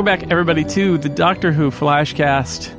Welcome 0.00 0.18
back, 0.18 0.32
everybody, 0.32 0.64
to 0.64 0.96
the 0.96 1.10
Doctor 1.10 1.52
Who 1.52 1.70
Flashcast 1.70 2.74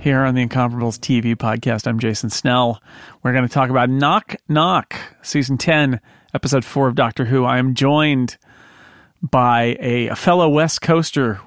here 0.00 0.24
on 0.24 0.34
the 0.34 0.44
Incomparables 0.44 0.98
TV 0.98 1.36
podcast. 1.36 1.86
I'm 1.86 2.00
Jason 2.00 2.30
Snell. 2.30 2.82
We're 3.22 3.30
going 3.30 3.46
to 3.46 3.54
talk 3.54 3.70
about 3.70 3.88
Knock 3.88 4.34
Knock, 4.48 4.96
season 5.22 5.56
10, 5.56 6.00
episode 6.34 6.64
4 6.64 6.88
of 6.88 6.96
Doctor 6.96 7.26
Who. 7.26 7.44
I 7.44 7.58
am 7.58 7.74
joined 7.74 8.38
by 9.22 9.76
a, 9.78 10.08
a 10.08 10.16
fellow 10.16 10.48
West 10.48 10.82
Coaster. 10.82 11.40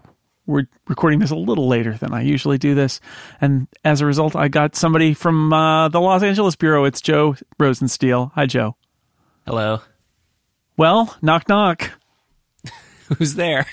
We're 0.46 0.70
recording 0.88 1.20
this 1.20 1.32
a 1.32 1.36
little 1.36 1.68
later 1.68 1.91
than 1.96 2.14
I 2.14 2.21
usually 2.21 2.57
do 2.57 2.74
this. 2.74 3.02
And 3.41 3.68
as 3.83 4.00
a 4.00 4.05
result, 4.05 4.33
I 4.33 4.47
got 4.47 4.78
somebody 4.78 5.14
from 5.14 5.52
uh, 5.52 5.89
the 5.89 6.00
Los 6.00 6.24
Angeles 6.24 6.55
Bureau. 6.55 6.86
It's 6.86 7.02
Joe 7.02 7.36
Rosensteel. 7.60 8.32
Hi, 8.36 8.46
Joe. 8.46 8.78
Hello. 9.46 9.82
Well, 10.78 11.18
knock 11.21 11.50
knock. 11.50 11.91
Who's 13.18 13.36
there? 13.36 13.66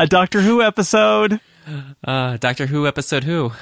A 0.00 0.06
Doctor 0.06 0.40
Who 0.40 0.62
episode. 0.62 1.40
Uh, 2.02 2.38
Doctor 2.38 2.64
Who 2.64 2.86
episode 2.86 3.22
who? 3.22 3.52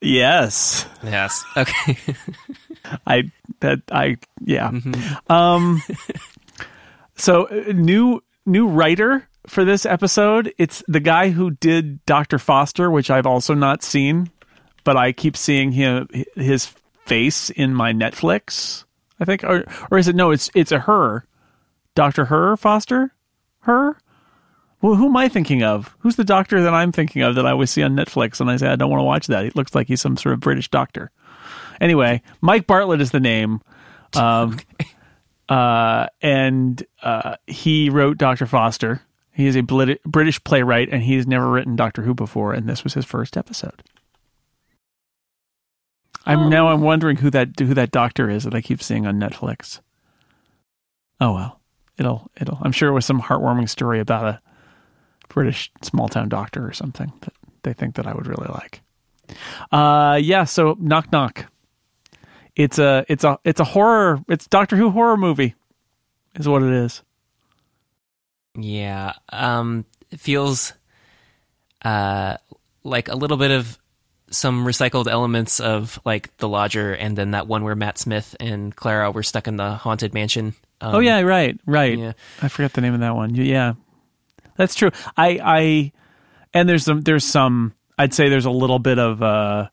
Yes. 0.00 0.86
Yes. 1.02 1.44
Okay. 1.54 1.98
I 3.06 3.30
that 3.60 3.82
I 3.92 4.16
yeah. 4.42 4.72
Um 5.28 5.82
so 7.14 7.46
uh, 7.48 7.72
new 7.74 8.22
new 8.46 8.66
writer 8.66 9.28
for 9.46 9.66
this 9.66 9.84
episode. 9.84 10.54
It's 10.56 10.82
the 10.88 10.98
guy 10.98 11.28
who 11.28 11.50
did 11.50 12.02
Dr. 12.06 12.38
Foster, 12.38 12.90
which 12.90 13.10
I've 13.10 13.26
also 13.26 13.52
not 13.52 13.82
seen, 13.82 14.30
but 14.82 14.96
I 14.96 15.12
keep 15.12 15.36
seeing 15.36 15.72
him 15.72 16.08
his 16.36 16.72
face 17.04 17.50
in 17.50 17.74
my 17.74 17.92
Netflix. 17.92 18.84
I 19.20 19.26
think 19.26 19.44
or 19.44 19.66
or 19.90 19.98
is 19.98 20.08
it 20.08 20.16
no, 20.16 20.30
it's 20.30 20.50
it's 20.54 20.72
a 20.72 20.78
her. 20.78 21.26
Dr. 21.94 22.24
Her 22.24 22.56
Foster? 22.56 23.12
Her? 23.60 23.98
Well, 24.84 24.96
who 24.96 25.06
am 25.06 25.16
I 25.16 25.30
thinking 25.30 25.62
of? 25.62 25.96
Who's 26.00 26.16
the 26.16 26.24
doctor 26.24 26.60
that 26.60 26.74
I'm 26.74 26.92
thinking 26.92 27.22
of 27.22 27.36
that 27.36 27.46
I 27.46 27.52
always 27.52 27.70
see 27.70 27.82
on 27.82 27.96
Netflix 27.96 28.38
and 28.38 28.50
I 28.50 28.58
say 28.58 28.66
I 28.68 28.76
don't 28.76 28.90
want 28.90 29.00
to 29.00 29.04
watch 29.04 29.28
that. 29.28 29.44
He 29.44 29.50
looks 29.54 29.74
like 29.74 29.88
he's 29.88 30.02
some 30.02 30.18
sort 30.18 30.34
of 30.34 30.40
British 30.40 30.68
doctor. 30.68 31.10
Anyway, 31.80 32.20
Mike 32.42 32.66
Bartlett 32.66 33.00
is 33.00 33.10
the 33.10 33.18
name. 33.18 33.62
Um, 34.14 34.60
uh, 35.48 36.06
and 36.22 36.80
uh, 37.02 37.34
he 37.48 37.90
wrote 37.90 38.16
Dr. 38.16 38.46
Foster. 38.46 39.02
He 39.32 39.48
is 39.48 39.56
a 39.56 39.62
Blit- 39.62 40.00
British 40.04 40.44
playwright 40.44 40.88
and 40.92 41.02
he's 41.02 41.26
never 41.26 41.50
written 41.50 41.74
Doctor 41.74 42.02
Who 42.02 42.14
before, 42.14 42.52
and 42.52 42.68
this 42.68 42.84
was 42.84 42.94
his 42.94 43.04
first 43.04 43.36
episode. 43.36 43.82
I'm 46.24 46.48
now 46.48 46.68
I'm 46.68 46.82
wondering 46.82 47.16
who 47.16 47.30
that 47.30 47.58
who 47.58 47.74
that 47.74 47.90
doctor 47.90 48.30
is 48.30 48.44
that 48.44 48.54
I 48.54 48.60
keep 48.60 48.80
seeing 48.80 49.04
on 49.04 49.18
Netflix. 49.18 49.80
Oh 51.20 51.34
well, 51.34 51.60
it'll 51.98 52.30
it'll. 52.40 52.58
I'm 52.62 52.70
sure 52.70 52.88
it 52.88 52.94
was 52.94 53.04
some 53.04 53.20
heartwarming 53.20 53.68
story 53.68 53.98
about 53.98 54.26
a 54.26 54.40
British 55.28 55.70
small 55.82 56.08
town 56.08 56.28
doctor 56.28 56.66
or 56.66 56.72
something 56.72 57.12
that 57.20 57.32
they 57.62 57.72
think 57.72 57.94
that 57.96 58.06
I 58.06 58.12
would 58.14 58.26
really 58.26 58.48
like. 58.48 58.80
Uh, 59.72 60.18
yeah. 60.22 60.44
So 60.44 60.76
knock 60.78 61.10
knock. 61.12 61.46
It's 62.56 62.78
a 62.78 63.04
it's 63.08 63.24
a 63.24 63.38
it's 63.44 63.60
a 63.60 63.64
horror. 63.64 64.20
It's 64.28 64.46
Doctor 64.46 64.76
Who 64.76 64.90
horror 64.90 65.16
movie, 65.16 65.54
is 66.36 66.46
what 66.48 66.62
it 66.62 66.72
is. 66.72 67.02
yeah. 68.58 69.14
Um, 69.30 69.84
it 70.10 70.20
feels 70.20 70.72
uh 71.82 72.36
like 72.84 73.08
a 73.08 73.16
little 73.16 73.36
bit 73.36 73.50
of 73.50 73.78
some 74.30 74.64
recycled 74.64 75.06
elements 75.08 75.60
of 75.60 75.98
like 76.04 76.36
The 76.38 76.48
Lodger, 76.48 76.92
and 76.92 77.16
then 77.16 77.32
that 77.32 77.46
one 77.46 77.64
where 77.64 77.74
Matt 77.74 77.98
Smith 77.98 78.36
and 78.40 78.74
Clara 78.74 79.10
were 79.10 79.22
stuck 79.22 79.48
in 79.48 79.56
the 79.56 79.72
haunted 79.74 80.14
mansion. 80.14 80.54
Um, 80.80 80.96
oh 80.96 80.98
yeah, 81.00 81.20
right, 81.20 81.58
right. 81.66 81.98
yeah. 81.98 82.12
I 82.42 82.48
forgot 82.48 82.72
the 82.72 82.80
name 82.80 82.94
of 82.94 83.00
that 83.00 83.14
one. 83.14 83.34
Yeah, 83.34 83.74
that's 84.56 84.74
true. 84.74 84.90
I 85.16 85.40
I 85.42 85.92
and 86.52 86.68
there's 86.68 86.84
some 86.84 87.00
there's 87.02 87.24
some. 87.24 87.74
I'd 87.98 88.14
say 88.14 88.28
there's 88.28 88.46
a 88.46 88.50
little 88.50 88.78
bit 88.78 88.98
of 88.98 89.22
uh 89.22 89.68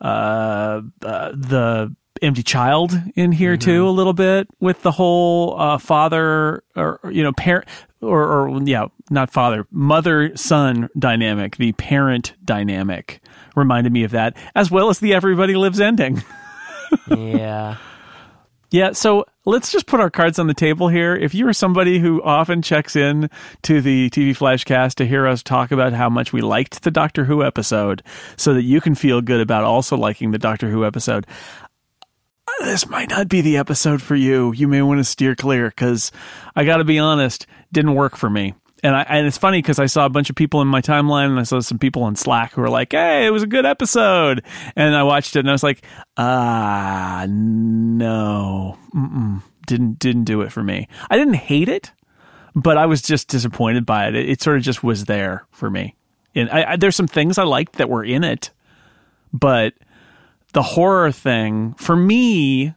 uh, 0.00 0.04
uh 0.04 1.32
the 1.32 1.94
empty 2.22 2.42
child 2.42 2.92
in 3.14 3.32
here 3.32 3.56
too 3.56 3.88
a 3.88 3.90
little 3.90 4.12
bit 4.12 4.46
with 4.60 4.82
the 4.82 4.90
whole 4.90 5.58
uh 5.58 5.78
father 5.78 6.62
or 6.76 7.00
you 7.10 7.22
know 7.22 7.32
parent 7.32 7.66
or, 8.02 8.22
or 8.22 8.62
yeah 8.64 8.86
not 9.08 9.30
father 9.30 9.66
mother 9.70 10.36
son 10.36 10.90
dynamic 10.98 11.56
the 11.56 11.72
parent 11.72 12.34
dynamic 12.44 13.22
reminded 13.56 13.90
me 13.90 14.04
of 14.04 14.10
that 14.10 14.36
as 14.54 14.70
well 14.70 14.90
as 14.90 14.98
the 14.98 15.14
everybody 15.14 15.54
lives 15.56 15.80
ending 15.80 16.22
yeah. 17.08 17.76
Yeah, 18.70 18.92
so 18.92 19.26
let's 19.50 19.72
just 19.72 19.86
put 19.86 19.98
our 19.98 20.10
cards 20.10 20.38
on 20.38 20.46
the 20.46 20.54
table 20.54 20.86
here. 20.86 21.14
If 21.14 21.34
you 21.34 21.46
are 21.48 21.52
somebody 21.52 21.98
who 21.98 22.22
often 22.22 22.62
checks 22.62 22.94
in 22.94 23.28
to 23.62 23.80
the 23.80 24.08
TV 24.10 24.30
Flashcast 24.30 24.94
to 24.94 25.06
hear 25.06 25.26
us 25.26 25.42
talk 25.42 25.72
about 25.72 25.92
how 25.92 26.08
much 26.08 26.32
we 26.32 26.40
liked 26.40 26.82
the 26.82 26.90
Doctor 26.92 27.24
Who 27.24 27.42
episode, 27.42 28.02
so 28.36 28.54
that 28.54 28.62
you 28.62 28.80
can 28.80 28.94
feel 28.94 29.20
good 29.20 29.40
about 29.40 29.64
also 29.64 29.96
liking 29.96 30.30
the 30.30 30.38
Doctor 30.38 30.70
Who 30.70 30.84
episode, 30.84 31.26
uh, 31.66 32.64
this 32.64 32.88
might 32.88 33.10
not 33.10 33.28
be 33.28 33.40
the 33.40 33.56
episode 33.56 34.00
for 34.00 34.14
you. 34.14 34.52
You 34.52 34.68
may 34.68 34.82
want 34.82 35.00
to 35.00 35.04
steer 35.04 35.34
clear 35.34 35.68
because 35.68 36.12
I 36.54 36.64
got 36.64 36.76
to 36.76 36.84
be 36.84 37.00
honest, 37.00 37.48
didn't 37.72 37.94
work 37.94 38.16
for 38.16 38.30
me. 38.30 38.54
And 38.82 38.96
I, 38.96 39.02
and 39.02 39.26
it's 39.26 39.36
funny 39.36 39.58
because 39.58 39.78
I 39.78 39.86
saw 39.86 40.06
a 40.06 40.10
bunch 40.10 40.30
of 40.30 40.36
people 40.36 40.62
in 40.62 40.68
my 40.68 40.80
timeline 40.80 41.26
and 41.26 41.38
I 41.38 41.42
saw 41.42 41.60
some 41.60 41.78
people 41.78 42.02
on 42.04 42.16
Slack 42.16 42.52
who 42.54 42.62
were 42.62 42.70
like, 42.70 42.92
"Hey, 42.92 43.26
it 43.26 43.30
was 43.30 43.42
a 43.42 43.46
good 43.46 43.66
episode," 43.66 44.42
and 44.74 44.96
I 44.96 45.02
watched 45.02 45.36
it 45.36 45.40
and 45.40 45.50
I 45.50 45.52
was 45.52 45.62
like, 45.62 45.82
"Ah, 46.16 47.26
no, 47.28 48.78
Mm-mm. 48.94 49.42
didn't 49.66 49.98
didn't 49.98 50.24
do 50.24 50.40
it 50.40 50.50
for 50.50 50.62
me." 50.62 50.88
I 51.10 51.18
didn't 51.18 51.34
hate 51.34 51.68
it, 51.68 51.92
but 52.54 52.78
I 52.78 52.86
was 52.86 53.02
just 53.02 53.28
disappointed 53.28 53.84
by 53.84 54.08
it. 54.08 54.14
It, 54.14 54.28
it 54.30 54.42
sort 54.42 54.56
of 54.56 54.62
just 54.62 54.82
was 54.82 55.04
there 55.04 55.46
for 55.50 55.68
me. 55.68 55.94
And 56.34 56.48
I, 56.50 56.72
I, 56.72 56.76
there's 56.76 56.96
some 56.96 57.08
things 57.08 57.36
I 57.38 57.42
liked 57.44 57.74
that 57.74 57.90
were 57.90 58.04
in 58.04 58.24
it, 58.24 58.50
but 59.32 59.74
the 60.52 60.62
horror 60.62 61.12
thing 61.12 61.74
for 61.74 61.96
me, 61.96 62.72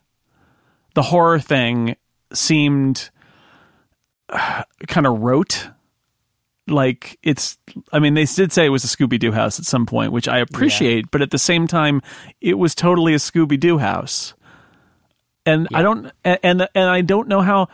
the 0.96 1.02
horror 1.02 1.40
thing 1.40 1.96
seemed 2.34 3.10
kind 4.30 5.06
of 5.08 5.20
rote. 5.20 5.70
Like 6.68 7.20
it's, 7.24 7.58
I 7.92 8.00
mean, 8.00 8.14
they 8.14 8.26
did 8.26 8.54
say 8.54 8.66
it 8.66 8.70
was 8.70 8.84
a 8.84 8.88
Scooby 8.88 9.20
Doo 9.20 9.32
house 9.32 9.60
at 9.60 9.66
some 9.66 9.86
point, 9.86 10.12
which 10.14 10.28
I 10.28 10.38
appreciate, 10.40 11.12
but 11.12 11.22
at 11.22 11.32
the 11.32 11.38
same 11.38 11.68
time, 11.68 12.02
it 12.40 12.58
was 12.58 12.74
totally 12.74 13.14
a 13.14 13.18
Scooby 13.18 13.60
Doo 13.60 13.78
house. 13.80 14.34
And 15.46 15.68
I 15.74 15.82
don't, 15.82 16.10
and 16.24 16.40
and 16.42 16.68
and 16.74 16.90
I 16.90 17.02
don't 17.02 17.28
know 17.28 17.42
how. 17.42 17.68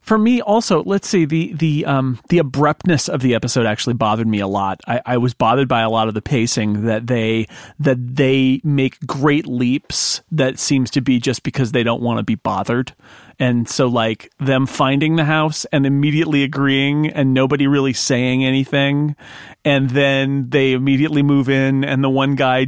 For 0.00 0.18
me, 0.18 0.40
also, 0.40 0.82
let's 0.82 1.06
see 1.08 1.24
the 1.26 1.52
the 1.52 1.84
um 1.86 2.18
the 2.28 2.38
abruptness 2.38 3.08
of 3.08 3.20
the 3.20 3.36
episode 3.36 3.66
actually 3.66 3.94
bothered 3.94 4.26
me 4.26 4.40
a 4.40 4.48
lot. 4.48 4.80
I, 4.88 5.00
I 5.06 5.16
was 5.18 5.34
bothered 5.34 5.68
by 5.68 5.82
a 5.82 5.90
lot 5.90 6.08
of 6.08 6.14
the 6.14 6.22
pacing 6.22 6.86
that 6.86 7.06
they 7.06 7.46
that 7.78 7.98
they 8.16 8.60
make 8.64 8.98
great 9.06 9.46
leaps 9.46 10.22
that 10.32 10.58
seems 10.58 10.90
to 10.92 11.00
be 11.00 11.20
just 11.20 11.44
because 11.44 11.70
they 11.70 11.84
don't 11.84 12.02
want 12.02 12.18
to 12.18 12.24
be 12.24 12.34
bothered. 12.34 12.94
And 13.40 13.66
so, 13.66 13.86
like 13.86 14.30
them 14.38 14.66
finding 14.66 15.16
the 15.16 15.24
house 15.24 15.64
and 15.72 15.86
immediately 15.86 16.42
agreeing, 16.44 17.08
and 17.08 17.32
nobody 17.32 17.66
really 17.66 17.94
saying 17.94 18.44
anything, 18.44 19.16
and 19.64 19.88
then 19.90 20.50
they 20.50 20.72
immediately 20.72 21.22
move 21.22 21.48
in, 21.48 21.82
and 21.82 22.04
the 22.04 22.10
one 22.10 22.34
guy 22.36 22.66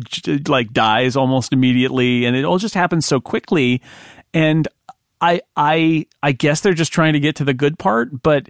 like 0.49 0.73
dies 0.73 1.15
almost 1.15 1.53
immediately, 1.53 2.25
and 2.25 2.35
it 2.35 2.47
all 2.47 2.57
just 2.57 2.75
happens 2.75 3.05
so 3.05 3.21
quickly. 3.21 3.83
And 4.33 4.67
I 5.21 5.43
I 5.57 6.07
I 6.23 6.33
guess 6.33 6.63
they're 6.63 6.73
just 6.73 6.93
trying 6.93 7.13
to 7.13 7.21
get 7.21 7.37
to 7.37 7.45
the 7.45 7.55
good 7.55 7.79
part, 7.79 8.23
but 8.23 8.49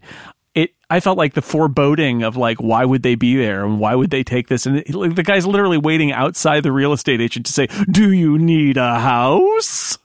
it 0.55 0.71
I 0.89 1.01
felt 1.01 1.19
like 1.19 1.35
the 1.35 1.43
foreboding 1.43 2.23
of 2.23 2.37
like 2.37 2.59
why 2.59 2.85
would 2.85 3.03
they 3.03 3.17
be 3.17 3.37
there 3.37 3.65
and 3.65 3.81
why 3.81 3.97
would 3.97 4.11
they 4.11 4.23
take 4.23 4.47
this 4.47 4.65
and 4.65 4.79
it, 4.79 4.95
like, 4.95 5.17
the 5.17 5.25
guy's 5.25 5.45
literally 5.47 5.79
waiting 5.79 6.13
outside 6.13 6.63
the 6.63 6.71
real 6.71 6.93
estate 6.93 7.21
agent 7.21 7.47
to 7.47 7.53
say, 7.53 7.67
"Do 7.91 8.13
you 8.13 8.39
need 8.39 8.77
a 8.77 9.01
house?" 9.01 9.99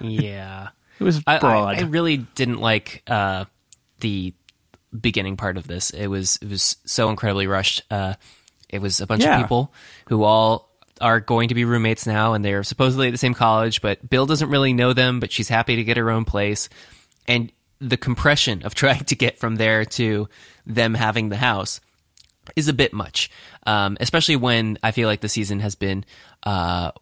Yeah. 0.00 0.68
It 0.98 1.04
was 1.04 1.22
I, 1.26 1.38
broad. 1.38 1.76
I, 1.76 1.80
I 1.80 1.82
really 1.82 2.18
didn't 2.18 2.60
like 2.60 3.02
uh, 3.06 3.44
the 4.00 4.32
beginning 4.98 5.36
part 5.36 5.56
of 5.56 5.66
this. 5.66 5.90
It 5.90 6.06
was 6.06 6.38
it 6.40 6.48
was 6.48 6.76
so 6.84 7.10
incredibly 7.10 7.46
rushed. 7.46 7.82
Uh, 7.90 8.14
it 8.68 8.80
was 8.80 9.00
a 9.00 9.06
bunch 9.06 9.22
Yeah. 9.22 9.36
of 9.36 9.42
people 9.42 9.72
who 10.08 10.22
all 10.22 10.70
are 11.00 11.20
going 11.20 11.48
to 11.48 11.54
be 11.54 11.64
roommates 11.64 12.06
now, 12.06 12.34
and 12.34 12.44
they're 12.44 12.62
supposedly 12.62 13.08
at 13.08 13.10
the 13.10 13.18
same 13.18 13.34
college. 13.34 13.82
But 13.82 14.08
Bill 14.08 14.26
doesn't 14.26 14.48
really 14.50 14.72
know 14.72 14.92
them, 14.92 15.20
but 15.20 15.32
she's 15.32 15.48
happy 15.48 15.76
to 15.76 15.84
get 15.84 15.96
her 15.96 16.10
own 16.10 16.24
place. 16.24 16.68
And 17.26 17.50
the 17.80 17.96
compression 17.96 18.62
of 18.62 18.74
trying 18.76 19.04
to 19.04 19.16
get 19.16 19.38
from 19.38 19.56
there 19.56 19.84
to 19.84 20.28
them 20.66 20.94
having 20.94 21.28
the 21.28 21.36
house 21.36 21.80
is 22.56 22.68
a 22.68 22.72
bit 22.72 22.92
much, 22.92 23.30
um, 23.66 23.96
especially 24.00 24.36
when 24.36 24.78
I 24.82 24.90
feel 24.92 25.08
like 25.08 25.20
the 25.22 25.28
season 25.28 25.60
has 25.60 25.74
been 25.74 26.04
uh, 26.44 26.92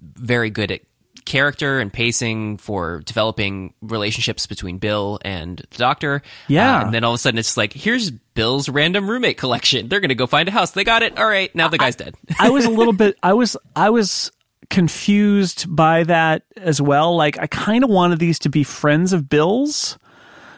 very 0.00 0.50
good 0.50 0.70
at 0.72 0.80
character 1.26 1.78
and 1.78 1.92
pacing 1.92 2.56
for 2.56 3.02
developing 3.04 3.74
relationships 3.82 4.46
between 4.46 4.78
Bill 4.78 5.18
and 5.22 5.58
the 5.70 5.76
Doctor. 5.76 6.22
Yeah. 6.48 6.78
Uh, 6.78 6.84
and 6.86 6.94
then 6.94 7.04
all 7.04 7.12
of 7.12 7.16
a 7.16 7.18
sudden 7.18 7.38
it's 7.38 7.56
like, 7.56 7.72
here's 7.72 8.10
Bill's 8.10 8.68
random 8.68 9.10
roommate 9.10 9.36
collection. 9.36 9.88
They're 9.88 10.00
going 10.00 10.08
to 10.08 10.14
go 10.14 10.26
find 10.26 10.48
a 10.48 10.52
house. 10.52 10.70
They 10.70 10.84
got 10.84 11.02
it. 11.02 11.18
All 11.18 11.26
right. 11.26 11.54
Now 11.54 11.68
the 11.68 11.78
guy's 11.78 11.96
dead. 11.96 12.14
I 12.38 12.50
was 12.50 12.64
a 12.64 12.70
little 12.70 12.92
bit 12.94 13.18
I 13.22 13.34
was 13.34 13.56
I 13.74 13.90
was 13.90 14.30
confused 14.70 15.66
by 15.68 16.04
that 16.04 16.42
as 16.56 16.80
well. 16.80 17.16
Like 17.16 17.38
I 17.38 17.46
kind 17.46 17.84
of 17.84 17.90
wanted 17.90 18.18
these 18.18 18.38
to 18.40 18.48
be 18.48 18.64
friends 18.64 19.12
of 19.12 19.28
Bill's 19.28 19.98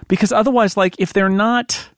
because 0.07 0.33
otherwise 0.33 0.77
like 0.77 0.97
if 0.99 1.13
they're 1.13 1.29
not 1.29 1.89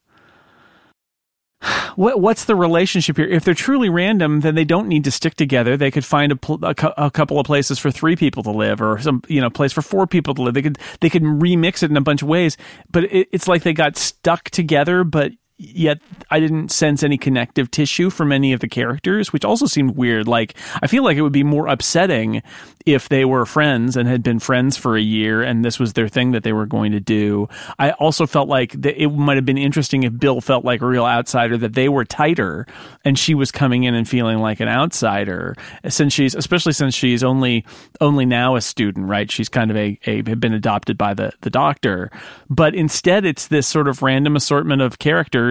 what 1.96 2.20
what's 2.20 2.44
the 2.46 2.56
relationship 2.56 3.16
here? 3.16 3.26
If 3.26 3.44
they're 3.44 3.54
truly 3.54 3.88
random, 3.88 4.40
then 4.40 4.54
they 4.54 4.64
don't 4.64 4.88
need 4.88 5.04
to 5.04 5.10
stick 5.10 5.34
together. 5.34 5.76
They 5.76 5.90
could 5.90 6.04
find 6.04 6.32
a, 6.32 6.36
pl- 6.36 6.64
a, 6.64 6.74
cu- 6.74 6.92
a, 6.96 7.10
couple 7.10 7.38
of 7.38 7.46
places 7.46 7.78
for 7.78 7.90
three 7.90 8.16
people 8.16 8.42
to 8.44 8.50
live, 8.50 8.80
or 8.80 8.98
some 9.00 9.22
you 9.28 9.40
know 9.40 9.50
place 9.50 9.72
for 9.72 9.82
four 9.82 10.06
people 10.06 10.34
to 10.34 10.42
live. 10.42 10.54
They 10.54 10.62
could 10.62 10.78
they 11.00 11.10
could 11.10 11.22
remix 11.22 11.82
it 11.82 11.90
in 11.90 11.96
a 11.96 12.00
bunch 12.00 12.22
of 12.22 12.28
ways. 12.28 12.56
But 12.90 13.04
it, 13.04 13.28
it's 13.32 13.48
like 13.48 13.62
they 13.62 13.72
got 13.72 13.96
stuck 13.96 14.50
together, 14.50 15.04
but 15.04 15.32
yet 15.60 15.98
I 16.30 16.40
didn't 16.40 16.70
sense 16.70 17.02
any 17.02 17.18
connective 17.18 17.70
tissue 17.70 18.08
from 18.08 18.32
any 18.32 18.54
of 18.54 18.60
the 18.60 18.68
characters, 18.68 19.30
which 19.32 19.44
also 19.44 19.66
seemed 19.66 19.94
weird. 19.94 20.26
Like, 20.26 20.54
I 20.82 20.86
feel 20.86 21.04
like 21.04 21.18
it 21.18 21.22
would 21.22 21.32
be 21.32 21.44
more 21.44 21.66
upsetting 21.66 22.42
if 22.86 23.10
they 23.10 23.26
were 23.26 23.44
friends 23.44 23.94
and 23.94 24.08
had 24.08 24.22
been 24.22 24.38
friends 24.38 24.78
for 24.78 24.96
a 24.96 25.02
year 25.02 25.42
and 25.42 25.62
this 25.62 25.78
was 25.78 25.92
their 25.92 26.08
thing 26.08 26.30
that 26.30 26.44
they 26.44 26.54
were 26.54 26.64
going 26.64 26.92
to 26.92 27.00
do. 27.00 27.46
I 27.78 27.90
also 27.92 28.26
felt 28.26 28.48
like 28.48 28.74
it 28.86 29.08
might 29.08 29.36
have 29.36 29.44
been 29.44 29.58
interesting 29.58 30.02
if 30.04 30.18
Bill 30.18 30.40
felt 30.40 30.64
like 30.64 30.80
a 30.80 30.86
real 30.86 31.04
outsider, 31.04 31.58
that 31.58 31.74
they 31.74 31.90
were 31.90 32.06
tighter 32.06 32.66
and 33.04 33.18
she 33.18 33.34
was 33.34 33.52
coming 33.52 33.84
in 33.84 33.94
and 33.94 34.08
feeling 34.08 34.38
like 34.38 34.60
an 34.60 34.68
outsider 34.68 35.54
since 35.88 36.14
she's, 36.14 36.34
especially 36.34 36.72
since 36.72 36.94
she's 36.94 37.22
only, 37.22 37.66
only 38.00 38.24
now 38.24 38.56
a 38.56 38.62
student, 38.62 39.06
right? 39.06 39.30
She's 39.30 39.50
kind 39.50 39.70
of 39.70 39.76
a, 39.76 39.98
a 40.06 40.22
been 40.22 40.54
adopted 40.54 40.96
by 40.96 41.12
the, 41.12 41.32
the 41.42 41.50
doctor. 41.50 42.10
But 42.48 42.74
instead, 42.74 43.26
it's 43.26 43.48
this 43.48 43.66
sort 43.66 43.88
of 43.88 44.00
random 44.00 44.36
assortment 44.36 44.80
of 44.80 44.98
characters 44.98 45.49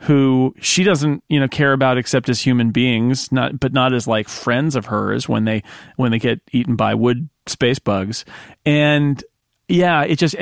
who 0.00 0.54
she 0.60 0.84
doesn't 0.84 1.22
you 1.28 1.40
know 1.40 1.48
care 1.48 1.72
about 1.72 1.98
except 1.98 2.28
as 2.28 2.40
human 2.40 2.70
beings 2.70 3.32
not 3.32 3.58
but 3.58 3.72
not 3.72 3.92
as 3.92 4.06
like 4.06 4.28
friends 4.28 4.76
of 4.76 4.86
hers 4.86 5.28
when 5.28 5.44
they 5.44 5.62
when 5.96 6.10
they 6.12 6.18
get 6.18 6.40
eaten 6.52 6.76
by 6.76 6.94
wood 6.94 7.28
space 7.48 7.78
bugs. 7.78 8.24
And 8.64 9.22
yeah, 9.68 10.02
it 10.02 10.16
just 10.16 10.34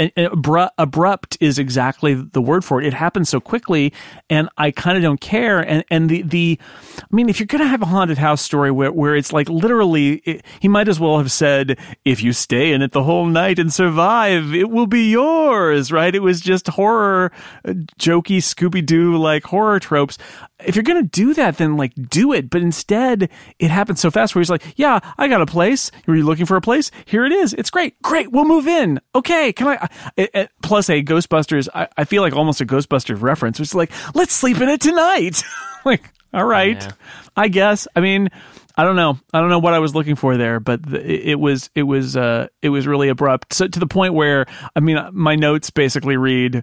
abrupt 0.79 1.37
is 1.41 1.59
exactly 1.59 2.15
the 2.15 2.41
word 2.41 2.65
for 2.65 2.81
it. 2.81 2.87
It 2.87 2.95
happens 2.95 3.29
so 3.29 3.41
quickly, 3.41 3.93
and 4.31 4.49
I 4.57 4.71
kind 4.71 4.97
of 4.97 5.03
don't 5.03 5.21
care. 5.21 5.61
And 5.61 5.85
and 5.91 6.09
the 6.09 6.23
the, 6.23 6.59
I 6.99 7.15
mean, 7.15 7.29
if 7.29 7.41
you're 7.41 7.49
gonna 7.49 7.67
have 7.67 7.83
a 7.83 7.87
haunted 7.87 8.19
house 8.19 8.41
story 8.41 8.71
where 8.71 8.93
where 8.93 9.17
it's 9.17 9.33
like 9.33 9.49
literally, 9.49 10.23
it, 10.25 10.45
he 10.61 10.69
might 10.69 10.87
as 10.87 11.01
well 11.01 11.19
have 11.19 11.33
said, 11.33 11.77
"If 12.05 12.23
you 12.23 12.33
stay 12.33 12.73
in 12.73 12.83
it 12.83 12.93
the 12.93 13.03
whole 13.03 13.27
night 13.27 13.59
and 13.59 13.73
survive, 13.73 14.55
it 14.55 14.71
will 14.71 14.87
be 14.87 15.11
yours." 15.11 15.91
Right? 15.91 16.15
It 16.15 16.23
was 16.23 16.41
just 16.41 16.69
horror, 16.69 17.33
uh, 17.67 17.73
jokey 17.99 18.39
Scooby 18.39 18.87
Doo 18.87 19.17
like 19.17 19.43
horror 19.43 19.81
tropes 19.81 20.19
if 20.65 20.75
you're 20.75 20.83
to 20.83 21.03
do 21.03 21.35
that, 21.35 21.59
then 21.59 21.77
like 21.77 21.93
do 22.09 22.33
it. 22.33 22.49
But 22.49 22.63
instead, 22.63 23.29
it 23.59 23.71
happens 23.71 24.01
so 24.01 24.11
fast 24.11 24.35
where 24.35 24.41
he's 24.41 24.51
like, 24.51 24.75
yeah, 24.77 25.01
I 25.19 25.29
got 25.29 25.43
a 25.43 25.47
place. 25.47 25.91
Were 26.07 26.17
you 26.17 26.25
looking 26.25 26.47
for 26.47 26.57
a 26.57 26.61
place? 26.61 26.91
Here 27.05 27.25
it 27.25 27.33
is. 27.33 27.53
It's 27.55 27.71
great. 27.71 28.01
Great. 28.03 28.33
We'll 28.33 28.47
move 28.47 28.67
in. 28.67 29.01
Okay. 29.17 29.53
Can 29.53 29.69
I? 29.69 29.89
It, 30.17 30.31
it, 30.35 30.51
plus 30.63 30.89
a 30.89 31.03
Ghostbusters, 31.03 31.69
I, 31.75 31.89
I, 31.97 32.05
feel 32.05 32.23
like 32.23 32.35
almost 32.35 32.61
a 32.61 32.67
Ghostbusters 32.67 33.21
reference. 33.21 33.61
It's 33.61 33.75
like, 33.75 33.91
let's 34.15 34.33
sleep 34.33 34.61
in 34.61 34.69
it 34.69 34.81
tonight. 34.81 35.43
like, 35.85 36.11
all 36.33 36.45
right. 36.45 36.81
Yeah. 36.81 36.91
I 37.37 37.49
guess. 37.49 37.89
I 37.97 38.01
mean, 38.01 38.29
I 38.77 38.85
don't 38.85 38.97
know. 38.97 39.19
I 39.33 39.41
don't 39.41 39.49
know 39.49 39.59
what 39.59 39.73
I 39.73 39.79
was 39.79 39.95
looking 39.95 40.17
for 40.17 40.37
there, 40.37 40.61
but 40.61 40.83
the, 40.83 41.31
it 41.31 41.41
was 41.41 41.71
it 41.75 41.85
was 41.85 42.17
uh 42.17 42.49
it 42.61 42.69
was 42.69 42.87
really 42.87 43.09
abrupt. 43.09 43.55
So 43.55 43.67
to 43.67 43.81
the 43.81 43.87
point 43.87 44.15
where 44.15 44.47
I 44.75 44.81
mean, 44.81 44.99
my 45.13 45.35
notes 45.35 45.71
basically 45.71 46.17
read 46.17 46.63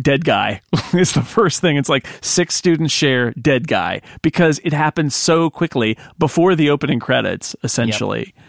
dead 0.00 0.24
guy 0.24 0.60
is 0.92 1.12
the 1.12 1.22
first 1.22 1.60
thing. 1.60 1.76
It's 1.76 1.88
like 1.88 2.06
six 2.20 2.54
students 2.54 2.92
share 2.92 3.30
dead 3.32 3.66
guy 3.66 4.02
because 4.22 4.60
it 4.62 4.72
happens 4.72 5.14
so 5.14 5.48
quickly 5.48 5.96
before 6.18 6.54
the 6.54 6.70
opening 6.70 7.00
credits, 7.00 7.56
essentially. 7.62 8.34
Yep. 8.36 8.44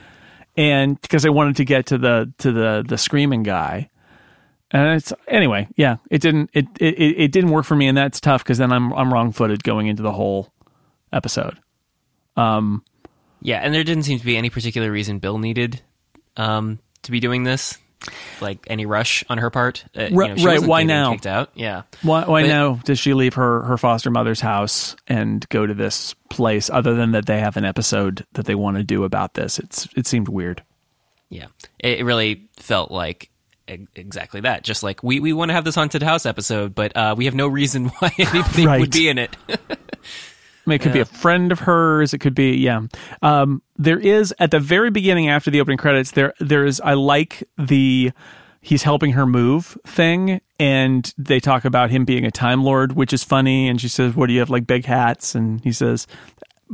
And 0.58 1.00
because 1.02 1.26
I 1.26 1.30
wanted 1.30 1.58
to 1.58 1.66
get 1.66 1.88
to 1.88 1.98
the 1.98 2.32
to 2.40 2.52
the 2.52 2.86
the 2.88 2.98
screaming 2.98 3.44
guy. 3.44 3.90
And 4.72 4.96
it's 4.96 5.14
anyway, 5.28 5.68
yeah, 5.76 5.98
it 6.10 6.22
didn't 6.22 6.50
it 6.54 6.66
it, 6.80 6.96
it 7.00 7.32
didn't 7.32 7.52
work 7.52 7.66
for 7.66 7.76
me 7.76 7.88
and 7.88 7.98
that's 7.98 8.20
tough 8.20 8.44
because 8.44 8.58
then 8.58 8.72
I'm 8.72 8.94
I'm 8.94 9.14
wrong 9.14 9.32
footed 9.32 9.64
going 9.64 9.88
into 9.88 10.04
the 10.04 10.12
whole 10.12 10.52
episode. 11.14 11.60
Um 12.36 12.84
yeah, 13.42 13.60
and 13.60 13.74
there 13.74 13.84
didn't 13.84 14.04
seem 14.04 14.20
to 14.20 14.26
be 14.26 14.38
any 14.38 14.50
particular 14.50 14.92
reason 14.92 15.20
Bill 15.20 15.38
needed 15.38 15.82
um 16.38 16.80
to 17.04 17.12
be 17.12 17.20
doing 17.20 17.44
this 17.44 17.78
like 18.42 18.60
any 18.68 18.86
rush 18.86 19.24
on 19.30 19.38
her 19.38 19.50
part. 19.50 19.86
Uh, 19.98 20.04
you 20.04 20.16
know, 20.16 20.36
right? 20.44 20.62
Why 20.62 20.84
now? 20.84 21.14
Kicked 21.14 21.28
out. 21.28 21.50
Yeah. 21.56 21.84
Why? 22.02 22.26
Why 22.26 22.44
but, 22.44 22.48
now 22.48 22.74
does 22.84 23.00
she 23.00 23.14
leave 23.14 23.36
her 23.36 23.62
her 23.64 23.78
foster 23.78 24.12
mother's 24.12 24.42
house 24.42 24.96
and 25.08 25.48
go 25.50 25.66
to 25.66 25.74
this 25.74 26.14
place? 26.30 26.70
Other 26.70 26.96
than 26.96 27.12
that, 27.12 27.26
they 27.26 27.40
have 27.40 27.58
an 27.58 27.66
episode 27.66 28.26
that 28.34 28.46
they 28.46 28.56
want 28.56 28.78
to 28.78 28.84
do 28.84 29.04
about 29.04 29.34
this. 29.34 29.60
It's 29.60 29.88
it 29.96 30.08
seemed 30.08 30.28
weird. 30.28 30.64
Yeah, 31.30 31.48
it 31.80 32.06
really 32.06 32.48
felt 32.58 32.92
like 32.92 33.30
exactly 33.68 34.42
that. 34.42 34.64
Just 34.64 34.84
like 34.84 35.04
we 35.04 35.20
we 35.20 35.34
want 35.34 35.50
to 35.50 35.54
have 35.54 35.64
this 35.64 35.76
haunted 35.76 36.04
house 36.04 36.26
episode, 36.26 36.76
but 36.76 36.96
uh, 36.96 37.16
we 37.18 37.26
have 37.26 37.36
no 37.36 37.48
reason 37.48 37.86
why 38.00 38.12
anybody 38.18 38.66
right. 38.66 38.80
would 38.80 38.92
be 38.92 39.10
in 39.10 39.18
it. 39.18 39.36
I 40.66 40.70
mean, 40.70 40.76
it 40.78 40.80
could 40.82 40.90
yeah. 40.90 40.94
be 40.94 41.00
a 41.02 41.06
friend 41.06 41.52
of 41.52 41.60
hers. 41.60 42.14
It 42.14 42.20
could 42.20 42.34
be, 42.34 42.58
yeah. 42.58 42.82
Um, 43.22 43.62
there 43.78 44.00
is 44.00 44.34
at 44.40 44.52
the 44.52 44.60
very 44.60 44.90
beginning 44.90 45.30
after 45.30 45.52
the 45.52 45.62
opening 45.62 45.78
credits. 45.78 46.12
There, 46.12 46.34
there 46.40 46.66
is. 46.66 46.82
I 46.82 46.94
like 46.94 47.44
the 47.58 48.12
he's 48.62 48.82
helping 48.82 49.12
her 49.12 49.28
move 49.28 49.78
thing, 49.86 50.42
and 50.60 51.14
they 51.18 51.40
talk 51.40 51.66
about 51.66 51.92
him 51.92 52.04
being 52.04 52.26
a 52.26 52.32
time 52.32 52.64
lord, 52.64 52.94
which 52.94 53.14
is 53.14 53.24
funny. 53.24 53.68
And 53.68 53.80
she 53.80 53.88
says, 53.88 54.16
"What 54.16 54.28
do 54.28 54.34
you 54.34 54.40
have? 54.40 54.50
Like 54.50 54.66
big 54.66 54.86
hats?" 54.86 55.36
And 55.36 55.62
he 55.62 55.72
says, 55.72 56.08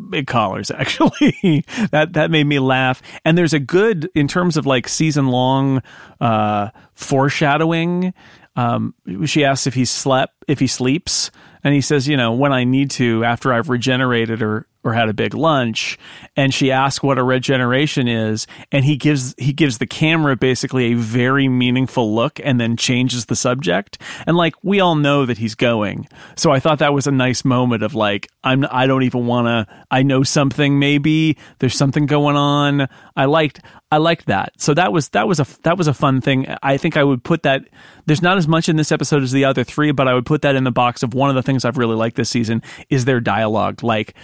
big 0.10 0.26
collars 0.26 0.72
actually 0.78 1.66
that 1.92 2.14
that 2.14 2.32
made 2.32 2.46
me 2.46 2.60
laugh 2.60 3.02
and 3.26 3.38
there's 3.38 3.54
a 3.54 3.60
good 3.60 4.10
in 4.16 4.28
terms 4.28 4.56
of 4.56 4.66
like 4.66 4.88
season 4.88 5.28
long 5.28 5.82
uh 6.22 6.70
foreshadowing 6.94 8.14
um 8.56 8.94
she 9.26 9.44
asks 9.44 9.68
if 9.68 9.74
he 9.74 9.84
slept 9.84 10.34
if 10.48 10.60
he 10.60 10.68
sleeps 10.68 11.30
and 11.63 11.74
he 11.74 11.81
says, 11.81 12.08
you 12.08 12.18
know, 12.18 12.34
when 12.34 12.52
I 12.52 12.63
need 12.63 12.92
to, 12.92 13.24
after 13.24 13.54
I've 13.54 13.69
regenerated 13.69 14.42
or 14.42 14.68
or 14.83 14.94
had 14.94 15.10
a 15.10 15.13
big 15.13 15.33
lunch 15.33 15.98
and 16.36 16.54
she 16.54 16.72
asks 16.72 17.04
what 17.04 17.18
a 17.18 17.24
regeneration 17.24 18.07
is 18.07 18.48
and 18.72 18.86
he 18.86 18.98
gives 18.98 19.36
he 19.38 19.54
gives 19.54 19.78
the 19.78 19.88
camera 19.88 20.36
basically 20.36 20.92
a 20.92 20.95
very 20.95 21.48
meaningful 21.48 22.13
look 22.13 22.39
and 22.44 22.60
then 22.60 22.75
changes 22.78 23.25
the 23.25 23.36
subject. 23.36 23.98
And 24.25 24.38
like 24.38 24.56
we 24.63 24.80
all 24.80 24.95
know 24.95 25.25
that 25.25 25.38
he's 25.38 25.56
going. 25.56 26.07
So 26.36 26.51
i 26.51 26.60
thought 26.60 26.80
that 26.80 26.94
was 26.94 27.07
a 27.07 27.12
nice 27.12 27.45
moment 27.45 27.83
of 27.83 27.94
like 27.95 28.28
i'm 28.44 28.65
i 28.72 28.88
don't 28.88 29.03
even 29.03 29.27
want 29.27 29.48
to 29.48 29.74
i 29.89 30.03
know 30.03 30.24
something 30.24 30.79
maybe. 30.79 31.38
There's 31.60 31.75
something 31.75 32.06
going 32.06 32.36
on. 32.36 32.88
I 33.15 33.25
liked 33.25 33.62
i 33.91 33.98
liked 33.98 34.27
that. 34.27 34.53
So 34.60 34.74
that 34.74 34.91
was 34.91 35.10
that 35.10 35.27
was 35.27 35.39
a 35.39 35.48
that 35.63 35.77
was 35.77 35.88
a 35.88 35.94
fun 35.94 36.22
thing. 36.22 36.48
I 36.63 36.77
think 36.77 36.98
i 36.98 37.03
would 37.03 37.24
put 37.24 37.44
that 37.44 37.63
there's 38.08 38.22
not 38.22 38.38
as 38.38 38.48
much 38.48 38.67
in 38.67 38.75
this 38.77 38.91
episode 38.91 39.22
as 39.24 39.32
the 39.32 39.46
other 39.46 39.63
three 39.63 39.91
but 39.91 40.08
i 40.08 40.13
would 40.13 40.25
put 40.25 40.41
that 40.41 40.56
in 40.56 40.63
the 40.63 40.72
box 40.72 41.03
of 41.03 41.13
one 41.13 41.29
of 41.29 41.36
the 41.36 41.44
things 41.44 41.63
i've 41.63 41.77
really 41.77 41.96
liked 41.96 42.15
this 42.15 42.29
season 42.29 42.62
is 42.89 43.06
their 43.06 43.20
dialogue. 43.20 43.84
Like 43.84 44.15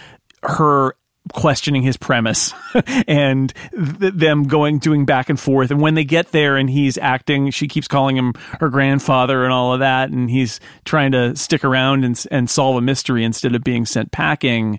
her 0.42 0.94
questioning 1.34 1.82
his 1.82 1.96
premise 1.96 2.54
and 3.06 3.52
th- 3.72 4.14
them 4.14 4.44
going 4.44 4.78
doing 4.78 5.04
back 5.04 5.28
and 5.28 5.38
forth 5.38 5.70
and 5.70 5.80
when 5.80 5.94
they 5.94 6.04
get 6.04 6.32
there 6.32 6.56
and 6.56 6.70
he's 6.70 6.96
acting 6.96 7.50
she 7.50 7.68
keeps 7.68 7.86
calling 7.86 8.16
him 8.16 8.32
her 8.60 8.70
grandfather 8.70 9.44
and 9.44 9.52
all 9.52 9.74
of 9.74 9.80
that 9.80 10.08
and 10.08 10.30
he's 10.30 10.58
trying 10.86 11.12
to 11.12 11.36
stick 11.36 11.64
around 11.64 12.02
and 12.02 12.24
and 12.30 12.48
solve 12.48 12.76
a 12.76 12.80
mystery 12.80 13.24
instead 13.24 13.54
of 13.54 13.62
being 13.62 13.84
sent 13.84 14.10
packing 14.10 14.78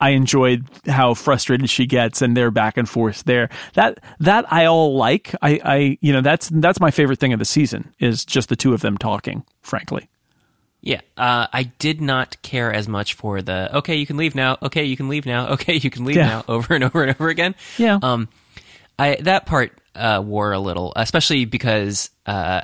I 0.00 0.10
enjoyed 0.10 0.64
how 0.86 1.12
frustrated 1.14 1.68
she 1.68 1.84
gets 1.86 2.22
and 2.22 2.34
their 2.34 2.50
back 2.50 2.78
and 2.78 2.88
forth 2.88 3.24
there. 3.24 3.50
That 3.74 4.00
that 4.20 4.50
I 4.50 4.64
all 4.64 4.96
like. 4.96 5.34
I, 5.42 5.60
I 5.62 5.98
you 6.00 6.12
know 6.12 6.22
that's 6.22 6.48
that's 6.48 6.80
my 6.80 6.90
favorite 6.90 7.18
thing 7.18 7.34
of 7.34 7.38
the 7.38 7.44
season 7.44 7.92
is 7.98 8.24
just 8.24 8.48
the 8.48 8.56
two 8.56 8.72
of 8.72 8.80
them 8.80 8.96
talking. 8.96 9.44
Frankly. 9.60 10.08
Yeah, 10.82 11.00
uh, 11.16 11.46
I 11.52 11.64
did 11.64 12.00
not 12.00 12.40
care 12.42 12.72
as 12.72 12.88
much 12.88 13.14
for 13.14 13.42
the 13.42 13.76
okay, 13.78 13.96
you 13.96 14.06
can 14.06 14.16
leave 14.16 14.34
now. 14.34 14.56
Okay, 14.62 14.84
you 14.84 14.96
can 14.96 15.08
leave 15.08 15.26
now. 15.26 15.48
Okay, 15.60 15.74
you 15.74 15.90
can 15.90 16.04
leave 16.04 16.16
yeah. 16.16 16.26
now. 16.26 16.44
Over 16.48 16.74
and 16.74 16.84
over 16.84 17.02
and 17.02 17.10
over 17.10 17.28
again. 17.28 17.54
Yeah. 17.76 17.98
Um, 18.00 18.28
I 18.98 19.16
that 19.22 19.46
part 19.46 19.72
uh, 19.94 20.22
wore 20.24 20.52
a 20.52 20.58
little, 20.58 20.92
especially 20.96 21.44
because 21.44 22.10
uh, 22.24 22.62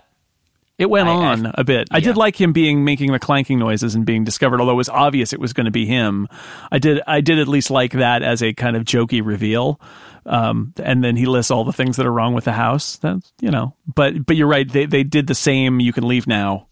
it 0.79 0.89
went 0.89 1.09
I, 1.09 1.13
on 1.13 1.47
I, 1.47 1.55
a 1.59 1.65
bit. 1.65 1.89
I 1.91 2.01
did 2.01 2.17
like 2.17 2.41
him 2.41 2.53
being 2.53 2.85
making 2.85 3.13
the 3.13 3.19
clanking 3.19 3.59
noises 3.59 3.95
and 3.95 4.05
being 4.07 4.25
discovered, 4.25 4.61
although 4.61 4.73
it 4.73 4.77
was 4.77 4.89
obvious 4.89 5.33
it 5.33 5.41
was 5.41 5.53
going 5.53 5.65
to 5.65 5.71
be 5.71 5.87
him. 5.87 6.29
I 6.71 6.79
did 6.79 7.03
I 7.07 7.21
did 7.21 7.39
at 7.39 7.49
least 7.49 7.71
like 7.71 7.93
that 7.93 8.23
as 8.23 8.43
a 8.43 8.53
kind 8.53 8.77
of 8.77 8.85
jokey 8.85 9.25
reveal. 9.25 9.81
Um, 10.25 10.75
and 10.83 11.05
then 11.05 11.17
he 11.17 11.27
lists 11.27 11.51
all 11.51 11.65
the 11.65 11.73
things 11.73 11.97
that 11.97 12.07
are 12.07 12.13
wrong 12.13 12.35
with 12.35 12.45
the 12.45 12.53
house. 12.53 12.97
That's 12.97 13.33
you 13.41 13.51
know, 13.51 13.75
but 13.95 14.25
but 14.27 14.37
you're 14.37 14.49
right. 14.49 14.71
They 14.71 14.87
they 14.87 15.03
did 15.03 15.27
the 15.27 15.35
same. 15.35 15.81
You 15.81 15.93
can 15.93 16.07
leave 16.07 16.27
now 16.27 16.67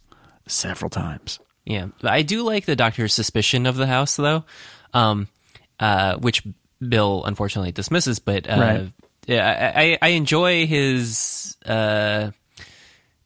several 0.46 0.90
times. 0.90 1.38
Yeah, 1.64 1.88
I 2.02 2.22
do 2.22 2.42
like 2.42 2.66
the 2.66 2.76
doctor's 2.76 3.14
suspicion 3.14 3.66
of 3.66 3.76
the 3.76 3.86
house, 3.86 4.16
though, 4.16 4.44
um, 4.92 5.28
uh, 5.80 6.16
which 6.16 6.42
Bill 6.86 7.24
unfortunately 7.24 7.72
dismisses. 7.72 8.18
But 8.18 8.48
uh, 8.48 8.60
right. 8.60 8.92
yeah, 9.26 9.72
I, 9.74 9.98
I 10.00 10.08
enjoy 10.08 10.66
his 10.66 11.56
uh, 11.64 12.32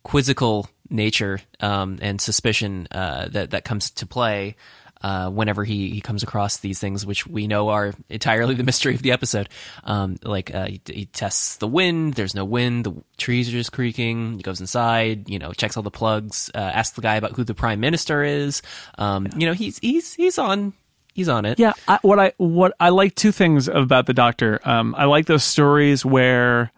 quizzical 0.04 0.68
nature 0.88 1.40
um, 1.60 1.98
and 2.00 2.20
suspicion 2.20 2.86
uh, 2.92 3.28
that 3.28 3.50
that 3.50 3.64
comes 3.64 3.90
to 3.90 4.06
play. 4.06 4.56
Uh, 5.02 5.30
whenever 5.30 5.64
he, 5.64 5.90
he 5.90 6.00
comes 6.00 6.22
across 6.22 6.58
these 6.58 6.78
things, 6.78 7.06
which 7.06 7.26
we 7.26 7.46
know 7.46 7.68
are 7.68 7.94
entirely 8.08 8.54
the 8.54 8.64
mystery 8.64 8.94
of 8.94 9.02
the 9.02 9.12
episode. 9.12 9.48
Um, 9.84 10.16
like 10.22 10.54
uh, 10.54 10.66
he, 10.66 10.80
he, 10.86 11.04
tests 11.06 11.56
the 11.56 11.68
wind. 11.68 12.14
There's 12.14 12.34
no 12.34 12.44
wind. 12.44 12.84
The 12.84 12.94
trees 13.16 13.48
are 13.48 13.52
just 13.52 13.72
creaking. 13.72 14.36
He 14.36 14.42
goes 14.42 14.60
inside. 14.60 15.28
You 15.28 15.38
know, 15.38 15.52
checks 15.52 15.76
all 15.76 15.82
the 15.82 15.90
plugs. 15.90 16.50
Uh, 16.54 16.58
asks 16.58 16.96
the 16.96 17.02
guy 17.02 17.16
about 17.16 17.32
who 17.32 17.44
the 17.44 17.54
prime 17.54 17.80
minister 17.80 18.22
is. 18.22 18.62
Um, 18.98 19.28
you 19.36 19.46
know, 19.46 19.54
he's 19.54 19.78
he's 19.78 20.14
he's 20.14 20.38
on 20.38 20.72
he's 21.14 21.28
on 21.28 21.44
it. 21.44 21.58
Yeah. 21.58 21.72
I, 21.86 21.98
what 22.02 22.18
I 22.18 22.32
what 22.38 22.74
I 22.80 22.90
like 22.90 23.14
two 23.14 23.32
things 23.32 23.68
about 23.68 24.06
the 24.06 24.14
Doctor. 24.14 24.60
Um, 24.64 24.94
I 24.96 25.04
like 25.04 25.26
those 25.26 25.44
stories 25.44 26.04
where 26.04 26.72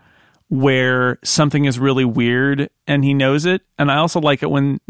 where 0.51 1.17
something 1.23 1.65
is 1.65 1.79
really 1.79 2.05
weird 2.05 2.69
and 2.89 3.05
he 3.05 3.15
knows 3.15 3.47
it. 3.47 3.63
And 3.79 3.91
I 3.91 3.99
also 3.99 4.21
like 4.21 4.43
it 4.43 4.51
when 4.51 4.81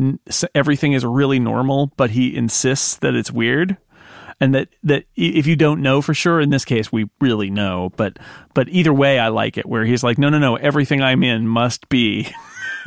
everything 0.54 0.94
is 0.94 1.04
really 1.04 1.38
normal, 1.38 1.92
but 1.98 2.10
he 2.10 2.34
insists 2.34 2.96
that 2.96 3.14
it's 3.14 3.30
weird. 3.30 3.76
And 4.40 4.54
that, 4.54 4.68
that 4.84 5.04
if 5.16 5.46
you 5.46 5.56
don't 5.56 5.82
know 5.82 6.00
for 6.00 6.14
sure, 6.14 6.40
in 6.40 6.48
this 6.48 6.64
case, 6.64 6.90
we 6.90 7.10
really 7.20 7.50
know, 7.50 7.92
but, 7.96 8.18
but 8.54 8.70
either 8.70 8.92
way, 8.92 9.18
I 9.18 9.28
like 9.28 9.58
it 9.58 9.66
where 9.66 9.84
he's 9.84 10.02
like, 10.02 10.16
no, 10.16 10.30
no, 10.30 10.38
no, 10.38 10.56
everything 10.56 11.02
I'm 11.02 11.22
in 11.22 11.46
must 11.46 11.90
be 11.90 12.32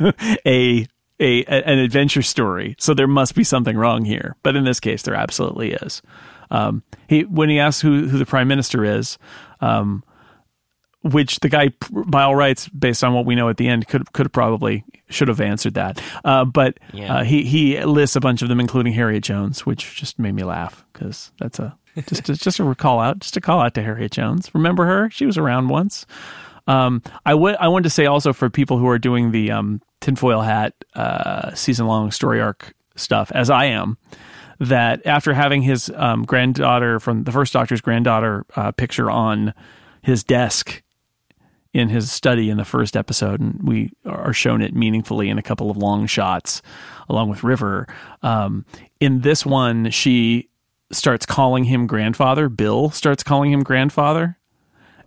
a, 0.44 0.84
a, 1.20 1.44
an 1.44 1.78
adventure 1.78 2.22
story. 2.22 2.74
So 2.80 2.92
there 2.92 3.06
must 3.06 3.36
be 3.36 3.44
something 3.44 3.76
wrong 3.76 4.04
here. 4.04 4.34
But 4.42 4.56
in 4.56 4.64
this 4.64 4.80
case, 4.80 5.02
there 5.02 5.14
absolutely 5.14 5.74
is. 5.74 6.02
Um, 6.50 6.82
he, 7.08 7.22
when 7.22 7.50
he 7.50 7.60
asks 7.60 7.82
who, 7.82 8.08
who 8.08 8.18
the 8.18 8.26
prime 8.26 8.48
minister 8.48 8.84
is, 8.84 9.16
um, 9.60 10.02
which 11.04 11.40
the 11.40 11.48
guy, 11.48 11.70
by 11.90 12.22
all 12.22 12.34
rights, 12.34 12.68
based 12.68 13.04
on 13.04 13.12
what 13.12 13.26
we 13.26 13.34
know 13.34 13.48
at 13.48 13.58
the 13.58 13.68
end, 13.68 13.86
could 13.86 14.12
could 14.12 14.32
probably 14.32 14.84
should 15.10 15.28
have 15.28 15.40
answered 15.40 15.74
that. 15.74 16.02
Uh, 16.24 16.44
but 16.44 16.78
yeah. 16.92 17.16
uh, 17.16 17.24
he 17.24 17.44
he 17.44 17.82
lists 17.84 18.16
a 18.16 18.20
bunch 18.20 18.42
of 18.42 18.48
them, 18.48 18.58
including 18.58 18.92
Harriet 18.92 19.22
Jones, 19.22 19.66
which 19.66 19.94
just 19.94 20.18
made 20.18 20.34
me 20.34 20.42
laugh 20.42 20.84
because 20.92 21.30
that's 21.38 21.58
a 21.58 21.76
just 22.06 22.28
a, 22.28 22.34
just 22.34 22.58
a 22.58 22.74
call 22.74 23.00
out, 23.00 23.20
just 23.20 23.36
a 23.36 23.40
call 23.40 23.60
out 23.60 23.74
to 23.74 23.82
Harriet 23.82 24.12
Jones. 24.12 24.50
Remember 24.54 24.84
her? 24.84 25.10
She 25.10 25.26
was 25.26 25.38
around 25.38 25.68
once. 25.68 26.06
Um, 26.66 27.02
I, 27.26 27.32
w- 27.32 27.56
I 27.60 27.68
wanted 27.68 27.84
to 27.84 27.90
say 27.90 28.06
also 28.06 28.32
for 28.32 28.48
people 28.48 28.78
who 28.78 28.88
are 28.88 28.98
doing 28.98 29.32
the 29.32 29.50
um, 29.50 29.82
tinfoil 30.00 30.40
hat 30.40 30.72
uh, 30.94 31.54
season 31.54 31.86
long 31.86 32.10
story 32.10 32.40
arc 32.40 32.74
stuff, 32.96 33.30
as 33.32 33.50
I 33.50 33.66
am, 33.66 33.98
that 34.60 35.06
after 35.06 35.34
having 35.34 35.62
his 35.62 35.90
um, 35.94 36.24
granddaughter 36.24 37.00
from 37.00 37.24
the 37.24 37.32
first 37.32 37.52
Doctor's 37.52 37.82
granddaughter 37.82 38.46
uh, 38.56 38.72
picture 38.72 39.10
on 39.10 39.52
his 40.02 40.24
desk 40.24 40.82
in 41.74 41.88
his 41.88 42.10
study 42.10 42.48
in 42.48 42.56
the 42.56 42.64
first 42.64 42.96
episode, 42.96 43.40
and 43.40 43.60
we 43.62 43.92
are 44.06 44.32
shown 44.32 44.62
it 44.62 44.74
meaningfully 44.74 45.28
in 45.28 45.38
a 45.38 45.42
couple 45.42 45.70
of 45.70 45.76
long 45.76 46.06
shots 46.06 46.62
along 47.08 47.28
with 47.28 47.42
River. 47.42 47.88
Um, 48.22 48.64
in 49.00 49.20
this 49.20 49.44
one, 49.44 49.90
she 49.90 50.48
starts 50.92 51.26
calling 51.26 51.64
him 51.64 51.88
grandfather. 51.88 52.48
Bill 52.48 52.90
starts 52.90 53.24
calling 53.24 53.52
him 53.52 53.64
grandfather. 53.64 54.38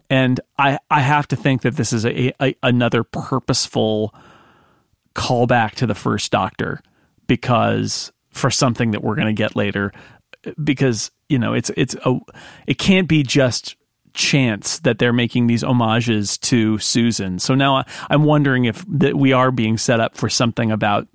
And 0.09 0.39
I, 0.59 0.77
I 0.91 0.99
have 0.99 1.27
to 1.29 1.35
think 1.37 1.61
that 1.61 1.75
this 1.75 1.93
is 1.93 2.05
a, 2.05 2.33
a 2.41 2.55
another 2.61 3.03
purposeful 3.03 4.13
callback 5.15 5.71
to 5.75 5.87
the 5.87 5.95
first 5.95 6.31
Doctor 6.31 6.81
because 7.27 8.11
for 8.29 8.51
something 8.51 8.91
that 8.91 9.03
we're 9.03 9.15
going 9.15 9.27
to 9.27 9.33
get 9.33 9.55
later 9.55 9.91
because 10.63 11.11
you 11.27 11.39
know 11.39 11.53
it's 11.53 11.71
it's 11.75 11.95
a 12.05 12.19
it 12.67 12.77
can't 12.77 13.07
be 13.07 13.23
just 13.23 13.75
chance 14.17 14.79
that 14.79 14.99
they're 14.99 15.13
making 15.13 15.47
these 15.47 15.61
homages 15.61 16.37
to 16.39 16.77
Susan. 16.79 17.39
So 17.39 17.55
now 17.55 17.85
I'm 18.09 18.23
wondering 18.23 18.65
if 18.65 18.83
that 18.89 19.15
we 19.15 19.31
are 19.31 19.51
being 19.51 19.77
set 19.77 19.99
up 19.99 20.17
for 20.17 20.27
something 20.27 20.71
about 20.71 21.07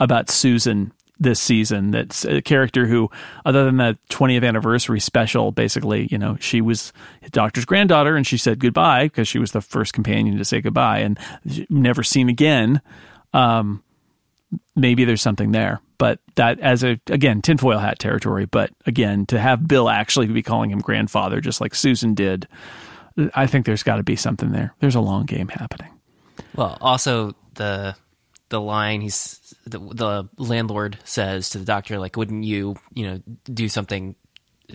about 0.00 0.30
Susan 0.30 0.92
this 1.18 1.40
season. 1.40 1.92
That's 1.92 2.24
a 2.24 2.42
character 2.42 2.86
who, 2.86 3.10
other 3.44 3.64
than 3.64 3.78
the 3.78 3.98
20th 4.10 4.46
anniversary 4.46 5.00
special, 5.00 5.52
basically, 5.52 6.08
you 6.10 6.18
know, 6.18 6.36
she 6.40 6.60
was 6.60 6.92
doctor's 7.30 7.64
granddaughter 7.64 8.16
and 8.16 8.26
she 8.26 8.36
said 8.36 8.58
goodbye 8.58 9.04
because 9.04 9.28
she 9.28 9.38
was 9.38 9.52
the 9.52 9.62
first 9.62 9.92
companion 9.94 10.36
to 10.36 10.44
say 10.44 10.60
goodbye 10.60 10.98
and 10.98 11.18
never 11.70 12.02
seen 12.02 12.28
again. 12.28 12.80
Um, 13.32 13.82
maybe 14.74 15.04
there's 15.04 15.22
something 15.22 15.52
there. 15.52 15.80
But 15.98 16.20
that, 16.34 16.60
as 16.60 16.84
a 16.84 17.00
again, 17.06 17.40
tinfoil 17.40 17.78
hat 17.78 17.98
territory. 17.98 18.44
But 18.44 18.70
again, 18.84 19.26
to 19.26 19.38
have 19.38 19.66
Bill 19.66 19.88
actually 19.88 20.26
be 20.26 20.42
calling 20.42 20.70
him 20.70 20.80
grandfather, 20.80 21.40
just 21.40 21.60
like 21.60 21.74
Susan 21.74 22.14
did, 22.14 22.46
I 23.34 23.46
think 23.46 23.64
there's 23.64 23.82
got 23.82 23.96
to 23.96 24.02
be 24.02 24.16
something 24.16 24.52
there. 24.52 24.74
There's 24.80 24.94
a 24.94 25.00
long 25.00 25.24
game 25.24 25.48
happening. 25.48 25.92
Well, 26.54 26.76
also 26.80 27.34
the 27.54 27.96
the 28.48 28.60
line 28.60 29.00
he's 29.00 29.54
the, 29.66 29.78
the 29.78 30.28
landlord 30.36 30.98
says 31.04 31.50
to 31.50 31.58
the 31.58 31.64
doctor, 31.64 31.98
like, 31.98 32.16
"Wouldn't 32.16 32.44
you, 32.44 32.76
you 32.92 33.06
know, 33.06 33.22
do 33.44 33.68
something 33.68 34.14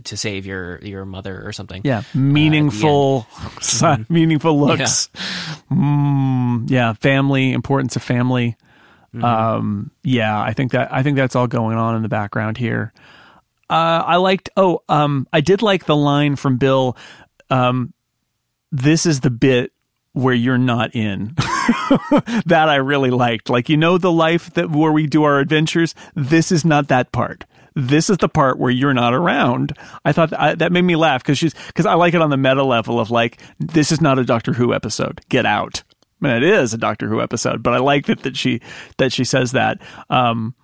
to 0.03 0.17
save 0.17 0.45
your 0.45 0.79
your 0.81 1.05
mother 1.05 1.41
or 1.45 1.51
something. 1.51 1.81
Yeah, 1.83 2.03
meaningful, 2.13 3.27
uh, 3.81 3.97
meaningful 4.09 4.59
looks. 4.59 5.09
Yeah. 5.13 5.77
Mm, 5.77 6.69
yeah. 6.69 6.93
family 6.93 7.51
importance 7.51 7.95
of 7.95 8.03
family. 8.03 8.57
Mm-hmm. 9.13 9.25
Um, 9.25 9.91
yeah, 10.03 10.41
I 10.41 10.53
think 10.53 10.71
that 10.71 10.93
I 10.93 11.03
think 11.03 11.17
that's 11.17 11.35
all 11.35 11.47
going 11.47 11.77
on 11.77 11.95
in 11.95 12.01
the 12.01 12.09
background 12.09 12.57
here. 12.57 12.93
Uh, 13.69 14.03
I 14.05 14.15
liked. 14.17 14.49
Oh, 14.55 14.83
um, 14.89 15.27
I 15.33 15.41
did 15.41 15.61
like 15.61 15.85
the 15.85 15.95
line 15.95 16.35
from 16.35 16.57
Bill. 16.57 16.97
Um, 17.49 17.93
this 18.71 19.05
is 19.05 19.19
the 19.19 19.29
bit 19.29 19.73
where 20.13 20.33
you're 20.33 20.57
not 20.57 20.95
in. 20.95 21.35
that 22.45 22.67
I 22.69 22.75
really 22.75 23.11
liked. 23.11 23.49
Like 23.49 23.69
you 23.69 23.77
know 23.77 23.97
the 23.97 24.11
life 24.11 24.53
that 24.53 24.71
where 24.71 24.91
we 24.91 25.07
do 25.07 25.23
our 25.23 25.39
adventures. 25.39 25.93
This 26.15 26.51
is 26.51 26.63
not 26.63 26.87
that 26.87 27.11
part. 27.11 27.45
This 27.75 28.09
is 28.09 28.17
the 28.17 28.29
part 28.29 28.59
where 28.59 28.71
you're 28.71 28.93
not 28.93 29.13
around. 29.13 29.77
I 30.03 30.11
thought 30.11 30.31
that, 30.31 30.41
I, 30.41 30.55
that 30.55 30.71
made 30.71 30.81
me 30.81 30.95
laugh 30.95 31.23
because 31.23 31.37
she's 31.37 31.53
because 31.67 31.85
I 31.85 31.93
like 31.93 32.13
it 32.13 32.21
on 32.21 32.29
the 32.29 32.37
meta 32.37 32.63
level 32.63 32.99
of 32.99 33.11
like 33.11 33.41
this 33.59 33.91
is 33.91 34.01
not 34.01 34.19
a 34.19 34.25
Doctor 34.25 34.53
Who 34.53 34.73
episode. 34.73 35.21
Get 35.29 35.45
out. 35.45 35.83
I 36.21 36.27
mean, 36.27 36.37
it 36.37 36.43
is 36.43 36.73
a 36.73 36.77
Doctor 36.77 37.07
Who 37.07 37.21
episode, 37.21 37.63
but 37.63 37.73
I 37.73 37.77
like 37.77 38.05
that 38.05 38.23
that 38.23 38.37
she 38.37 38.61
that 38.97 39.11
she 39.11 39.23
says 39.23 39.53
that. 39.53 39.81
Um, 40.09 40.55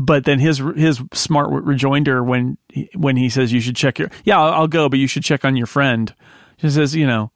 but 0.00 0.24
then 0.24 0.38
his 0.38 0.62
his 0.76 1.00
smart 1.12 1.50
rejoinder 1.50 2.24
when 2.24 2.56
he, 2.68 2.90
when 2.96 3.16
he 3.16 3.28
says 3.28 3.52
you 3.52 3.60
should 3.60 3.76
check 3.76 3.98
your 3.98 4.10
yeah 4.24 4.40
I'll, 4.40 4.52
I'll 4.52 4.68
go, 4.68 4.88
but 4.88 4.98
you 4.98 5.06
should 5.06 5.22
check 5.22 5.44
on 5.44 5.56
your 5.56 5.66
friend. 5.66 6.14
She 6.56 6.70
says 6.70 6.94
you 6.94 7.06
know 7.06 7.30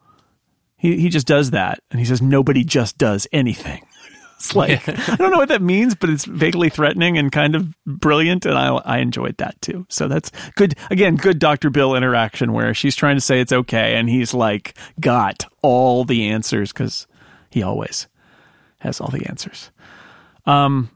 he 0.76 0.98
he 0.98 1.08
just 1.10 1.26
does 1.26 1.50
that, 1.52 1.80
and 1.90 2.00
he 2.00 2.06
says 2.06 2.22
nobody 2.22 2.64
just 2.64 2.98
does 2.98 3.26
anything. 3.32 3.86
It's 4.36 4.56
like 4.56 4.86
I 4.88 5.14
don't 5.14 5.30
know 5.30 5.38
what 5.38 5.48
that 5.48 5.62
means, 5.62 5.94
but 5.94 6.10
it's 6.10 6.24
vaguely 6.24 6.68
threatening 6.68 7.16
and 7.16 7.30
kind 7.30 7.54
of 7.54 7.72
brilliant, 7.86 8.44
and 8.44 8.58
I 8.58 8.74
I 8.74 8.98
enjoyed 8.98 9.36
that 9.38 9.58
too. 9.62 9.86
So 9.88 10.08
that's 10.08 10.32
good. 10.56 10.74
Again, 10.90 11.14
good 11.16 11.38
Doctor 11.38 11.70
Bill 11.70 11.94
interaction 11.94 12.52
where 12.52 12.74
she's 12.74 12.96
trying 12.96 13.16
to 13.16 13.22
say 13.22 13.40
it's 13.40 13.52
okay, 13.52 13.94
and 13.94 14.10
he's 14.10 14.34
like 14.34 14.76
got 15.00 15.46
all 15.62 16.04
the 16.04 16.28
answers 16.28 16.72
because 16.72 17.06
he 17.54 17.62
always 17.62 18.08
has 18.80 19.00
all 19.00 19.10
the 19.12 19.26
answers. 19.26 19.70
Um, 20.44 20.90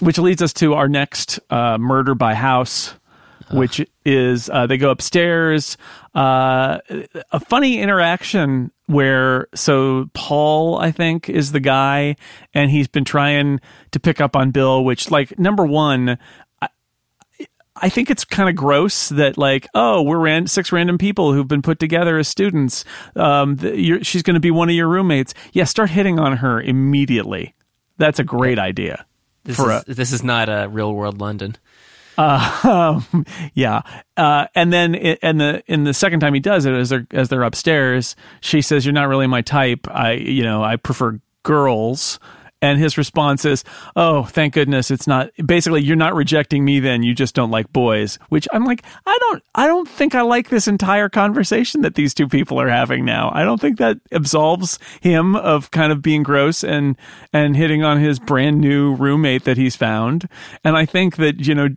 which 0.00 0.16
leads 0.16 0.40
us 0.40 0.52
to 0.52 0.74
our 0.74 0.88
next 0.88 1.40
uh, 1.50 1.76
murder 1.76 2.14
by 2.14 2.34
house, 2.36 2.94
Ugh. 3.50 3.58
which 3.58 3.84
is 4.04 4.48
uh, 4.48 4.68
they 4.68 4.78
go 4.78 4.90
upstairs. 4.90 5.76
Uh, 6.14 6.78
a 7.32 7.40
funny 7.40 7.80
interaction 7.80 8.70
where 8.86 9.48
so 9.52 10.08
Paul, 10.14 10.78
I 10.78 10.92
think, 10.92 11.28
is 11.28 11.50
the 11.50 11.58
guy, 11.58 12.14
and 12.54 12.70
he's 12.70 12.86
been 12.86 13.04
trying 13.04 13.58
to 13.90 13.98
pick 13.98 14.20
up 14.20 14.36
on 14.36 14.52
Bill. 14.52 14.84
Which, 14.84 15.10
like, 15.10 15.36
number 15.36 15.66
one, 15.66 16.16
I 17.80 17.88
think 17.88 18.10
it's 18.10 18.24
kind 18.24 18.48
of 18.48 18.56
gross 18.56 19.08
that 19.10 19.38
like, 19.38 19.66
oh, 19.74 20.02
we're 20.02 20.18
ran- 20.18 20.46
six 20.46 20.72
random 20.72 20.98
people 20.98 21.32
who've 21.32 21.48
been 21.48 21.62
put 21.62 21.78
together 21.78 22.18
as 22.18 22.28
students. 22.28 22.84
Um, 23.16 23.56
the, 23.56 24.02
she's 24.02 24.22
going 24.22 24.34
to 24.34 24.40
be 24.40 24.50
one 24.50 24.68
of 24.68 24.74
your 24.74 24.88
roommates. 24.88 25.34
Yeah, 25.52 25.64
start 25.64 25.90
hitting 25.90 26.18
on 26.18 26.38
her 26.38 26.60
immediately. 26.60 27.54
That's 27.96 28.18
a 28.18 28.24
great 28.24 28.58
idea. 28.58 29.06
This 29.44 29.58
is 29.58 29.66
a, 29.66 29.84
this 29.86 30.12
is 30.12 30.22
not 30.22 30.48
a 30.48 30.68
real 30.68 30.94
world 30.94 31.20
London. 31.20 31.56
Uh, 32.18 33.00
um, 33.12 33.24
yeah, 33.54 33.82
uh, 34.16 34.46
and 34.54 34.72
then 34.72 34.94
it, 34.94 35.18
and 35.22 35.40
the 35.40 35.62
in 35.66 35.84
the 35.84 35.94
second 35.94 36.20
time 36.20 36.34
he 36.34 36.40
does 36.40 36.66
it, 36.66 36.74
as 36.74 36.90
they're 36.90 37.06
as 37.12 37.28
they're 37.30 37.42
upstairs, 37.42 38.16
she 38.40 38.60
says, 38.60 38.84
"You're 38.84 38.92
not 38.92 39.08
really 39.08 39.26
my 39.26 39.40
type. 39.40 39.86
I 39.88 40.12
you 40.12 40.42
know 40.42 40.62
I 40.62 40.76
prefer 40.76 41.20
girls." 41.42 42.18
And 42.62 42.78
his 42.78 42.98
response 42.98 43.44
is, 43.44 43.64
"Oh, 43.96 44.24
thank 44.24 44.54
goodness 44.54 44.90
it's 44.90 45.06
not. 45.06 45.30
Basically, 45.44 45.82
you're 45.82 45.96
not 45.96 46.14
rejecting 46.14 46.64
me. 46.64 46.80
Then 46.80 47.02
you 47.02 47.14
just 47.14 47.34
don't 47.34 47.50
like 47.50 47.72
boys." 47.72 48.18
Which 48.28 48.46
I'm 48.52 48.64
like, 48.64 48.84
I 49.06 49.18
don't, 49.20 49.42
I 49.54 49.66
don't 49.66 49.88
think 49.88 50.14
I 50.14 50.22
like 50.22 50.48
this 50.48 50.68
entire 50.68 51.08
conversation 51.08 51.82
that 51.82 51.94
these 51.94 52.14
two 52.14 52.28
people 52.28 52.60
are 52.60 52.68
having 52.68 53.04
now. 53.04 53.30
I 53.34 53.44
don't 53.44 53.60
think 53.60 53.78
that 53.78 53.98
absolves 54.12 54.78
him 55.00 55.36
of 55.36 55.70
kind 55.70 55.92
of 55.92 56.02
being 56.02 56.22
gross 56.22 56.62
and 56.62 56.96
and 57.32 57.56
hitting 57.56 57.82
on 57.82 57.98
his 57.98 58.18
brand 58.18 58.60
new 58.60 58.94
roommate 58.94 59.44
that 59.44 59.56
he's 59.56 59.76
found. 59.76 60.28
And 60.64 60.76
I 60.76 60.84
think 60.84 61.16
that 61.16 61.46
you 61.46 61.54
know, 61.54 61.68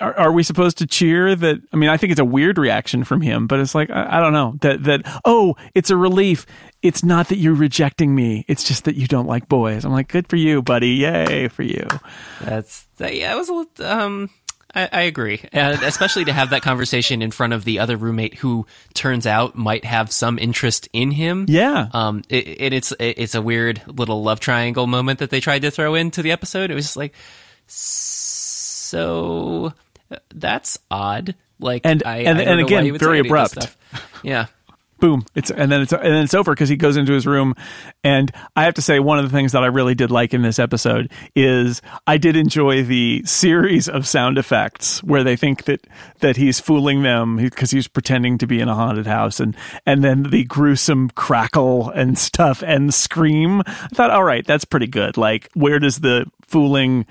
are, 0.00 0.14
are 0.18 0.32
we 0.32 0.42
supposed 0.42 0.78
to 0.78 0.86
cheer 0.86 1.34
that? 1.34 1.58
I 1.72 1.76
mean, 1.76 1.90
I 1.90 1.96
think 1.96 2.10
it's 2.10 2.20
a 2.20 2.24
weird 2.24 2.58
reaction 2.58 3.04
from 3.04 3.20
him, 3.20 3.46
but 3.46 3.60
it's 3.60 3.74
like 3.74 3.90
I, 3.90 4.18
I 4.18 4.20
don't 4.20 4.32
know 4.32 4.56
that 4.62 4.84
that 4.84 5.20
oh, 5.24 5.56
it's 5.74 5.90
a 5.90 5.96
relief 5.96 6.46
it's 6.86 7.04
not 7.04 7.28
that 7.28 7.38
you're 7.38 7.54
rejecting 7.54 8.14
me. 8.14 8.44
It's 8.48 8.64
just 8.64 8.84
that 8.84 8.96
you 8.96 9.06
don't 9.06 9.26
like 9.26 9.48
boys. 9.48 9.84
I'm 9.84 9.92
like, 9.92 10.08
good 10.08 10.28
for 10.28 10.36
you, 10.36 10.62
buddy. 10.62 10.90
Yay 10.90 11.48
for 11.48 11.62
you. 11.62 11.86
That's 12.40 12.86
yeah. 12.98 13.32
It 13.32 13.36
was 13.36 13.48
a 13.48 13.54
little, 13.54 13.86
um. 13.86 14.30
I, 14.74 14.88
I 14.92 15.00
agree, 15.02 15.40
and 15.52 15.82
especially 15.84 16.26
to 16.26 16.34
have 16.34 16.50
that 16.50 16.60
conversation 16.60 17.22
in 17.22 17.30
front 17.30 17.54
of 17.54 17.64
the 17.64 17.78
other 17.78 17.96
roommate 17.96 18.34
who 18.34 18.66
turns 18.92 19.26
out 19.26 19.56
might 19.56 19.86
have 19.86 20.12
some 20.12 20.38
interest 20.38 20.86
in 20.92 21.12
him. 21.12 21.46
Yeah. 21.48 21.88
Um. 21.92 22.22
It, 22.28 22.46
it, 22.48 22.72
it's 22.74 22.92
it, 22.92 23.14
it's 23.16 23.34
a 23.34 23.40
weird 23.40 23.80
little 23.86 24.22
love 24.22 24.38
triangle 24.38 24.86
moment 24.86 25.20
that 25.20 25.30
they 25.30 25.40
tried 25.40 25.62
to 25.62 25.70
throw 25.70 25.94
into 25.94 26.20
the 26.20 26.32
episode. 26.32 26.70
It 26.70 26.74
was 26.74 26.84
just 26.84 26.96
like, 26.98 27.14
so 27.66 29.72
that's 30.34 30.78
odd. 30.90 31.34
Like, 31.58 31.82
And- 31.84 32.02
I, 32.04 32.18
and- 32.18 32.28
I 32.28 32.32
don't 32.44 32.48
and 32.48 32.60
know 32.60 32.66
again, 32.66 32.78
why 32.80 32.84
he 32.84 32.92
would 32.92 33.00
very 33.00 33.22
say 33.22 33.28
any 33.28 33.40
of 33.40 33.54
this 33.54 33.64
abrupt. 33.64 33.76
Yeah. 34.22 34.46
Boom 34.98 35.24
it's 35.34 35.50
and 35.50 35.70
then 35.70 35.82
it's 35.82 35.92
and 35.92 36.02
then 36.02 36.22
it's 36.22 36.34
over 36.34 36.52
because 36.52 36.68
he 36.68 36.76
goes 36.76 36.96
into 36.96 37.12
his 37.12 37.26
room. 37.26 37.54
And 38.04 38.32
i 38.54 38.64
have 38.64 38.74
to 38.74 38.82
say 38.82 38.98
one 39.00 39.18
of 39.18 39.24
the 39.24 39.30
things 39.30 39.52
that 39.52 39.62
i 39.62 39.66
really 39.66 39.94
did 39.94 40.10
like 40.10 40.32
in 40.32 40.42
this 40.42 40.58
episode 40.58 41.10
is 41.34 41.82
i 42.06 42.16
did 42.16 42.36
enjoy 42.36 42.82
the 42.82 43.22
series 43.24 43.88
of 43.88 44.06
sound 44.06 44.38
effects 44.38 45.02
where 45.02 45.24
they 45.24 45.36
think 45.36 45.64
that 45.64 45.86
that 46.20 46.36
he's 46.36 46.60
fooling 46.60 47.02
them 47.02 47.36
because 47.36 47.70
he's 47.70 47.88
pretending 47.88 48.38
to 48.38 48.46
be 48.46 48.60
in 48.60 48.68
a 48.68 48.74
haunted 48.74 49.06
house. 49.06 49.40
And 49.40 49.56
and 49.84 50.02
then 50.02 50.24
the 50.24 50.44
gruesome 50.44 51.10
crackle 51.10 51.90
and 51.90 52.18
stuff 52.18 52.62
and 52.66 52.92
scream. 52.92 53.62
I 53.66 53.88
thought 53.94 54.10
all 54.10 54.24
right 54.24 54.46
that's 54.46 54.64
pretty 54.64 54.86
good. 54.86 55.16
Like 55.16 55.50
where 55.54 55.78
does 55.78 55.98
the 56.00 56.26
fooling 56.46 57.06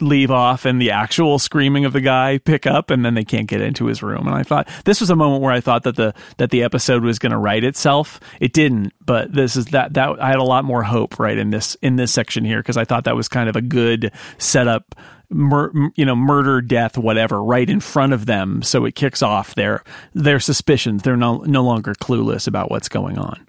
leave 0.00 0.30
off 0.30 0.64
and 0.64 0.80
the 0.80 0.90
actual 0.90 1.38
screaming 1.38 1.84
of 1.84 1.92
the 1.92 2.00
guy 2.00 2.38
pick 2.38 2.66
up 2.66 2.90
and 2.90 3.04
then 3.04 3.14
they 3.14 3.24
can't 3.24 3.46
get 3.48 3.60
into 3.60 3.86
his 3.86 4.02
room. 4.02 4.26
And 4.26 4.34
i 4.36 4.42
thought 4.42 4.68
this 4.84 5.00
was 5.00 5.10
a 5.10 5.16
moment 5.16 5.42
where 5.42 5.52
i 5.52 5.60
thought 5.60 5.84
that 5.84 5.96
the 5.96 6.14
that 6.36 6.50
the 6.50 6.62
episode 6.62 7.02
was 7.02 7.18
going 7.18 7.32
to 7.32 7.38
write 7.38 7.64
itself. 7.64 8.20
It 8.40 8.52
didn't 8.52 8.92
but 9.04 9.32
this 9.32 9.56
is 9.56 9.66
that 9.66 9.94
that 9.94 10.20
i 10.22 10.28
had 10.28 10.38
a 10.38 10.42
lot 10.44 10.64
more 10.64 10.82
hope 10.82 11.18
right 11.18 11.38
in 11.38 11.50
this 11.50 11.76
in 11.82 11.96
this 11.96 12.12
section 12.12 12.44
here 12.44 12.58
because 12.60 12.76
i 12.76 12.84
thought 12.84 13.04
that 13.04 13.16
was 13.16 13.28
kind 13.28 13.48
of 13.48 13.56
a 13.56 13.62
good 13.62 14.12
setup 14.38 14.94
mur- 15.30 15.72
you 15.96 16.04
know 16.04 16.14
murder 16.16 16.60
death 16.60 16.98
whatever 16.98 17.42
right 17.42 17.68
in 17.70 17.80
front 17.80 18.12
of 18.12 18.26
them. 18.26 18.62
So 18.62 18.84
it 18.84 18.94
kicks 18.94 19.22
off 19.22 19.54
their 19.54 19.82
their 20.12 20.40
suspicions. 20.40 21.02
They're 21.02 21.16
no, 21.16 21.38
no 21.38 21.62
longer 21.62 21.94
clueless 21.94 22.46
about 22.46 22.70
what's 22.70 22.88
going 22.88 23.18
on. 23.18 23.46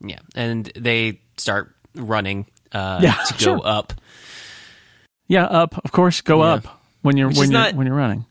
Yeah, 0.00 0.20
and 0.34 0.70
they 0.76 1.20
start 1.36 1.74
running 1.94 2.46
uh, 2.72 3.00
Yeah, 3.02 3.14
to 3.14 3.32
go 3.34 3.38
sure. 3.38 3.60
up. 3.64 3.92
Yeah 5.28 5.44
up 5.44 5.78
of 5.84 5.92
course 5.92 6.20
go 6.20 6.42
Yeah. 6.42 6.54
up 6.54 6.66
when 7.02 7.16
you're 7.16 7.28
Which 7.28 7.38
when 7.38 7.50
you're 7.50 7.60
not- 7.60 7.74
when 7.74 7.86
you're 7.86 7.96
running 7.96 8.24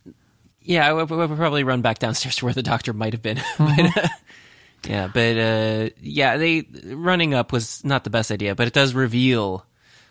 Yeah, 0.62 0.86
I 0.90 0.92
would, 0.92 1.10
I 1.10 1.16
would 1.26 1.38
probably 1.38 1.64
run 1.64 1.82
back 1.82 2.00
downstairs 2.00 2.36
to 2.38 2.46
where 2.46 2.54
the 2.54 2.62
doctor 2.64 2.92
might 2.94 3.14
have 3.14 3.22
been. 3.22 3.38
Mm-hmm. 3.58 3.88
but, 3.94 4.04
uh, 4.04 4.08
yeah, 4.86 5.08
but 5.14 5.38
uh, 5.38 5.90
yeah, 6.02 6.38
they 6.38 6.66
running 6.94 7.34
up 7.34 7.52
was 7.54 7.84
not 7.86 8.04
the 8.04 8.10
best 8.10 8.32
idea, 8.32 8.54
but 8.54 8.68
it 8.68 8.74
does 8.74 8.94
reveal 8.94 9.66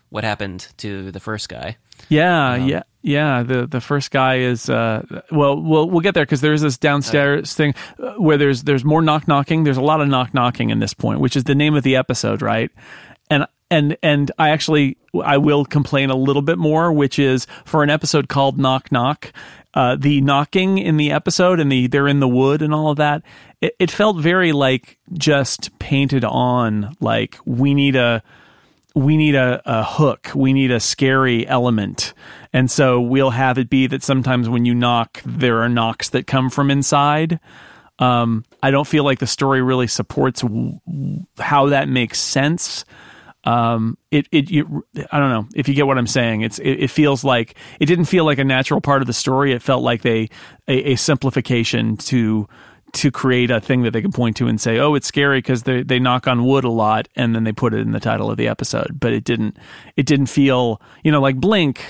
what 0.09 0.23
happened 0.23 0.67
to 0.77 1.11
the 1.11 1.19
first 1.19 1.47
guy. 1.49 1.77
Yeah, 2.09 2.55
yeah, 2.55 2.83
yeah. 3.01 3.43
The 3.43 3.65
the 3.67 3.79
first 3.81 4.11
guy 4.11 4.39
is 4.39 4.69
uh, 4.69 5.03
well, 5.31 5.61
we'll 5.61 5.89
we'll 5.89 6.01
get 6.01 6.13
there 6.15 6.25
because 6.25 6.41
there's 6.41 6.61
this 6.61 6.77
downstairs 6.77 7.53
thing 7.53 7.75
uh, 7.99 8.13
where 8.15 8.37
there's 8.37 8.63
there's 8.63 8.83
more 8.83 9.01
knock 9.01 9.27
knocking. 9.27 9.63
There's 9.63 9.77
a 9.77 9.81
lot 9.81 10.01
of 10.01 10.07
knock 10.09 10.33
knocking 10.33 10.69
in 10.69 10.79
this 10.79 10.93
point, 10.93 11.19
which 11.21 11.35
is 11.35 11.43
the 11.45 11.55
name 11.55 11.75
of 11.75 11.83
the 11.83 11.95
episode, 11.95 12.41
right? 12.41 12.69
And 13.29 13.45
and 13.71 13.97
and 14.03 14.31
I 14.37 14.49
actually 14.49 14.97
I 15.21 15.37
will 15.37 15.65
complain 15.65 16.09
a 16.09 16.15
little 16.15 16.41
bit 16.41 16.57
more, 16.57 16.91
which 16.91 17.19
is 17.19 17.47
for 17.65 17.83
an 17.83 17.89
episode 17.89 18.27
called 18.29 18.57
Knock 18.57 18.91
Knock. 18.91 19.31
Uh, 19.73 19.95
the 19.95 20.21
knocking 20.21 20.79
in 20.79 20.97
the 20.97 21.11
episode 21.11 21.59
and 21.59 21.71
the 21.71 21.87
they're 21.87 22.07
in 22.07 22.19
the 22.19 22.27
wood 22.27 22.61
and 22.61 22.73
all 22.73 22.89
of 22.89 22.97
that, 22.97 23.21
it, 23.61 23.75
it 23.77 23.91
felt 23.91 24.17
very 24.17 24.51
like 24.51 24.97
just 25.13 25.77
painted 25.77 26.23
on. 26.23 26.95
Like 26.99 27.37
we 27.45 27.73
need 27.73 27.95
a 27.95 28.23
we 28.95 29.15
need 29.15 29.35
a, 29.35 29.61
a 29.65 29.83
hook. 29.83 30.31
We 30.33 30.53
need 30.53 30.71
a 30.71 30.79
scary 30.79 31.47
element. 31.47 32.13
And 32.51 32.71
so 32.71 32.99
we'll 32.99 33.29
have 33.29 33.59
it 33.59 33.69
be 33.69 33.85
that 33.87 34.01
sometimes 34.01 34.49
when 34.49 34.65
you 34.65 34.73
knock, 34.73 35.21
there 35.23 35.61
are 35.61 35.69
knocks 35.69 36.09
that 36.09 36.25
come 36.25 36.49
from 36.49 36.71
inside. 36.71 37.39
Um, 37.99 38.45
I 38.63 38.71
don't 38.71 38.87
feel 38.87 39.03
like 39.03 39.19
the 39.19 39.27
story 39.27 39.61
really 39.61 39.87
supports 39.87 40.41
w- 40.41 40.79
how 41.37 41.67
that 41.67 41.89
makes 41.89 42.19
sense. 42.19 42.85
Um, 43.47 43.97
it, 44.11 44.27
it, 44.31 44.51
you, 44.51 44.83
I 45.11 45.19
don't 45.19 45.29
know 45.29 45.47
if 45.55 45.67
you 45.69 45.73
get 45.73 45.87
what 45.87 45.97
I'm 45.97 46.07
saying. 46.07 46.41
It's, 46.41 46.59
it, 46.59 46.71
it 46.83 46.91
feels 46.91 47.23
like, 47.23 47.55
it 47.79 47.85
didn't 47.85 48.05
feel 48.05 48.25
like 48.25 48.39
a 48.39 48.43
natural 48.43 48.81
part 48.81 49.01
of 49.01 49.07
the 49.07 49.13
story. 49.13 49.53
It 49.53 49.61
felt 49.61 49.83
like 49.83 50.01
they, 50.01 50.29
a, 50.67 50.91
a 50.91 50.95
simplification 50.95 51.95
to, 51.97 52.47
to 52.93 53.11
create 53.11 53.51
a 53.51 53.61
thing 53.61 53.83
that 53.83 53.91
they 53.91 54.01
can 54.01 54.11
point 54.11 54.37
to 54.37 54.47
and 54.47 54.59
say, 54.59 54.79
"Oh, 54.79 54.95
it's 54.95 55.07
scary 55.07 55.39
because 55.39 55.63
they 55.63 55.83
they 55.83 55.99
knock 55.99 56.25
on 56.25 56.45
wood 56.45 56.63
a 56.63 56.69
lot," 56.69 57.07
and 57.17 57.35
then 57.35 57.43
they 57.43 57.51
put 57.51 57.73
it 57.73 57.81
in 57.81 57.91
the 57.91 57.99
title 57.99 58.31
of 58.31 58.37
the 58.37 58.47
episode. 58.47 58.97
But 58.99 59.11
it 59.11 59.25
didn't 59.25 59.57
it 59.97 60.05
didn't 60.05 60.27
feel 60.27 60.81
you 61.03 61.11
know 61.11 61.21
like 61.21 61.35
Blink. 61.35 61.81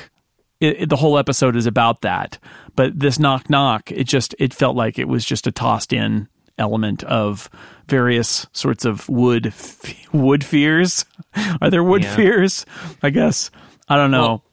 It, 0.60 0.82
it- 0.82 0.90
the 0.90 0.96
whole 0.96 1.20
episode 1.20 1.56
is 1.56 1.68
about 1.68 2.02
that, 2.02 2.40
but 2.76 3.00
this 3.00 3.20
knock 3.20 3.48
knock, 3.48 3.92
it 3.92 4.06
just 4.06 4.34
it 4.40 4.56
felt 4.56 4.76
like 4.76 4.98
it 4.98 5.08
was 5.08 5.24
just 5.24 5.46
a 5.46 5.52
tossed 5.52 5.94
in 5.94 6.28
element 6.58 7.04
of 7.04 7.50
various 7.88 8.46
sorts 8.52 8.86
of 8.86 9.08
wood 9.10 9.48
f- 9.48 10.08
wood 10.14 10.44
fears. 10.44 11.06
Are 11.62 11.70
there 11.70 11.84
wood 11.84 12.04
Yeah. 12.04 12.16
fears? 12.16 12.66
I 13.04 13.10
guess 13.10 13.50
I 13.88 13.96
don't 13.96 14.12
know. 14.12 14.20
Well, 14.20 14.44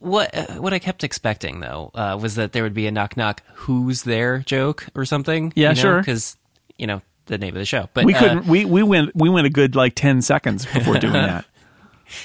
What 0.00 0.34
uh, 0.36 0.46
what 0.60 0.72
I 0.72 0.78
kept 0.78 1.04
expecting 1.04 1.60
though 1.60 1.90
uh, 1.94 2.18
was 2.20 2.34
that 2.36 2.52
there 2.52 2.62
would 2.62 2.74
be 2.74 2.86
a 2.86 2.90
knock 2.90 3.16
knock 3.16 3.42
who's 3.54 4.02
there 4.04 4.38
joke 4.40 4.86
or 4.94 5.04
something. 5.04 5.52
Yeah, 5.54 5.74
sure. 5.74 5.98
because 5.98 6.36
you 6.78 6.86
know 6.86 7.02
the 7.26 7.36
name 7.38 7.54
of 7.54 7.58
the 7.60 7.66
show. 7.66 7.88
But 7.94 8.04
we 8.06 8.14
uh, 8.14 8.18
couldn't. 8.18 8.46
We 8.46 8.64
we 8.64 8.82
went 8.82 9.14
we 9.14 9.28
went 9.28 9.46
a 9.46 9.50
good 9.50 9.76
like 9.76 9.94
ten 9.94 10.22
seconds 10.22 10.64
before 10.66 10.98
doing 10.98 11.12
that. 11.28 11.44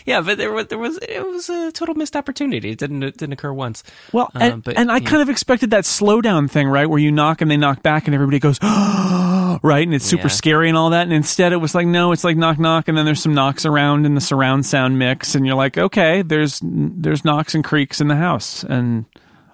Yeah, 0.06 0.21
but 0.21 0.38
there 0.38 0.52
was 0.52 0.67
there 0.67 0.78
was 0.78 0.98
it 1.00 1.26
was 1.26 1.50
a 1.50 1.71
total 1.71 1.95
missed 1.95 2.15
opportunity. 2.15 2.71
It 2.71 2.78
didn't 2.80 3.04
it 3.04 3.17
didn't 3.17 3.34
occur 3.34 3.54
once. 3.54 3.84
Well, 4.12 4.32
Uh, 4.36 4.39
and, 4.41 4.63
but, 4.63 4.78
and 4.78 4.91
I 4.91 4.98
yeah. 4.98 5.10
kind 5.10 5.21
of 5.21 5.30
expected 5.30 5.69
that 5.71 5.84
slowdown 5.84 6.50
thing, 6.50 6.67
right? 6.67 6.89
Where 6.89 7.00
you 7.00 7.12
knock 7.12 7.41
and 7.41 7.50
they 7.50 7.58
knock 7.58 7.82
back 7.84 8.06
and 8.08 8.13
everybody 8.15 8.39
goes, 8.39 8.60
right? 9.63 9.84
And 9.86 9.93
it's 9.93 10.06
super 10.06 10.24
Yeah. 10.28 10.34
scary 10.34 10.69
and 10.69 10.78
all 10.78 10.89
that. 10.91 11.04
And 11.04 11.13
instead 11.13 11.54
it 11.54 11.58
was 11.58 11.76
like, 11.76 11.88
no, 11.88 12.12
it's 12.12 12.24
like 12.24 12.38
knock, 12.38 12.60
knock. 12.60 12.88
And 12.88 12.98
then 12.98 13.06
there's 13.06 13.21
some 13.21 13.34
knocks 13.34 13.65
around 13.65 14.06
in 14.06 14.15
the 14.15 14.21
surround 14.21 14.65
sound 14.65 14.98
mix. 15.00 15.36
And 15.36 15.45
you're 15.45 15.56
like, 15.56 15.78
okay, 15.78 16.21
there's, 16.21 16.60
there's 16.63 17.24
knocks 17.26 17.56
and 17.56 17.63
creaks 17.63 18.02
in 18.02 18.08
the 18.08 18.15
house. 18.15 18.63
And 18.63 19.06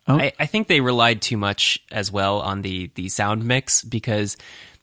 I, 0.08 0.34
I 0.40 0.46
think 0.46 0.68
they 0.68 0.82
relied 0.82 1.22
too 1.22 1.38
much 1.38 1.80
as 1.92 2.12
well 2.12 2.42
on 2.42 2.64
the 2.64 2.92
the 2.96 3.08
sound 3.08 3.46
mix 3.46 3.82
because 3.84 4.36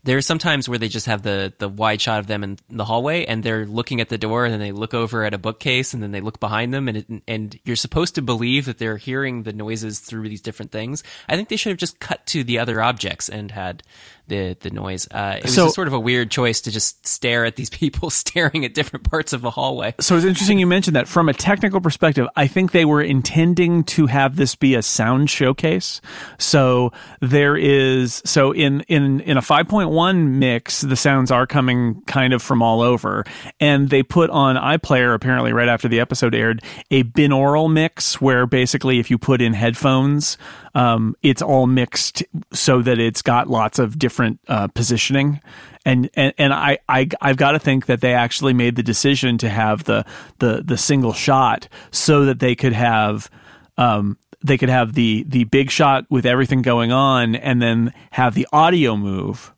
there's 0.09 0.27
sometimes 0.27 0.69
where 0.69 0.79
they 0.79 0.89
just 0.89 1.07
have 1.07 1.23
the 1.23 1.53
the 1.59 1.69
wide 1.69 2.01
shot 2.01 2.19
of 2.19 2.27
them 2.27 2.43
in 2.43 2.59
the 2.71 2.85
hallway 2.85 3.25
and 3.27 3.43
they're 3.43 3.67
looking 3.67 4.01
at 4.01 4.09
the 4.09 4.19
door 4.19 4.45
and 4.45 4.53
then 4.53 4.61
they 4.61 4.73
look 4.73 4.95
over 4.95 5.25
at 5.25 5.35
a 5.35 5.39
bookcase 5.39 5.93
and 5.93 6.03
then 6.03 6.13
they 6.13 6.21
look 6.21 6.41
behind 6.41 6.73
them 6.73 6.89
and 6.89 6.97
it, 6.99 7.23
and 7.29 7.61
you're 7.65 7.77
supposed 7.77 8.15
to 8.15 8.23
believe 8.23 8.65
that 8.65 8.79
they're 8.79 8.97
hearing 8.97 9.43
the 9.43 9.53
noises 9.53 9.99
through 10.01 10.29
these 10.29 10.41
different 10.41 10.73
things. 10.73 11.03
I 11.29 11.37
think 11.37 11.49
they 11.49 11.57
should 11.57 11.71
have 11.71 11.79
just 11.79 12.01
cut 12.01 12.25
to 12.27 12.43
the 12.43 12.59
other 12.59 12.81
objects 12.81 13.29
and 13.29 13.51
had 13.51 13.83
the 14.29 14.57
the 14.61 14.71
noise. 14.71 15.09
Uh, 15.11 15.35
it 15.39 15.45
was 15.45 15.55
So- 15.55 15.65
just 15.65 15.75
sort 15.75 15.89
of 15.89 15.95
a 15.95 16.01
weird 16.01 16.31
choice 16.31 16.61
to 16.63 16.71
just 16.71 17.07
stare 17.07 17.45
at 17.45 17.57
these 17.57 17.71
people 17.81 18.11
staring 18.23 18.65
at 18.65 18.75
different 18.75 19.09
parts 19.11 19.33
of 19.33 19.41
the 19.43 19.51
hallway. 19.51 19.95
So 20.01 20.17
it's 20.17 20.25
interesting 20.25 20.59
you 20.59 20.67
mentioned 20.67 20.97
that. 20.97 21.09
From 21.09 21.29
a 21.29 21.33
technical 21.35 21.81
perspective, 21.81 22.27
I 22.37 22.47
think 22.47 22.73
they 22.73 22.85
were 22.85 23.03
intending 23.03 23.85
to 23.85 24.07
have 24.07 24.37
this 24.37 24.55
be 24.55 24.75
a 24.75 24.83
sound 24.83 25.31
showcase. 25.31 26.01
So 26.39 26.93
there 27.21 27.57
is 27.57 28.23
so 28.25 28.53
in 28.53 28.83
in 28.83 29.21
in 29.21 29.37
a 29.37 29.43
5.1 29.43 30.29
mix, 30.39 30.83
the 30.83 30.97
sounds 30.97 31.31
are 31.31 31.47
coming 31.47 32.03
kind 32.07 32.33
of 32.33 32.43
from 32.43 32.63
all 32.63 32.81
over, 32.83 33.25
and 33.61 33.89
they 33.91 34.03
put 34.03 34.31
on 34.31 34.57
iPlayer 34.57 35.15
apparently 35.15 35.53
right 35.53 35.69
after 35.69 35.89
the 35.89 36.01
episode 36.01 36.35
aired 36.35 36.63
a 36.91 37.05
binaural 37.05 37.71
mix 37.73 38.21
where 38.21 38.47
basically 38.47 38.99
if 38.99 39.11
you 39.11 39.19
put 39.19 39.41
in 39.41 39.53
headphones, 39.55 40.37
um, 40.79 41.17
it's 41.23 41.43
all 41.43 41.67
mixed 41.67 42.23
so 42.53 42.83
that 42.83 43.01
it's 43.01 43.21
got 43.21 43.51
lots 43.51 43.81
of 43.81 43.99
different 43.99 44.39
uh, 44.47 44.69
positioning. 44.69 45.41
And 45.85 46.09
and, 46.15 46.33
and 46.39 46.55
I, 46.55 46.79
I 46.89 47.09
I've 47.21 47.37
got 47.37 47.53
to 47.53 47.59
think 47.59 47.87
that 47.87 48.01
they 48.01 48.15
actually 48.15 48.53
made 48.53 48.77
the 48.77 48.83
decision 48.85 49.39
to 49.39 49.49
have 49.49 49.85
the 49.85 50.05
the 50.39 50.63
the 50.65 50.77
single 50.77 51.13
shot 51.13 51.69
so 51.91 52.25
that 52.27 52.39
they 52.39 52.55
could 52.55 52.75
have 52.75 53.29
um 53.77 54.19
they 54.45 54.57
could 54.57 54.69
have 54.69 54.93
the 54.93 55.25
the 55.27 55.45
big 55.45 55.69
shot 55.69 56.05
with 56.11 56.25
everything 56.25 56.63
going 56.63 56.93
on 56.93 57.35
and 57.35 57.61
then 57.61 57.93
have 58.13 58.35
the 58.35 58.47
audio 58.53 58.97
move 58.97 59.53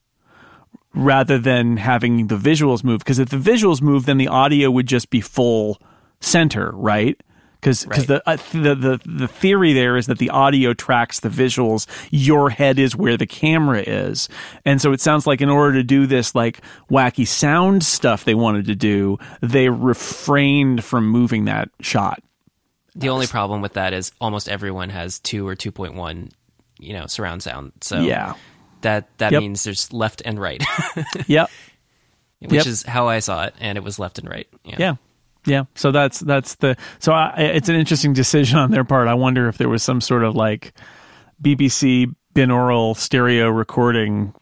rather 0.95 1.39
than 1.39 1.77
having 1.77 2.29
the 2.29 2.37
visuals 2.37 2.83
move. 2.83 3.01
Because 3.01 3.19
if 3.19 3.29
the 3.29 3.37
visuals 3.37 3.83
move 3.83 4.07
then 4.07 4.17
the 4.17 4.29
audio 4.29 4.71
would 4.71 4.87
just 4.87 5.11
be 5.11 5.21
full 5.21 5.79
center 6.19 6.71
right 6.73 7.21
because 7.61 7.87
Right. 7.87 8.07
the, 8.07 8.29
uh, 8.29 8.37
the 8.53 8.75
the 8.75 9.01
the 9.05 9.29
theory 9.29 9.73
there 9.73 9.97
is 9.97 10.07
that 10.07 10.19
the 10.19 10.31
audio 10.31 10.73
tracks 10.75 11.21
the 11.21 11.29
visuals 11.29 11.87
your 12.11 12.51
head 12.51 12.79
is 12.79 12.97
where 12.97 13.17
the 13.17 13.27
camera 13.27 13.83
is 13.87 14.29
and 14.65 14.81
so 14.81 14.93
it 14.93 15.01
sounds 15.01 15.27
like 15.27 15.41
in 15.41 15.49
order 15.51 15.75
to 15.79 15.83
do 15.83 16.07
this 16.07 16.35
like 16.35 16.61
wacky 16.91 17.27
sound 17.27 17.85
stuff 17.85 18.25
they 18.25 18.35
wanted 18.35 18.65
to 18.67 18.75
do 18.75 19.19
they 19.43 19.69
refrained 19.69 20.83
from 20.85 21.07
moving 21.07 21.45
that 21.45 21.69
shot 21.81 22.23
The 22.97 23.09
only 23.11 23.27
problem 23.27 23.61
with 23.63 23.75
that 23.75 23.93
is 23.93 24.13
almost 24.21 24.49
everyone 24.49 24.91
has 24.91 25.19
two 25.21 25.47
or 25.47 25.55
two 25.55 25.71
point 25.71 25.95
one, 25.95 26.31
you 26.79 26.93
know, 26.93 27.07
surround 27.07 27.43
sound. 27.43 27.73
So 27.83 28.01
yeah 28.01 28.35
that 28.83 29.07
that 29.19 29.33
Yep. 29.33 29.41
means 29.43 29.63
there's 29.65 29.93
left 29.93 30.23
and 30.25 30.41
right, 30.41 30.63
yep 31.27 31.51
which 32.41 32.53
Yep. 32.53 32.67
is 32.67 32.83
how 32.85 33.07
I 33.09 33.19
saw 33.19 33.45
it, 33.45 33.55
and 33.61 33.77
it 33.77 33.85
was 33.85 33.99
left 33.99 34.19
and 34.19 34.27
right. 34.27 34.49
Yeah. 34.65 34.77
Yeah. 34.79 34.95
Yeah. 35.47 35.65
So 35.75 35.91
that's 35.91 36.21
that's 36.21 36.57
the 36.57 36.77
so 36.99 37.13
I, 37.13 37.35
it's 37.39 37.69
an 37.69 37.77
interesting 37.77 38.13
decision 38.13 38.59
on 38.59 38.71
their 38.71 38.85
part. 38.85 39.09
I 39.09 39.15
wonder 39.15 39.49
if 39.49 39.59
there 39.59 39.69
was 39.69 39.83
some 39.83 40.01
sort 40.01 40.25
of 40.25 40.37
like 40.37 40.73
BBC 41.43 42.15
binaural 42.35 42.97
stereo 42.97 43.49
recording 43.49 44.35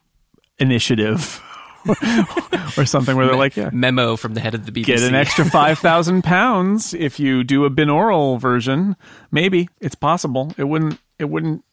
initiative 0.59 1.41
or 2.77 2.85
something 2.85 3.17
where 3.17 3.27
they're 3.27 3.37
like, 3.37 3.57
yeah, 3.57 3.71
Memo 3.73 4.17
from 4.17 4.35
the 4.35 4.41
head 4.41 4.55
of 4.55 4.67
the 4.67 4.73
BBC. 4.73 4.87
get 4.87 5.03
an 5.03 5.15
extra 5.15 5.45
5,000 5.45 6.23
pounds 6.25 6.95
if 6.95 7.19
you 7.19 7.45
do 7.45 7.65
a 7.65 7.71
binaural 7.71 8.41
version. 8.41 8.97
Maybe 9.31 9.69
it's 9.81 9.95
possible. 9.95 10.53
It 10.59 10.65
wouldn't, 10.65 10.99
it 11.19 11.27
wouldn't 11.27 11.65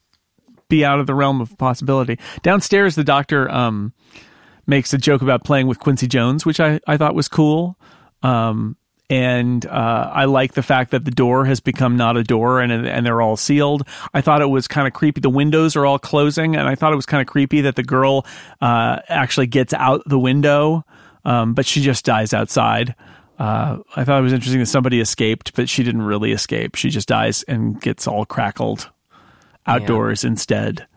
be 0.69 0.85
out 0.85 0.99
of 0.99 1.07
the 1.07 1.15
realm 1.15 1.41
of 1.41 1.57
possibility. 1.57 2.19
Downstairs, 2.43 2.95
the 2.95 3.03
doctor, 3.03 3.49
um, 3.51 3.93
makes 4.67 4.93
a 4.93 4.97
joke 4.97 5.21
about 5.21 5.43
playing 5.43 5.67
with 5.67 5.79
Quincy 5.79 6.07
Jones, 6.07 6.45
which 6.45 6.59
I, 6.59 6.79
I 6.87 6.97
thought 6.97 7.13
was 7.15 7.27
cool. 7.27 7.77
Um, 8.23 8.77
and 9.09 9.65
uh, 9.65 10.11
I 10.13 10.25
like 10.25 10.53
the 10.53 10.63
fact 10.63 10.91
that 10.91 11.05
the 11.05 11.11
door 11.11 11.45
has 11.45 11.59
become 11.59 11.95
not 11.95 12.17
a 12.17 12.23
door 12.23 12.59
and 12.59 12.71
and 12.71 13.05
they're 13.05 13.21
all 13.21 13.37
sealed. 13.37 13.87
I 14.13 14.21
thought 14.21 14.41
it 14.41 14.49
was 14.49 14.67
kind 14.67 14.87
of 14.87 14.93
creepy. 14.93 15.21
The 15.21 15.29
windows 15.29 15.75
are 15.75 15.85
all 15.85 15.99
closing, 15.99 16.55
and 16.55 16.67
I 16.67 16.75
thought 16.75 16.93
it 16.93 16.95
was 16.95 17.05
kind 17.05 17.21
of 17.21 17.27
creepy 17.27 17.61
that 17.61 17.75
the 17.75 17.83
girl 17.83 18.25
uh, 18.61 18.99
actually 19.07 19.47
gets 19.47 19.73
out 19.73 20.01
the 20.05 20.19
window, 20.19 20.83
um, 21.23 21.53
but 21.53 21.65
she 21.65 21.81
just 21.81 22.05
dies 22.05 22.33
outside. 22.33 22.95
Uh, 23.37 23.79
I 23.95 24.05
thought 24.05 24.19
it 24.19 24.23
was 24.23 24.33
interesting 24.33 24.61
that 24.61 24.67
somebody 24.67 24.99
escaped, 25.01 25.53
but 25.55 25.67
she 25.67 25.83
didn't 25.83 26.03
really 26.03 26.31
escape. 26.31 26.75
She 26.75 26.89
just 26.89 27.07
dies 27.07 27.43
and 27.43 27.79
gets 27.81 28.07
all 28.07 28.25
crackled 28.25 28.89
outdoors 29.67 30.23
instead. 30.23 30.87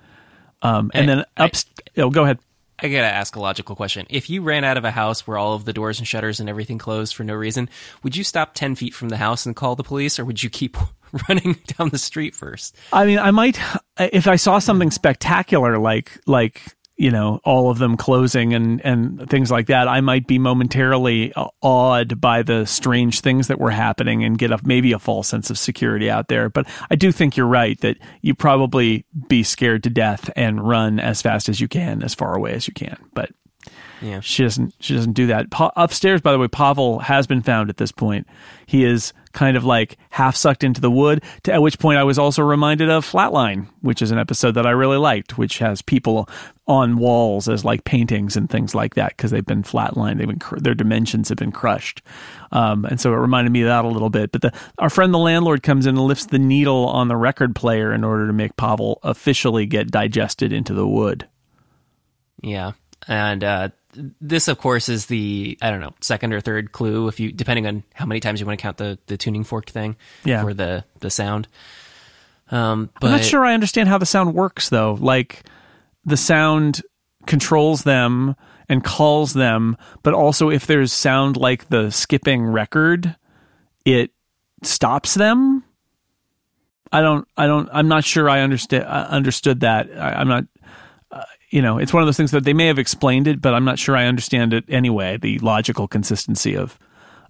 Um, 0.62 0.90
and 0.94 1.10
I- 1.10 1.14
then 1.14 1.24
up. 1.36 1.52
oh, 1.96 2.10
go 2.10 2.24
ahead. 2.24 2.38
I 2.80 2.88
gotta 2.88 3.06
ask 3.06 3.34
a 3.34 3.40
logical 3.40 3.74
question. 3.74 4.06
If 4.08 4.30
you 4.30 4.42
ran 4.42 4.64
out 4.64 4.76
of 4.76 4.84
a 4.84 4.90
house 4.90 5.26
where 5.26 5.36
all 5.36 5.54
of 5.54 5.64
the 5.64 5.72
doors 5.72 5.98
and 5.98 6.06
shutters 6.06 6.38
and 6.38 6.48
everything 6.48 6.78
closed 6.78 7.14
for 7.14 7.24
no 7.24 7.34
reason, 7.34 7.68
would 8.02 8.16
you 8.16 8.22
stop 8.22 8.54
10 8.54 8.76
feet 8.76 8.94
from 8.94 9.08
the 9.08 9.16
house 9.16 9.46
and 9.46 9.56
call 9.56 9.74
the 9.74 9.82
police, 9.82 10.18
or 10.18 10.24
would 10.24 10.42
you 10.42 10.50
keep 10.50 10.76
running 11.28 11.56
down 11.66 11.88
the 11.88 11.98
street 11.98 12.34
first? 12.34 12.76
I 12.92 13.04
mean, 13.04 13.18
I 13.18 13.32
might 13.32 13.58
if 13.98 14.28
I 14.28 14.36
saw 14.36 14.58
something 14.60 14.90
spectacular 14.90 15.78
like 15.78 16.20
like 16.26 16.62
you 16.98 17.10
know 17.10 17.40
all 17.44 17.70
of 17.70 17.78
them 17.78 17.96
closing 17.96 18.52
and 18.52 18.84
and 18.84 19.30
things 19.30 19.50
like 19.50 19.68
that. 19.68 19.88
I 19.88 20.00
might 20.00 20.26
be 20.26 20.38
momentarily 20.38 21.32
uh, 21.32 21.46
awed 21.62 22.20
by 22.20 22.42
the 22.42 22.66
strange 22.66 23.20
things 23.20 23.46
that 23.46 23.60
were 23.60 23.70
happening 23.70 24.24
and 24.24 24.36
get 24.36 24.50
a 24.50 24.58
maybe 24.64 24.92
a 24.92 24.98
false 24.98 25.28
sense 25.28 25.48
of 25.48 25.58
security 25.58 26.10
out 26.10 26.28
there. 26.28 26.50
But 26.50 26.66
I 26.90 26.96
do 26.96 27.12
think 27.12 27.36
you're 27.36 27.46
right 27.46 27.80
that 27.80 27.96
you 28.20 28.34
probably 28.34 29.06
be 29.28 29.44
scared 29.44 29.84
to 29.84 29.90
death 29.90 30.28
and 30.36 30.66
run 30.66 30.98
as 30.98 31.22
fast 31.22 31.48
as 31.48 31.60
you 31.60 31.68
can, 31.68 32.02
as 32.02 32.14
far 32.14 32.34
away 32.34 32.52
as 32.52 32.66
you 32.66 32.74
can. 32.74 32.98
But 33.14 33.30
Yeah. 34.00 34.20
she 34.20 34.42
doesn't 34.42 34.74
she 34.80 34.94
doesn't 34.94 35.12
do 35.12 35.26
that. 35.28 35.50
Pa- 35.50 35.72
upstairs, 35.76 36.20
by 36.20 36.32
the 36.32 36.38
way, 36.38 36.48
Pavel 36.48 37.00
has 37.00 37.26
been 37.26 37.42
found 37.42 37.70
at 37.70 37.76
this 37.76 37.92
point. 37.92 38.26
He 38.66 38.84
is 38.84 39.12
kind 39.32 39.56
of 39.56 39.64
like 39.64 39.96
half 40.10 40.36
sucked 40.36 40.64
into 40.64 40.80
the 40.80 40.90
wood. 40.90 41.22
To, 41.44 41.52
at 41.52 41.62
which 41.62 41.78
point, 41.78 41.98
I 41.98 42.04
was 42.04 42.18
also 42.18 42.42
reminded 42.42 42.90
of 42.90 43.06
Flatline, 43.06 43.68
which 43.82 44.02
is 44.02 44.10
an 44.10 44.18
episode 44.18 44.52
that 44.52 44.66
I 44.66 44.70
really 44.70 44.96
liked, 44.96 45.38
which 45.38 45.58
has 45.58 45.82
people 45.82 46.28
on 46.66 46.96
walls 46.96 47.48
as 47.48 47.64
like 47.64 47.84
paintings 47.84 48.36
and 48.36 48.50
things 48.50 48.74
like 48.74 48.94
that 48.94 49.16
because 49.16 49.30
they've 49.30 49.46
been 49.46 49.62
flatlined. 49.62 50.18
They've 50.18 50.28
been 50.28 50.38
cr- 50.38 50.58
their 50.58 50.74
dimensions 50.74 51.28
have 51.30 51.38
been 51.38 51.52
crushed, 51.52 52.02
um, 52.52 52.84
and 52.84 53.00
so 53.00 53.12
it 53.12 53.16
reminded 53.16 53.50
me 53.52 53.62
of 53.62 53.68
that 53.68 53.84
a 53.84 53.88
little 53.88 54.10
bit. 54.10 54.32
But 54.32 54.42
the, 54.42 54.52
our 54.78 54.90
friend 54.90 55.12
the 55.14 55.18
landlord 55.18 55.62
comes 55.62 55.86
in 55.86 55.96
and 55.96 56.06
lifts 56.06 56.26
the 56.26 56.38
needle 56.38 56.86
on 56.88 57.08
the 57.08 57.16
record 57.16 57.54
player 57.54 57.92
in 57.92 58.04
order 58.04 58.26
to 58.26 58.32
make 58.32 58.56
Pavel 58.56 59.00
officially 59.02 59.66
get 59.66 59.90
digested 59.90 60.52
into 60.52 60.74
the 60.74 60.86
wood. 60.86 61.26
Yeah. 62.42 62.72
And 63.06 63.42
uh, 63.42 63.68
this, 63.94 64.48
of 64.48 64.58
course, 64.58 64.88
is 64.88 65.06
the, 65.06 65.58
I 65.62 65.70
don't 65.70 65.80
know, 65.80 65.94
second 66.00 66.32
or 66.32 66.40
third 66.40 66.72
clue, 66.72 67.08
if 67.08 67.18
you, 67.20 67.32
depending 67.32 67.66
on 67.66 67.82
how 67.94 68.06
many 68.06 68.20
times 68.20 68.38
you 68.40 68.46
want 68.46 68.58
to 68.58 68.62
count 68.62 68.76
the, 68.76 68.98
the 69.06 69.16
tuning 69.16 69.44
fork 69.44 69.66
thing 69.66 69.96
Yeah. 70.24 70.42
for 70.42 70.52
the, 70.54 70.84
the 71.00 71.10
sound. 71.10 71.48
Um, 72.50 72.90
but 73.00 73.08
I'm 73.08 73.12
not 73.18 73.24
sure 73.24 73.44
I 73.44 73.54
understand 73.54 73.88
how 73.88 73.98
the 73.98 74.06
sound 74.06 74.34
works 74.34 74.68
though. 74.70 74.94
Like 74.94 75.44
the 76.04 76.16
sound 76.16 76.82
controls 77.26 77.82
them 77.82 78.36
and 78.70 78.82
calls 78.82 79.34
them, 79.34 79.76
but 80.02 80.14
also 80.14 80.48
if 80.50 80.66
there's 80.66 80.92
sound 80.92 81.36
like 81.36 81.68
the 81.68 81.90
skipping 81.90 82.44
record, 82.44 83.16
it 83.84 84.12
stops 84.62 85.14
them. 85.14 85.62
I 86.90 87.02
don't. 87.02 87.28
I 87.36 87.46
don't. 87.46 87.68
I'm 87.70 87.88
not 87.88 88.02
sure. 88.04 88.30
I 88.30 88.40
understand. 88.40 88.84
I 88.84 89.02
understood 89.02 89.60
that. 89.60 89.90
I, 89.94 90.12
I'm 90.14 90.28
not. 90.28 90.44
You 91.50 91.62
know, 91.62 91.78
it's 91.78 91.92
one 91.92 92.02
of 92.02 92.06
those 92.06 92.16
things 92.16 92.30
that 92.32 92.44
they 92.44 92.52
may 92.52 92.66
have 92.66 92.78
explained 92.78 93.26
it, 93.26 93.40
but 93.40 93.54
I'm 93.54 93.64
not 93.64 93.78
sure 93.78 93.96
I 93.96 94.04
understand 94.06 94.52
it 94.52 94.64
anyway. 94.68 95.16
The 95.16 95.38
logical 95.38 95.88
consistency 95.88 96.54
of 96.56 96.78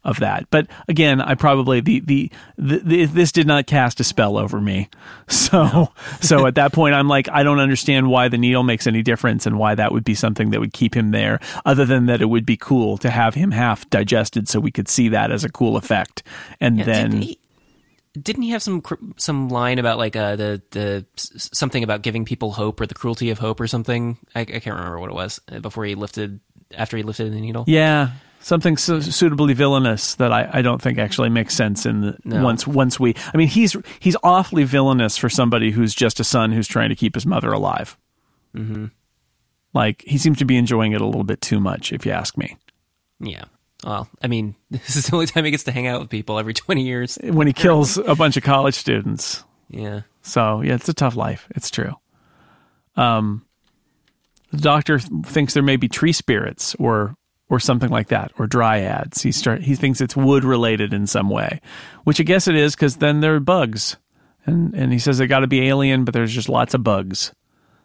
of 0.05 0.21
that. 0.21 0.49
But 0.51 0.69
again, 0.89 1.21
I 1.21 1.35
probably 1.35 1.81
the 1.81 2.01
the, 2.01 2.31
the, 2.57 2.79
the 2.79 3.05
this 3.07 3.33
did 3.33 3.47
not 3.47 3.67
cast 3.67 4.01
a 4.01 4.05
spell 4.05 4.37
over 4.37 4.61
me. 4.61 4.89
So 5.29 5.93
so 6.21 6.47
at 6.47 6.55
that 6.55 6.73
point, 6.73 6.95
I'm 6.95 7.07
like, 7.09 7.29
I 7.31 7.43
don't 7.43 7.61
understand 7.61 8.09
why 8.09 8.29
the 8.29 8.39
needle 8.39 8.63
makes 8.63 8.87
any 8.87 9.03
difference 9.03 9.45
and 9.47 9.59
why 9.59 9.75
that 9.75 9.93
would 9.93 10.05
be 10.05 10.15
something 10.15 10.51
that 10.51 10.61
would 10.61 10.73
keep 10.73 10.97
him 10.97 11.11
there, 11.11 11.39
other 11.67 11.85
than 11.85 12.07
that 12.07 12.23
it 12.23 12.27
would 12.27 12.47
be 12.47 12.57
cool 12.57 12.97
to 12.99 13.11
have 13.11 13.35
him 13.35 13.51
half 13.51 13.89
digested, 13.91 14.49
so 14.49 14.59
we 14.59 14.71
could 14.71 14.89
see 14.89 15.09
that 15.11 15.31
as 15.31 15.45
a 15.45 15.49
cool 15.51 15.77
effect. 15.77 16.23
And 16.61 16.79
Yeah, 16.79 16.85
then 16.85 17.11
didn't 17.11 17.23
he, 17.23 17.39
didn't 18.23 18.43
he 18.43 18.51
have 18.51 18.63
some 18.63 18.83
some 19.17 19.49
line 19.49 19.79
about 19.79 19.99
like 19.99 20.17
uh, 20.17 20.37
the 20.37 20.63
the 20.71 21.07
something 21.17 21.83
about 21.83 22.03
giving 22.03 22.25
people 22.25 22.53
hope 22.53 22.81
or 22.81 22.87
the 22.87 22.95
cruelty 22.95 23.31
of 23.31 23.39
hope 23.39 23.61
or 23.61 23.67
something? 23.67 24.19
I, 24.35 24.41
I 24.41 24.45
can't 24.45 24.67
remember 24.77 24.99
what 25.01 25.11
it 25.11 25.15
was 25.15 25.41
uh, 25.51 25.61
before 25.61 25.85
he 25.85 25.95
lifted 25.95 26.41
after 26.75 26.97
he 26.97 27.03
lifted 27.03 27.33
the 27.33 27.41
needle. 27.41 27.65
Yeah, 27.67 28.11
something 28.41 28.77
su- 28.77 29.03
suitably 29.03 29.55
villainous 29.55 30.15
that 30.17 30.33
I, 30.33 30.49
I 30.53 30.63
don't 30.63 30.81
think 30.83 30.99
actually 30.99 31.31
makes 31.31 31.55
sense 31.55 31.87
in 31.87 32.01
the 32.03 32.17
No. 32.25 32.43
once 32.45 32.67
once 32.67 32.99
we. 33.01 33.15
I 33.33 33.37
mean, 33.37 33.49
he's 33.49 33.77
he's 34.01 34.17
awfully 34.23 34.65
villainous 34.65 35.17
for 35.17 35.29
somebody 35.29 35.71
who's 35.71 35.95
just 35.95 36.21
a 36.21 36.25
son 36.25 36.53
who's 36.53 36.69
trying 36.69 36.89
to 36.91 36.97
keep 36.97 37.15
his 37.15 37.27
mother 37.27 37.53
alive. 37.53 37.97
Mm-hmm. 38.57 38.87
Like 39.75 40.03
he 40.07 40.19
seems 40.19 40.39
to 40.39 40.45
be 40.45 40.57
enjoying 40.57 40.93
it 40.93 41.01
a 41.01 41.07
little 41.07 41.25
bit 41.25 41.41
too 41.41 41.61
much, 41.61 41.93
if 41.93 42.05
you 42.07 42.13
ask 42.13 42.37
me. 42.37 42.57
Yeah. 43.21 43.45
Well, 43.85 44.09
I 44.23 44.27
mean, 44.27 44.55
this 44.71 44.97
is 44.97 45.07
the 45.07 45.14
only 45.14 45.27
time 45.27 45.45
he 45.45 45.51
gets 45.51 45.64
to 45.64 45.73
hang 45.73 45.87
out 45.87 46.01
with 46.01 46.11
people 46.11 46.38
every 46.38 46.55
twenty 46.55 46.83
years. 46.83 47.19
When 47.23 47.47
he 47.47 47.53
kills 47.53 47.97
a 47.99 48.14
bunch 48.14 48.37
of 48.37 48.43
college 48.43 48.75
students, 48.75 49.45
Yeah. 49.69 50.03
so 50.23 50.62
yeah, 50.62 50.75
it's 50.75 50.88
a 50.88 50.95
tough 50.95 51.14
life. 51.17 51.47
It's 51.55 51.71
true. 51.71 51.95
Um, 52.97 53.45
the 54.51 54.59
doctor 54.59 54.99
th- 54.99 55.25
thinks 55.27 55.55
there 55.55 55.62
may 55.62 55.77
be 55.77 55.88
tree 55.88 56.12
spirits 56.12 56.75
or 56.77 57.14
or 57.51 57.61
something 57.61 57.88
like 57.91 58.09
that, 58.09 58.33
or 58.38 58.47
dryads. 58.47 59.23
He 59.23 59.31
start 59.33 59.62
he 59.62 59.75
thinks 59.75 60.01
it's 60.01 60.17
wood 60.17 60.45
related 60.45 60.93
in 60.93 61.07
some 61.07 61.31
way, 61.31 61.61
which 62.05 62.21
I 62.21 62.25
guess 62.25 62.49
it 62.49 62.57
is 62.57 62.75
because 62.75 62.97
then 62.97 63.21
there 63.21 63.37
are 63.37 63.41
bugs, 63.41 63.97
and 64.45 64.75
and 64.75 64.93
he 64.93 64.99
says 64.99 65.19
they 65.19 65.27
got 65.27 65.41
to 65.41 65.47
be 65.47 65.69
alien, 65.69 66.05
but 66.05 66.14
there's 66.14 66.33
just 66.35 66.49
lots 66.49 66.75
of 66.75 66.83
bugs. 66.83 67.33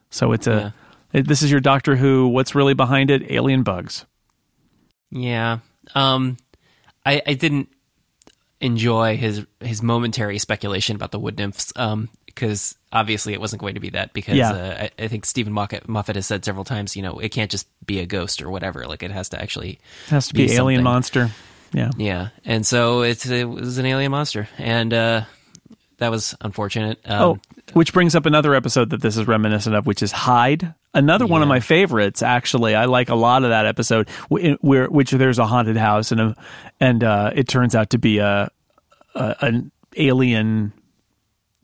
So 0.10 0.32
it's 0.32 0.48
a 0.48 0.74
it- 1.14 1.28
this 1.28 1.44
is 1.44 1.52
your 1.52 1.60
Doctor 1.60 1.96
Who. 1.96 2.28
What's 2.30 2.56
really 2.56 2.74
behind 2.74 3.12
it? 3.12 3.30
Alien 3.32 3.62
bugs. 3.64 4.06
Yeah. 5.12 5.60
Um, 5.96 6.38
I 7.06 7.22
I 7.26 7.34
didn't 7.34 7.70
enjoy 8.62 9.18
his 9.18 9.46
his 9.60 9.82
momentary 9.82 10.38
speculation 10.40 10.96
about 10.96 11.12
the 11.12 11.20
wood 11.20 11.38
nymphs. 11.38 11.74
Um, 11.76 12.10
because 12.26 12.76
obviously 12.92 13.34
it 13.34 13.40
wasn't 13.40 13.60
going 13.62 13.76
to 13.76 13.80
be 13.80 13.92
that 13.92 14.12
because 14.12 14.36
Yeah. 14.36 14.52
uh, 14.54 14.84
I, 15.00 15.04
I 15.04 15.08
think 15.08 15.24
Steven 15.24 15.54
Moffat, 15.54 15.88
Moffat 15.88 16.16
has 16.16 16.26
said 16.26 16.44
several 16.44 16.66
times, 16.66 16.96
you 16.96 17.04
know, 17.04 17.20
it 17.20 17.30
can't 17.30 17.52
just 17.52 17.68
be 17.86 18.00
a 18.00 18.08
ghost 18.08 18.42
or 18.42 18.50
whatever. 18.50 18.88
Like 18.88 19.04
it 19.04 19.12
has 19.12 19.30
to 19.30 19.40
actually 19.40 19.74
It 20.08 20.10
has 20.10 20.30
to 20.30 20.34
be, 20.34 20.48
Be 20.48 20.54
alien 20.54 20.82
monster. 20.82 21.30
Yeah. 21.74 21.92
Yeah, 21.96 22.30
and 22.44 22.66
so 22.66 23.04
it's 23.04 23.28
it 23.28 23.48
was 23.48 23.78
an 23.78 23.86
alien 23.86 24.10
monster, 24.12 24.48
and 24.58 24.92
uh, 24.94 25.22
that 25.98 26.10
was 26.10 26.36
unfortunate. 26.42 27.00
Um, 27.06 27.22
Oh, 27.22 27.40
which 27.72 27.94
brings 27.94 28.16
up 28.16 28.26
another 28.26 28.54
episode 28.54 28.90
that 28.90 29.02
this 29.02 29.18
is 29.18 29.26
reminiscent 29.26 29.76
of, 29.76 29.88
which 29.88 30.04
is 30.04 30.12
Hide. 30.12 30.74
Another 30.94 31.26
one 31.26 31.42
of 31.42 31.48
my 31.48 31.60
favorites, 31.60 32.22
actually. 32.22 32.76
I 32.76 32.86
like 32.86 33.10
a 33.10 33.16
lot 33.16 33.44
of 33.44 33.50
that 33.50 33.66
episode, 33.66 34.10
where 34.30 34.88
which 34.88 35.12
there's 35.12 35.40
a 35.40 35.48
haunted 35.48 35.78
house 35.78 36.12
and 36.12 36.22
a, 36.22 36.36
and 36.80 37.04
uh, 37.04 37.32
it 37.34 37.48
turns 37.48 37.74
out 37.74 37.90
to 37.92 37.98
be 37.98 38.20
a, 38.20 38.52
a 39.16 39.36
an 39.42 39.72
alien. 39.98 40.74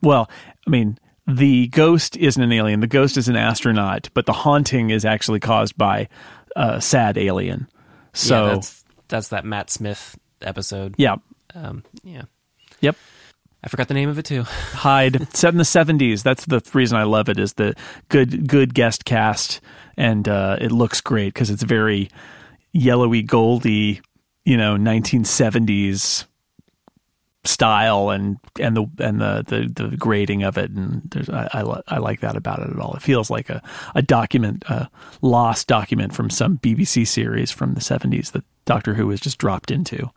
Well, 0.02 0.30
I 0.66 0.70
mean, 0.70 0.98
the 1.28 1.68
ghost 1.68 2.18
isn't 2.18 2.42
an 2.42 2.52
alien. 2.52 2.80
The 2.80 2.88
ghost 2.88 3.18
is 3.18 3.28
an 3.28 3.36
astronaut, 3.36 4.10
but 4.14 4.26
the 4.26 4.34
haunting 4.34 4.90
is 4.90 5.06
actually 5.06 5.40
caused 5.40 5.78
by 5.78 6.08
a 6.56 6.82
sad 6.82 7.18
alien. 7.18 7.68
So 8.14 8.46
yeah, 8.46 8.54
that's 8.54 8.86
that's 9.10 9.28
that 9.28 9.46
Matt 9.46 9.70
Smith 9.70 10.18
episode. 10.42 10.96
yeah, 10.98 11.18
um, 11.54 11.84
yeah. 12.04 12.24
yep. 12.82 12.96
I 13.63 13.67
forgot 13.67 13.89
the 13.89 13.93
name 13.93 14.10
of 14.10 14.17
it 14.17 14.26
too. 14.26 14.43
Hide 14.43 15.36
set 15.36 15.54
in 15.54 15.58
the 15.58 15.63
70s. 15.63 16.24
That's 16.24 16.45
the 16.45 16.62
reason 16.74 16.98
I 16.98 17.04
love 17.04 17.28
it 17.28 17.39
is 17.39 17.54
the 17.54 17.76
good 18.08 18.48
good 18.48 18.74
guest 18.74 19.06
cast 19.06 19.60
and 19.98 20.28
uh, 20.28 20.58
it 20.62 20.72
looks 20.72 21.02
great 21.02 21.34
because 21.34 21.50
it's 21.50 21.63
very 21.63 22.10
yellowy 22.72 23.22
goldy, 23.22 24.02
you 24.45 24.56
know, 24.56 24.76
1970s 24.76 26.26
style 27.45 28.10
and 28.10 28.38
and 28.60 28.76
the 28.76 28.86
and 29.00 29.19
the 29.19 29.43
the, 29.48 29.88
the 29.88 29.98
grading 29.98 30.43
of 30.43 30.58
it 30.58 30.72
and 30.72 31.02
there's 31.12 31.30
I 31.30 31.48
I, 31.54 31.82
I 31.88 31.98
like 31.98 32.22
that 32.22 32.38
about 32.38 32.60
it 32.60 32.69
at 32.69 32.80
all. 32.80 32.93
It 32.95 33.02
feels 33.02 33.30
like 33.30 33.50
a 33.50 33.62
a 33.93 34.02
document 34.02 34.63
a 34.69 34.89
lost 35.22 35.67
document 35.67 36.13
from 36.13 36.30
some 36.30 36.58
BBC 36.60 37.06
series 37.06 37.52
from 37.52 37.74
the 37.74 37.82
70s 37.82 38.32
that 38.32 38.43
Doctor 38.63 38.93
Who 38.93 39.10
has 39.10 39.19
just 39.19 39.38
dropped 39.38 39.69
into. 39.69 40.10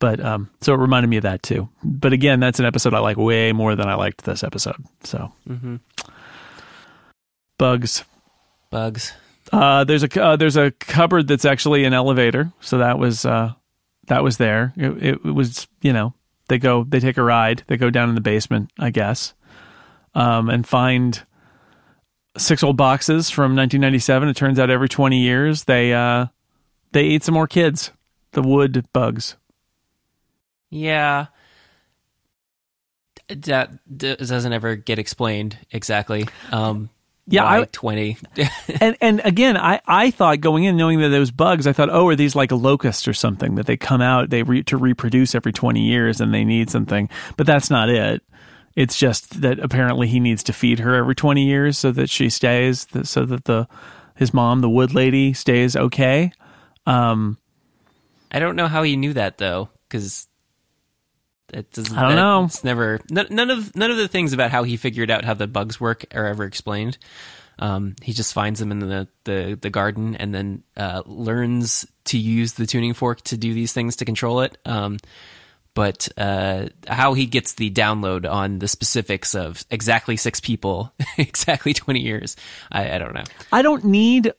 But 0.00 0.18
um, 0.18 0.50
so 0.60 0.74
it 0.74 0.78
reminded 0.78 1.08
me 1.08 1.18
of 1.18 1.22
that 1.22 1.42
too. 1.42 1.68
But 1.84 2.12
again, 2.12 2.40
that's 2.40 2.58
an 2.58 2.64
episode 2.64 2.94
I 2.94 2.98
like 2.98 3.16
way 3.16 3.52
more 3.52 3.76
than 3.76 3.86
I 3.86 3.94
liked 3.94 4.24
this 4.24 4.42
episode. 4.42 4.82
So 5.04 5.30
bugs. 7.58 8.04
Bugs. 8.70 9.12
Uh, 9.52 9.84
there's 9.84 10.02
a 10.02 10.22
uh, 10.22 10.36
there's 10.36 10.56
a 10.56 10.70
cupboard 10.70 11.28
that's 11.28 11.44
actually 11.44 11.84
an 11.84 11.92
elevator, 11.92 12.52
so 12.60 12.78
that 12.78 12.98
was 12.98 13.26
uh, 13.26 13.52
that 14.06 14.22
was 14.22 14.38
there. 14.38 14.72
It, 14.76 14.90
it, 14.90 15.20
it, 15.24 15.34
was 15.34 15.68
you 15.82 15.92
know 15.92 16.14
they 16.48 16.58
go 16.58 16.84
they 16.84 17.00
take 17.00 17.18
a 17.18 17.22
ride, 17.22 17.64
they 17.66 17.76
go 17.76 17.90
down 17.90 18.08
in 18.08 18.14
the 18.14 18.20
basement, 18.20 18.70
I 18.78 18.90
guess, 18.90 19.34
um, 20.14 20.48
and 20.48 20.66
find 20.66 21.20
six 22.38 22.62
old 22.62 22.76
boxes 22.76 23.28
from 23.28 23.56
1997. 23.56 24.28
It 24.28 24.36
turns 24.36 24.58
out 24.58 24.70
every 24.70 24.88
20 24.88 25.18
years 25.18 25.64
they 25.64 25.92
uh, 25.92 26.26
they 26.92 27.04
eat 27.04 27.24
some 27.24 27.34
more 27.34 27.48
kids, 27.48 27.92
the 28.32 28.42
wood 28.42 28.86
bugs. 28.92 29.36
Yeah, 30.70 31.26
that 33.28 33.70
doesn't 33.96 34.52
ever 34.52 34.76
get 34.76 34.98
explained 34.98 35.58
exactly. 35.70 36.26
Um, 36.52 36.90
yeah, 37.26 37.48
I, 37.48 37.64
twenty. 37.64 38.18
and 38.80 38.96
and 39.00 39.20
again, 39.24 39.56
I 39.56 39.80
I 39.86 40.10
thought 40.10 40.40
going 40.40 40.64
in 40.64 40.76
knowing 40.76 41.00
that 41.00 41.10
those 41.10 41.30
bugs, 41.30 41.66
I 41.66 41.72
thought, 41.72 41.90
oh, 41.90 42.08
are 42.08 42.16
these 42.16 42.34
like 42.34 42.50
locusts 42.50 43.06
or 43.06 43.12
something 43.12 43.54
that 43.54 43.66
they 43.66 43.76
come 43.76 44.00
out 44.00 44.30
they 44.30 44.42
re, 44.42 44.62
to 44.64 44.76
reproduce 44.76 45.34
every 45.34 45.52
twenty 45.52 45.86
years 45.86 46.20
and 46.20 46.34
they 46.34 46.44
need 46.44 46.70
something, 46.70 47.08
but 47.36 47.46
that's 47.46 47.70
not 47.70 47.88
it. 47.88 48.22
It's 48.74 48.96
just 48.96 49.42
that 49.42 49.58
apparently 49.60 50.08
he 50.08 50.20
needs 50.20 50.42
to 50.44 50.52
feed 50.52 50.80
her 50.80 50.94
every 50.94 51.14
twenty 51.14 51.46
years 51.46 51.78
so 51.78 51.92
that 51.92 52.10
she 52.10 52.30
stays, 52.30 52.86
so 53.04 53.24
that 53.24 53.44
the 53.44 53.68
his 54.16 54.34
mom, 54.34 54.60
the 54.60 54.70
wood 54.70 54.92
lady, 54.92 55.32
stays 55.32 55.76
okay. 55.76 56.32
Um, 56.86 57.38
I 58.32 58.40
don't 58.40 58.56
know 58.56 58.66
how 58.66 58.82
he 58.82 58.96
knew 58.96 59.12
that 59.12 59.38
though, 59.38 59.68
because 59.88 60.26
it 61.52 61.72
doesn't. 61.72 61.96
I 61.96 62.02
don't 62.02 62.16
know. 62.16 62.44
It's 62.44 62.64
never 62.64 63.00
none 63.10 63.50
of 63.50 63.74
none 63.76 63.90
of 63.90 63.96
the 63.96 64.08
things 64.08 64.32
about 64.32 64.50
how 64.50 64.62
he 64.62 64.76
figured 64.76 65.10
out 65.10 65.24
how 65.24 65.34
the 65.34 65.46
bugs 65.46 65.80
work 65.80 66.04
are 66.14 66.26
ever 66.26 66.44
explained. 66.44 66.98
Um, 67.58 67.94
he 68.02 68.12
just 68.12 68.32
finds 68.32 68.58
them 68.58 68.72
in 68.72 68.78
the 68.80 69.08
the, 69.24 69.58
the 69.60 69.70
garden 69.70 70.16
and 70.16 70.34
then 70.34 70.62
uh, 70.76 71.02
learns 71.04 71.86
to 72.06 72.18
use 72.18 72.54
the 72.54 72.66
tuning 72.66 72.94
fork 72.94 73.20
to 73.22 73.36
do 73.36 73.52
these 73.52 73.72
things 73.72 73.96
to 73.96 74.04
control 74.04 74.40
it. 74.40 74.56
Um, 74.64 74.98
but 75.74 76.08
uh, 76.16 76.68
how 76.88 77.14
he 77.14 77.26
gets 77.26 77.54
the 77.54 77.70
download 77.70 78.28
on 78.28 78.58
the 78.58 78.66
specifics 78.66 79.34
of 79.34 79.64
exactly 79.70 80.16
six 80.16 80.40
people, 80.40 80.92
exactly 81.18 81.74
twenty 81.74 82.00
years, 82.00 82.34
I, 82.72 82.96
I 82.96 82.98
don't 82.98 83.14
know. 83.14 83.24
I 83.52 83.62
don't 83.62 83.84
need 83.84 84.32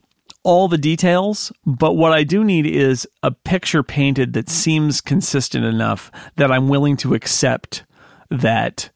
all 0.44 0.68
the 0.68 0.78
details, 0.78 1.52
but 1.66 1.94
what 1.94 2.14
I 2.14 2.24
do 2.24 2.44
need 2.44 2.66
is 2.66 3.08
a 3.22 3.32
picture 3.32 3.84
painted 3.84 4.34
that 4.34 4.50
seems 4.50 5.02
consistent 5.02 5.66
enough 5.66 6.12
that 6.36 6.52
I'm 6.52 6.68
willing 6.68 6.98
to 6.98 7.14
accept 7.14 7.84
that 8.30 8.90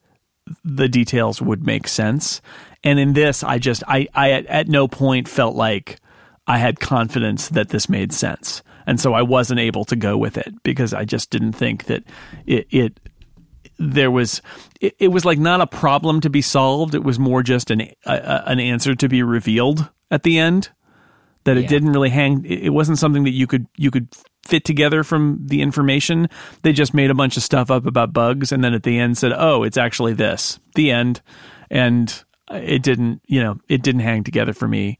the 0.63 0.87
details 0.87 1.41
would 1.41 1.65
make 1.65 1.87
sense. 1.87 2.41
And 2.83 2.99
in 2.99 3.13
this, 3.13 3.43
I 3.43 3.57
just, 3.59 3.83
I, 3.87 4.07
I 4.13 4.31
at, 4.31 4.45
at 4.47 4.67
no 4.67 4.87
point 4.87 5.27
felt 5.27 5.55
like 5.55 5.99
I 6.47 6.57
had 6.57 6.79
confidence 6.79 7.49
that 7.49 7.69
this 7.69 7.89
made 7.89 8.13
sense. 8.13 8.61
And 8.87 8.99
so 8.99 9.13
I 9.13 9.23
wasn't 9.23 9.59
able 9.59 9.85
to 9.85 9.95
go 9.95 10.17
with 10.17 10.37
it 10.37 10.53
because 10.63 10.93
I 10.93 11.05
just 11.05 11.31
didn't 11.31 11.53
think 11.53 11.85
that 11.85 12.03
it, 12.45 12.67
it 12.69 12.99
there 13.77 14.11
was 14.11 14.41
it, 14.79 14.95
it, 14.99 15.07
was 15.09 15.25
like 15.25 15.39
not 15.39 15.59
a 15.59 15.67
problem 15.67 16.21
to 16.21 16.29
be 16.29 16.41
solved 16.41 16.95
it 16.95 17.03
was 17.03 17.19
more 17.19 17.43
just 17.43 17.69
an 17.71 17.81
a, 18.05 18.43
an 18.45 18.59
answer 18.59 18.95
to 18.95 19.09
be 19.09 19.21
revealed 19.21 19.89
at 20.09 20.23
the 20.23 20.39
end 20.39 20.69
that 21.45 21.57
it 21.57 21.63
yeah. 21.63 21.69
didn't 21.69 21.93
really 21.93 22.09
hang 22.09 22.45
it 22.45 22.69
wasn't 22.69 22.97
something 22.97 23.23
that 23.23 23.31
you 23.31 23.47
could 23.47 23.65
you 23.77 23.89
could 23.89 24.07
fit 24.43 24.63
together 24.63 25.03
from 25.03 25.39
the 25.41 25.61
information. 25.61 26.29
They 26.61 26.71
just 26.71 26.93
made 26.93 27.09
a 27.09 27.15
bunch 27.15 27.35
of 27.35 27.43
stuff 27.43 27.71
up 27.71 27.85
about 27.85 28.13
bugs 28.13 28.51
and 28.51 28.63
then 28.63 28.73
at 28.73 28.83
the 28.83 28.99
end 28.99 29.17
said 29.17 29.33
oh 29.35 29.63
it's 29.63 29.77
actually 29.77 30.13
this. 30.13 30.59
The 30.75 30.91
end. 30.91 31.21
And 31.71 32.23
it 32.51 32.83
didn't 32.83 33.21
you 33.25 33.41
know 33.41 33.57
it 33.69 33.81
didn't 33.81 34.01
hang 34.01 34.23
together 34.23 34.53
for 34.53 34.67
me 34.67 34.99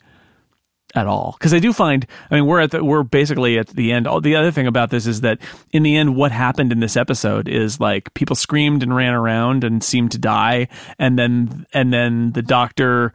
at 0.96 1.08
all. 1.08 1.36
Because 1.38 1.54
i 1.54 1.60
do 1.60 1.74
find 1.74 2.08
i 2.32 2.36
mean 2.36 2.46
we're 2.46 2.62
at 2.62 2.72
the 2.72 2.84
we're 2.84 3.04
basically 3.04 3.58
at 3.58 3.68
the 3.68 3.92
end. 3.92 4.08
All 4.08 4.22
the 4.22 4.36
other 4.36 4.52
thing 4.52 4.68
about 4.68 4.92
this 4.92 5.08
is 5.08 5.22
that 5.22 5.40
in 5.72 5.84
the 5.84 5.96
end 5.96 6.16
what 6.16 6.32
happened 6.32 6.72
in 6.72 6.80
this 6.80 6.98
episode 6.98 7.48
is 7.48 7.80
like 7.80 8.14
people 8.14 8.36
screamed 8.36 8.84
and 8.84 8.96
ran 8.96 9.14
around 9.14 9.64
and 9.64 9.84
seemed 9.84 10.12
to 10.12 10.20
die 10.20 10.68
and 11.00 11.18
then 11.18 11.66
and 11.74 11.92
then 11.92 12.32
the 12.32 12.44
doctor 12.44 13.14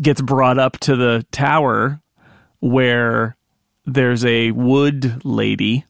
gets 0.00 0.20
brought 0.20 0.58
up 0.58 0.78
to 0.80 0.96
the 0.96 1.26
tower 1.30 2.00
where 2.60 3.36
there's 3.86 4.24
a 4.24 4.50
wood 4.52 5.24
lady 5.24 5.84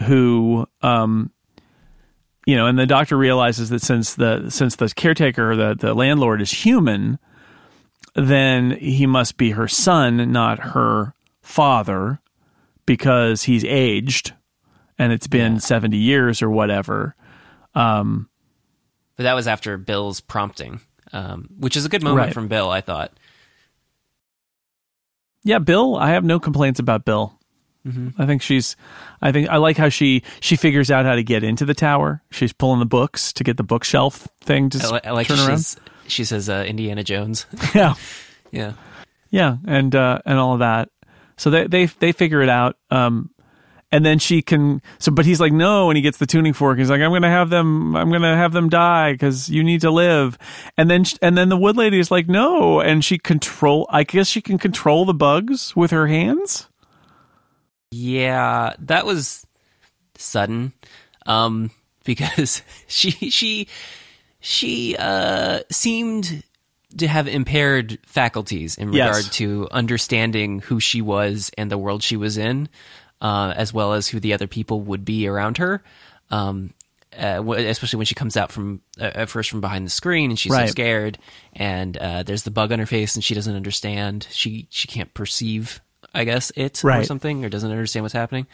who 0.00 0.66
um 0.82 1.30
you 2.46 2.56
know 2.56 2.66
and 2.66 2.78
the 2.78 2.86
doctor 2.86 3.16
realizes 3.16 3.68
that 3.70 3.82
since 3.82 4.14
the 4.14 4.48
since 4.50 4.76
the 4.76 4.88
caretaker 4.88 5.54
the 5.54 5.74
the 5.78 5.94
landlord 5.94 6.40
is 6.40 6.50
human 6.50 7.18
then 8.14 8.70
he 8.72 9.06
must 9.06 9.36
be 9.36 9.50
her 9.50 9.68
son 9.68 10.32
not 10.32 10.58
her 10.58 11.14
father 11.42 12.20
because 12.86 13.42
he's 13.42 13.64
aged 13.64 14.32
and 14.98 15.12
it's 15.12 15.26
been 15.26 15.54
yeah. 15.54 15.58
70 15.58 15.96
years 15.96 16.42
or 16.42 16.50
whatever 16.50 17.14
um 17.74 18.28
but 19.16 19.24
that 19.24 19.34
was 19.34 19.48
after 19.48 19.76
Bill's 19.76 20.20
prompting 20.20 20.80
um 21.12 21.48
which 21.58 21.76
is 21.76 21.84
a 21.84 21.88
good 21.88 22.02
moment 22.02 22.26
right. 22.26 22.34
from 22.34 22.48
Bill 22.48 22.70
I 22.70 22.80
thought 22.80 23.12
yeah, 25.44 25.58
Bill. 25.58 25.96
I 25.96 26.10
have 26.10 26.24
no 26.24 26.38
complaints 26.40 26.80
about 26.80 27.04
Bill. 27.04 27.38
Mm-hmm. 27.86 28.20
I 28.20 28.26
think 28.26 28.42
she's. 28.42 28.76
I 29.22 29.32
think 29.32 29.48
I 29.48 29.56
like 29.56 29.76
how 29.76 29.88
she 29.88 30.22
she 30.40 30.56
figures 30.56 30.90
out 30.90 31.06
how 31.06 31.14
to 31.14 31.22
get 31.22 31.42
into 31.42 31.64
the 31.64 31.74
tower. 31.74 32.22
She's 32.30 32.52
pulling 32.52 32.80
the 32.80 32.86
books 32.86 33.32
to 33.34 33.44
get 33.44 33.56
the 33.56 33.62
bookshelf 33.62 34.28
thing 34.42 34.70
to 34.70 35.00
I, 35.04 35.08
I 35.08 35.12
like 35.12 35.28
turn 35.28 35.38
around. 35.38 35.64
She 36.06 36.24
says 36.24 36.48
uh, 36.48 36.64
Indiana 36.66 37.04
Jones. 37.04 37.46
yeah, 37.74 37.94
yeah, 38.50 38.72
yeah, 39.30 39.56
and 39.66 39.94
uh, 39.94 40.20
and 40.26 40.38
all 40.38 40.54
of 40.54 40.58
that. 40.58 40.90
So 41.36 41.50
they 41.50 41.66
they 41.66 41.86
they 41.86 42.12
figure 42.12 42.42
it 42.42 42.48
out. 42.48 42.76
Um, 42.90 43.30
and 43.90 44.04
then 44.04 44.18
she 44.18 44.42
can 44.42 44.82
so 44.98 45.10
but 45.10 45.24
he's 45.24 45.40
like 45.40 45.52
no 45.52 45.88
and 45.90 45.96
he 45.96 46.02
gets 46.02 46.18
the 46.18 46.26
tuning 46.26 46.52
fork. 46.52 46.78
He's 46.78 46.90
like 46.90 47.00
i'm 47.00 47.12
gonna 47.12 47.30
have 47.30 47.50
them 47.50 47.96
i'm 47.96 48.10
gonna 48.10 48.36
have 48.36 48.52
them 48.52 48.68
die 48.68 49.12
because 49.12 49.48
you 49.48 49.64
need 49.64 49.80
to 49.82 49.90
live. 49.90 50.38
And 50.76 50.90
then 50.90 51.04
and 51.22 51.36
then 51.36 51.48
the 51.48 51.56
wood 51.56 51.76
lady 51.76 51.98
is 51.98 52.10
like 52.10 52.28
no. 52.28 52.80
And 52.80 53.04
she 53.04 53.18
control 53.18 53.86
i 53.90 54.02
guess 54.04 54.28
she 54.28 54.40
can 54.40 54.58
control 54.58 55.04
the 55.04 55.14
bugs 55.14 55.74
with 55.74 55.90
her 55.90 56.06
hands? 56.06 56.68
Yeah 57.90 58.74
that 58.80 59.06
was 59.06 59.46
sudden 60.16 60.72
um 61.26 61.70
because 62.04 62.62
she 62.86 63.10
she 63.10 63.68
she 64.40 64.96
uh 64.98 65.60
seemed 65.70 66.42
to 66.96 67.06
have 67.06 67.28
impaired 67.28 67.98
faculties 68.06 68.78
in 68.78 68.90
regard 68.90 69.24
yes. 69.24 69.28
to 69.28 69.68
understanding 69.70 70.60
who 70.60 70.80
she 70.80 71.02
was 71.02 71.50
and 71.58 71.70
the 71.70 71.76
world 71.76 72.02
she 72.02 72.16
was 72.16 72.38
in 72.38 72.68
uh, 73.20 73.52
as 73.56 73.72
well 73.72 73.92
as 73.92 74.08
who 74.08 74.20
the 74.20 74.32
other 74.32 74.46
people 74.46 74.80
would 74.82 75.04
be 75.04 75.26
around 75.26 75.58
her. 75.58 75.82
Um, 76.30 76.74
uh, 77.16 77.42
especially 77.56 77.96
when 77.96 78.06
she 78.06 78.14
comes 78.14 78.36
out 78.36 78.52
from 78.52 78.82
uh, 79.00 79.04
at 79.14 79.28
first 79.28 79.50
from 79.50 79.60
behind 79.60 79.86
the 79.86 79.90
screen 79.90 80.30
and 80.30 80.38
she's 80.38 80.52
right. 80.52 80.68
so 80.68 80.72
scared, 80.72 81.18
and 81.54 81.96
uh, 81.96 82.22
there's 82.22 82.42
the 82.42 82.50
bug 82.50 82.70
on 82.70 82.78
her 82.78 82.86
face 82.86 83.14
and 83.14 83.24
she 83.24 83.34
doesn't 83.34 83.56
understand. 83.56 84.28
She 84.30 84.66
she 84.70 84.86
can't 84.88 85.12
perceive, 85.14 85.80
I 86.14 86.24
guess, 86.24 86.52
it 86.54 86.84
right. 86.84 87.00
or 87.00 87.04
something, 87.04 87.44
or 87.44 87.48
doesn't 87.48 87.70
understand 87.70 88.04
what's 88.04 88.12
happening. 88.12 88.46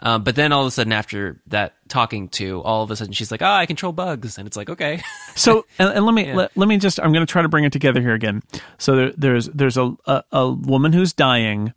Um, 0.00 0.24
but 0.24 0.36
then 0.36 0.52
all 0.52 0.60
of 0.60 0.68
a 0.68 0.70
sudden, 0.70 0.92
after 0.92 1.40
that 1.46 1.74
talking 1.88 2.28
to, 2.30 2.60
all 2.62 2.82
of 2.82 2.90
a 2.90 2.96
sudden 2.96 3.14
she's 3.14 3.30
like, 3.30 3.40
"Ah, 3.40 3.56
oh, 3.56 3.60
I 3.60 3.66
control 3.66 3.92
bugs," 3.92 4.36
and 4.36 4.46
it's 4.46 4.56
like, 4.56 4.68
okay. 4.68 5.02
so 5.34 5.64
and, 5.78 5.88
and, 5.88 6.04
let 6.04 6.14
me 6.14 6.26
yeah. 6.26 6.36
let, 6.36 6.56
let 6.56 6.68
me 6.68 6.76
just 6.76 7.00
I'm 7.00 7.12
going 7.12 7.26
to 7.26 7.30
try 7.30 7.42
to 7.42 7.48
bring 7.48 7.64
it 7.64 7.72
together 7.72 8.00
here 8.02 8.14
again. 8.14 8.42
So 8.76 8.94
there, 8.94 9.12
there's 9.16 9.46
there's 9.46 9.78
a, 9.78 9.96
a 10.06 10.22
a 10.32 10.50
woman 10.50 10.92
who's 10.92 11.14
dying, 11.14 11.72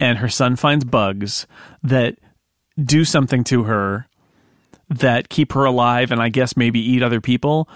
and 0.00 0.18
her 0.18 0.28
son 0.28 0.56
finds 0.56 0.84
bugs 0.84 1.46
that 1.82 2.16
do 2.82 3.04
something 3.04 3.44
to 3.44 3.64
her 3.64 4.08
that 4.88 5.28
keep 5.28 5.52
her 5.52 5.64
alive 5.64 6.10
and 6.10 6.20
I 6.20 6.30
guess 6.30 6.56
maybe 6.56 6.80
eat 6.80 7.02
other 7.02 7.20
people. 7.20 7.68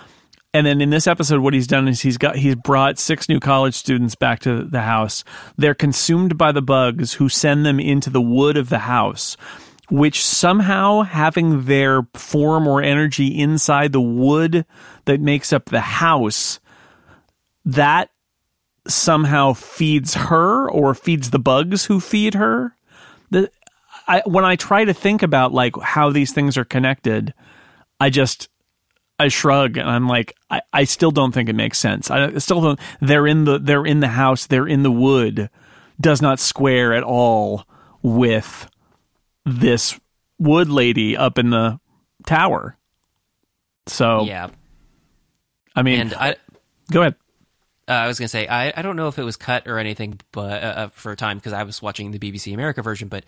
And 0.53 0.67
then 0.67 0.81
in 0.81 0.91
this 0.91 1.07
episode, 1.07 1.41
what 1.41 1.53
he's 1.53 1.67
done 1.67 1.89
is 1.89 2.01
he's 2.01 2.17
got 2.17 2.37
he's 2.37 2.55
brought 2.55 2.99
six 2.99 3.29
new 3.29 3.41
college 3.41 3.75
students 3.75 4.15
back 4.15 4.41
to 4.41 4.65
the 4.65 4.83
house. 4.83 5.25
They're 5.57 5.75
consumed 5.75 6.39
by 6.39 6.53
the 6.53 6.63
bugs 6.63 7.15
who 7.15 7.29
send 7.29 7.67
them 7.67 7.81
into 7.81 8.09
the 8.09 8.21
wood 8.23 8.57
of 8.57 8.69
the 8.69 8.79
house, 8.79 9.37
which 9.91 10.25
somehow 10.25 11.03
having 11.03 11.65
their 11.65 12.07
form 12.15 12.69
or 12.69 12.81
energy 12.81 13.27
inside 13.39 13.93
the 13.93 14.01
wood 14.01 14.65
that 15.07 15.21
makes 15.21 15.53
up 15.53 15.67
the 15.67 15.81
house, 15.81 16.61
that 17.65 18.11
somehow 18.87 19.53
feeds 19.53 20.15
her 20.15 20.71
or 20.71 20.95
feeds 20.95 21.31
the 21.31 21.39
bugs 21.39 21.87
who 21.87 22.01
feed 22.01 22.35
her. 22.35 22.77
The, 23.31 23.51
I, 24.07 24.23
when 24.27 24.45
I 24.45 24.57
try 24.57 24.85
to 24.85 24.95
think 24.95 25.23
about 25.23 25.53
like 25.53 25.77
how 25.81 26.11
these 26.11 26.33
things 26.33 26.57
are 26.57 26.65
connected, 26.65 27.33
I 28.01 28.11
just 28.11 28.49
I 29.19 29.29
shrug 29.29 29.77
and 29.77 29.89
I'm 29.89 30.09
like, 30.09 30.35
I, 30.51 30.61
I 30.73 30.85
still 30.85 31.11
don't 31.11 31.33
think 31.33 31.49
it 31.49 31.55
makes 31.55 31.79
sense. 31.79 32.11
I 32.11 32.37
still 32.39 32.61
don't. 32.61 32.81
They're 33.01 33.27
in 33.27 33.45
the 33.45 33.59
they're 33.59 33.87
in 33.87 34.01
the 34.01 34.09
house. 34.09 34.47
They're 34.47 34.67
in 34.67 34.83
the 34.83 34.91
wood. 34.91 35.49
Does 36.01 36.21
not 36.21 36.41
square 36.41 36.93
at 36.93 37.05
all 37.05 37.65
with 38.03 38.69
this 39.47 39.99
wood 40.39 40.69
lady 40.69 41.17
up 41.17 41.39
in 41.39 41.51
the 41.51 41.79
tower. 42.27 42.77
So 43.87 44.25
yeah, 44.25 44.49
I 45.77 45.83
mean, 45.83 46.01
and 46.01 46.15
I 46.15 46.37
go 46.91 47.03
ahead. 47.03 47.15
Uh, 47.89 47.93
I 47.93 48.07
was 48.07 48.19
gonna 48.19 48.29
say 48.29 48.47
I, 48.47 48.73
I 48.77 48.83
don't 48.83 48.97
know 48.97 49.09
if 49.09 49.19
it 49.19 49.25
was 49.25 49.37
cut 49.37 49.67
or 49.67 49.79
anything, 49.79 50.21
but 50.33 50.63
uh, 50.63 50.67
uh 50.67 50.89
for 50.89 51.13
a 51.13 51.17
time 51.17 51.39
because 51.39 51.53
I 51.53 51.63
was 51.65 51.83
watching 51.83 52.11
the 52.11 52.19
BBC 52.19 52.55
America 52.55 52.83
version, 52.83 53.09
but 53.09 53.25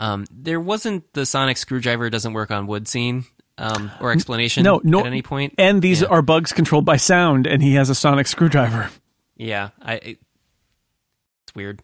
um, 0.00 0.26
there 0.30 0.60
wasn't 0.60 1.12
the 1.12 1.26
sonic 1.26 1.56
screwdriver 1.56 2.08
doesn't 2.10 2.32
work 2.32 2.50
on 2.50 2.66
wood 2.66 2.86
scene 2.86 3.24
um, 3.58 3.90
or 4.00 4.12
explanation 4.12 4.62
no, 4.62 4.80
no, 4.84 5.00
at 5.00 5.06
any 5.06 5.22
point. 5.22 5.54
And 5.58 5.82
these 5.82 6.02
Yeah. 6.02 6.08
are 6.08 6.22
bugs 6.22 6.52
controlled 6.52 6.84
by 6.84 6.96
sound, 6.96 7.46
and 7.46 7.62
he 7.62 7.74
has 7.74 7.90
a 7.90 7.94
sonic 7.94 8.26
screwdriver. 8.26 8.90
Yeah, 9.36 9.70
I. 9.82 9.94
It, 9.94 10.18
it's 11.44 11.54
weird. 11.54 11.82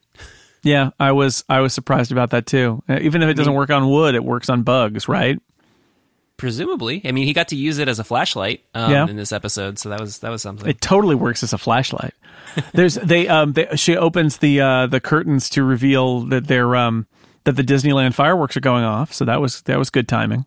Yeah, 0.63 0.91
I 0.99 1.13
was 1.13 1.45
I 1.49 1.61
was 1.61 1.75
surprised 1.75 2.11
about 2.11 2.31
that 2.31 2.47
too. 2.47 2.83
Uh, 2.89 2.99
Even 3.01 3.23
if 3.23 3.29
it 3.29 3.35
doesn't 3.35 3.55
work 3.55 3.71
on 3.71 3.89
wood, 3.89 4.15
it 4.15 4.25
works 4.25 4.49
on 4.49 4.63
bugs, 4.63 5.09
right? 5.09 5.39
Presumably, 6.37 7.01
I 7.05 7.12
mean, 7.12 7.27
he 7.27 7.33
got 7.33 7.49
to 7.49 7.57
use 7.57 7.79
it 7.79 7.88
as 7.88 7.99
a 8.01 8.05
flashlight 8.05 8.64
um, 8.75 8.90
Yeah. 8.90 9.07
in 9.09 9.16
this 9.16 9.31
episode, 9.33 9.79
so 9.79 9.88
that 9.90 10.01
was 10.01 10.18
that 10.18 10.31
was 10.31 10.42
something. 10.42 10.68
It 10.68 10.81
totally 10.81 11.14
works 11.14 11.42
as 11.44 11.53
a 11.53 11.59
flashlight. 11.59 12.12
There's 12.73 12.94
they 12.97 13.29
um 13.29 13.53
they, 13.53 13.68
she 13.77 13.97
opens 13.97 14.38
the 14.38 14.61
uh 14.61 14.87
the 14.88 15.01
curtains 15.01 15.49
to 15.51 15.62
reveal 15.62 16.23
that 16.27 16.47
they're 16.49 16.75
um 16.75 17.07
that 17.44 17.53
the 17.57 17.62
Disneyland 17.62 18.14
fireworks 18.14 18.57
are 18.57 18.61
going 18.61 18.85
off. 18.85 19.12
So 19.12 19.25
that 19.27 19.40
was 19.40 19.62
that 19.62 19.79
was 19.79 19.90
good 19.90 20.09
timing. 20.09 20.44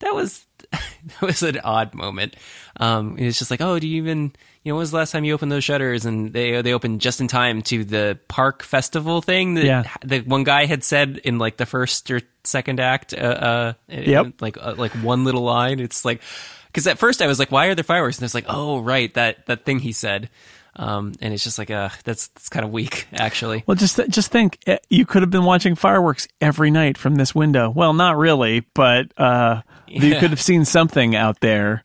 that 0.00 0.14
was 0.14 0.46
that 0.70 1.20
was 1.22 1.42
an 1.42 1.58
odd 1.62 1.94
moment. 1.94 2.36
Um, 2.78 3.16
it's 3.18 3.38
just 3.38 3.50
like, 3.50 3.60
oh, 3.60 3.78
do 3.78 3.86
you 3.86 3.96
even 4.02 4.32
you 4.62 4.70
know 4.72 4.76
when 4.76 4.80
was 4.80 4.90
the 4.90 4.98
last 4.98 5.10
time 5.12 5.24
you 5.24 5.32
opened 5.34 5.50
those 5.52 5.64
shutters? 5.64 6.04
And 6.04 6.32
they 6.32 6.60
they 6.62 6.72
opened 6.72 7.00
just 7.00 7.20
in 7.20 7.28
time 7.28 7.62
to 7.62 7.84
the 7.84 8.18
park 8.28 8.62
festival 8.62 9.22
thing 9.22 9.54
that 9.54 9.64
Yeah. 9.64 9.84
the 10.04 10.20
one 10.20 10.44
guy 10.44 10.66
had 10.66 10.84
said 10.84 11.20
in 11.24 11.38
like 11.38 11.56
the 11.56 11.66
first 11.66 12.10
or 12.10 12.20
second 12.44 12.80
act. 12.80 13.14
Uh, 13.14 13.16
uh 13.16 13.72
Yep. 13.88 14.34
like 14.40 14.56
uh, 14.60 14.74
like 14.76 14.92
one 14.92 15.24
little 15.24 15.42
line. 15.42 15.80
It's 15.80 16.04
like 16.04 16.20
because 16.66 16.86
at 16.86 16.98
first 16.98 17.20
I 17.22 17.26
was 17.26 17.38
like, 17.38 17.50
why 17.50 17.66
are 17.66 17.74
there 17.74 17.84
fireworks? 17.84 18.18
And 18.18 18.24
it's 18.24 18.34
like, 18.34 18.46
oh, 18.48 18.80
right, 18.80 19.12
that 19.14 19.46
that 19.46 19.64
thing 19.64 19.78
he 19.80 19.92
said. 19.92 20.30
Um, 20.76 21.14
and 21.20 21.34
it's 21.34 21.42
just 21.42 21.58
like, 21.58 21.70
uh, 21.70 21.88
that's 22.04 22.28
that's 22.28 22.48
kind 22.48 22.64
of 22.64 22.70
weak, 22.70 23.08
actually. 23.12 23.64
Well, 23.66 23.74
just 23.74 23.98
just 24.08 24.30
think, 24.30 24.58
eh, 24.68 24.78
you 24.88 25.04
could 25.04 25.22
have 25.22 25.30
been 25.30 25.44
watching 25.44 25.74
fireworks 25.74 26.28
every 26.40 26.70
night 26.70 26.96
from 26.96 27.16
this 27.16 27.34
window. 27.34 27.70
Well, 27.70 27.92
not 27.92 28.16
really, 28.16 28.60
but 28.72 29.12
uh, 29.18 29.62
you 29.88 30.14
could 30.16 30.30
have 30.30 30.40
seen 30.40 30.64
something 30.64 31.16
out 31.16 31.40
there. 31.40 31.82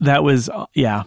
That 0.00 0.22
was, 0.22 0.48
uh, 0.48 0.66
yeah. 0.74 1.02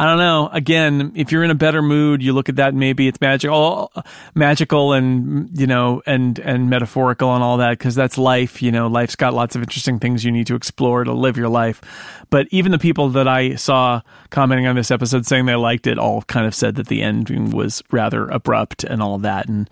I 0.00 0.06
don't 0.06 0.16
know. 0.16 0.48
Again, 0.50 1.12
if 1.14 1.30
you're 1.30 1.44
in 1.44 1.50
a 1.50 1.54
better 1.54 1.82
mood, 1.82 2.22
you 2.22 2.32
look 2.32 2.48
at 2.48 2.56
that. 2.56 2.72
Maybe 2.74 3.06
it's 3.06 3.20
magical, 3.20 3.92
magical, 4.34 4.94
and 4.94 5.50
you 5.52 5.66
know, 5.66 6.00
and 6.06 6.38
and 6.38 6.70
metaphorical 6.70 7.34
and 7.34 7.44
all 7.44 7.58
that, 7.58 7.76
because 7.76 7.96
that's 7.96 8.16
life. 8.16 8.62
You 8.62 8.72
know, 8.72 8.86
life's 8.86 9.14
got 9.14 9.34
lots 9.34 9.56
of 9.56 9.62
interesting 9.62 9.98
things 9.98 10.24
you 10.24 10.32
need 10.32 10.46
to 10.46 10.54
explore 10.54 11.04
to 11.04 11.12
live 11.12 11.36
your 11.36 11.50
life. 11.50 11.82
But 12.30 12.48
even 12.50 12.72
the 12.72 12.78
people 12.78 13.10
that 13.10 13.28
I 13.28 13.56
saw 13.56 14.00
commenting 14.30 14.66
on 14.66 14.74
this 14.74 14.90
episode 14.90 15.26
saying 15.26 15.44
they 15.44 15.54
liked 15.54 15.86
it, 15.86 15.98
all 15.98 16.22
kind 16.22 16.46
of 16.46 16.54
said 16.54 16.76
that 16.76 16.86
the 16.86 17.02
ending 17.02 17.50
was 17.50 17.82
rather 17.90 18.26
abrupt 18.28 18.84
and 18.84 19.02
all 19.02 19.18
that. 19.18 19.50
And 19.50 19.68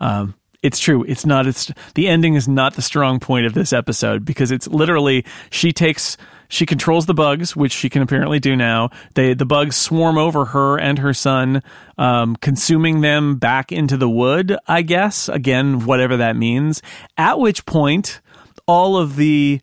um, 0.00 0.34
it's 0.60 0.80
true. 0.80 1.04
It's 1.04 1.24
not. 1.24 1.46
It's 1.46 1.70
the 1.94 2.08
ending 2.08 2.34
is 2.34 2.48
not 2.48 2.74
the 2.74 2.82
strong 2.82 3.20
point 3.20 3.46
of 3.46 3.54
this 3.54 3.72
episode 3.72 4.24
because 4.24 4.50
it's 4.50 4.66
literally 4.66 5.24
she 5.50 5.72
takes 5.72 6.16
she 6.48 6.64
controls 6.66 7.06
the 7.06 7.14
bugs, 7.14 7.54
which 7.54 7.72
she 7.72 7.90
can 7.90 8.02
apparently 8.02 8.40
do 8.40 8.56
now. 8.56 8.90
They 9.14 9.34
the 9.34 9.44
bugs 9.44 9.76
swarm 9.76 10.16
over 10.16 10.46
her 10.46 10.78
and 10.78 10.98
her 10.98 11.12
son, 11.12 11.62
um, 11.98 12.36
consuming 12.36 13.02
them 13.02 13.36
back 13.36 13.70
into 13.70 13.96
the 13.96 14.08
wood. 14.08 14.56
I 14.66 14.82
guess 14.82 15.28
again, 15.28 15.84
whatever 15.84 16.16
that 16.16 16.36
means. 16.36 16.82
At 17.16 17.38
which 17.38 17.66
point, 17.66 18.20
all 18.66 18.96
of 18.96 19.16
the 19.16 19.60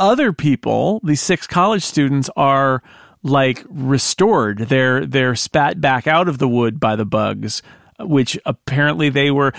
other 0.00 0.32
people, 0.32 1.00
these 1.04 1.20
six 1.20 1.46
college 1.46 1.84
students, 1.84 2.30
are 2.34 2.82
like 3.22 3.64
restored. 3.68 4.58
They're 4.58 5.06
they're 5.06 5.36
spat 5.36 5.80
back 5.80 6.06
out 6.06 6.28
of 6.28 6.38
the 6.38 6.48
wood 6.48 6.80
by 6.80 6.96
the 6.96 7.04
bugs, 7.06 7.62
which 8.00 8.38
apparently 8.46 9.10
they 9.10 9.30
were. 9.30 9.52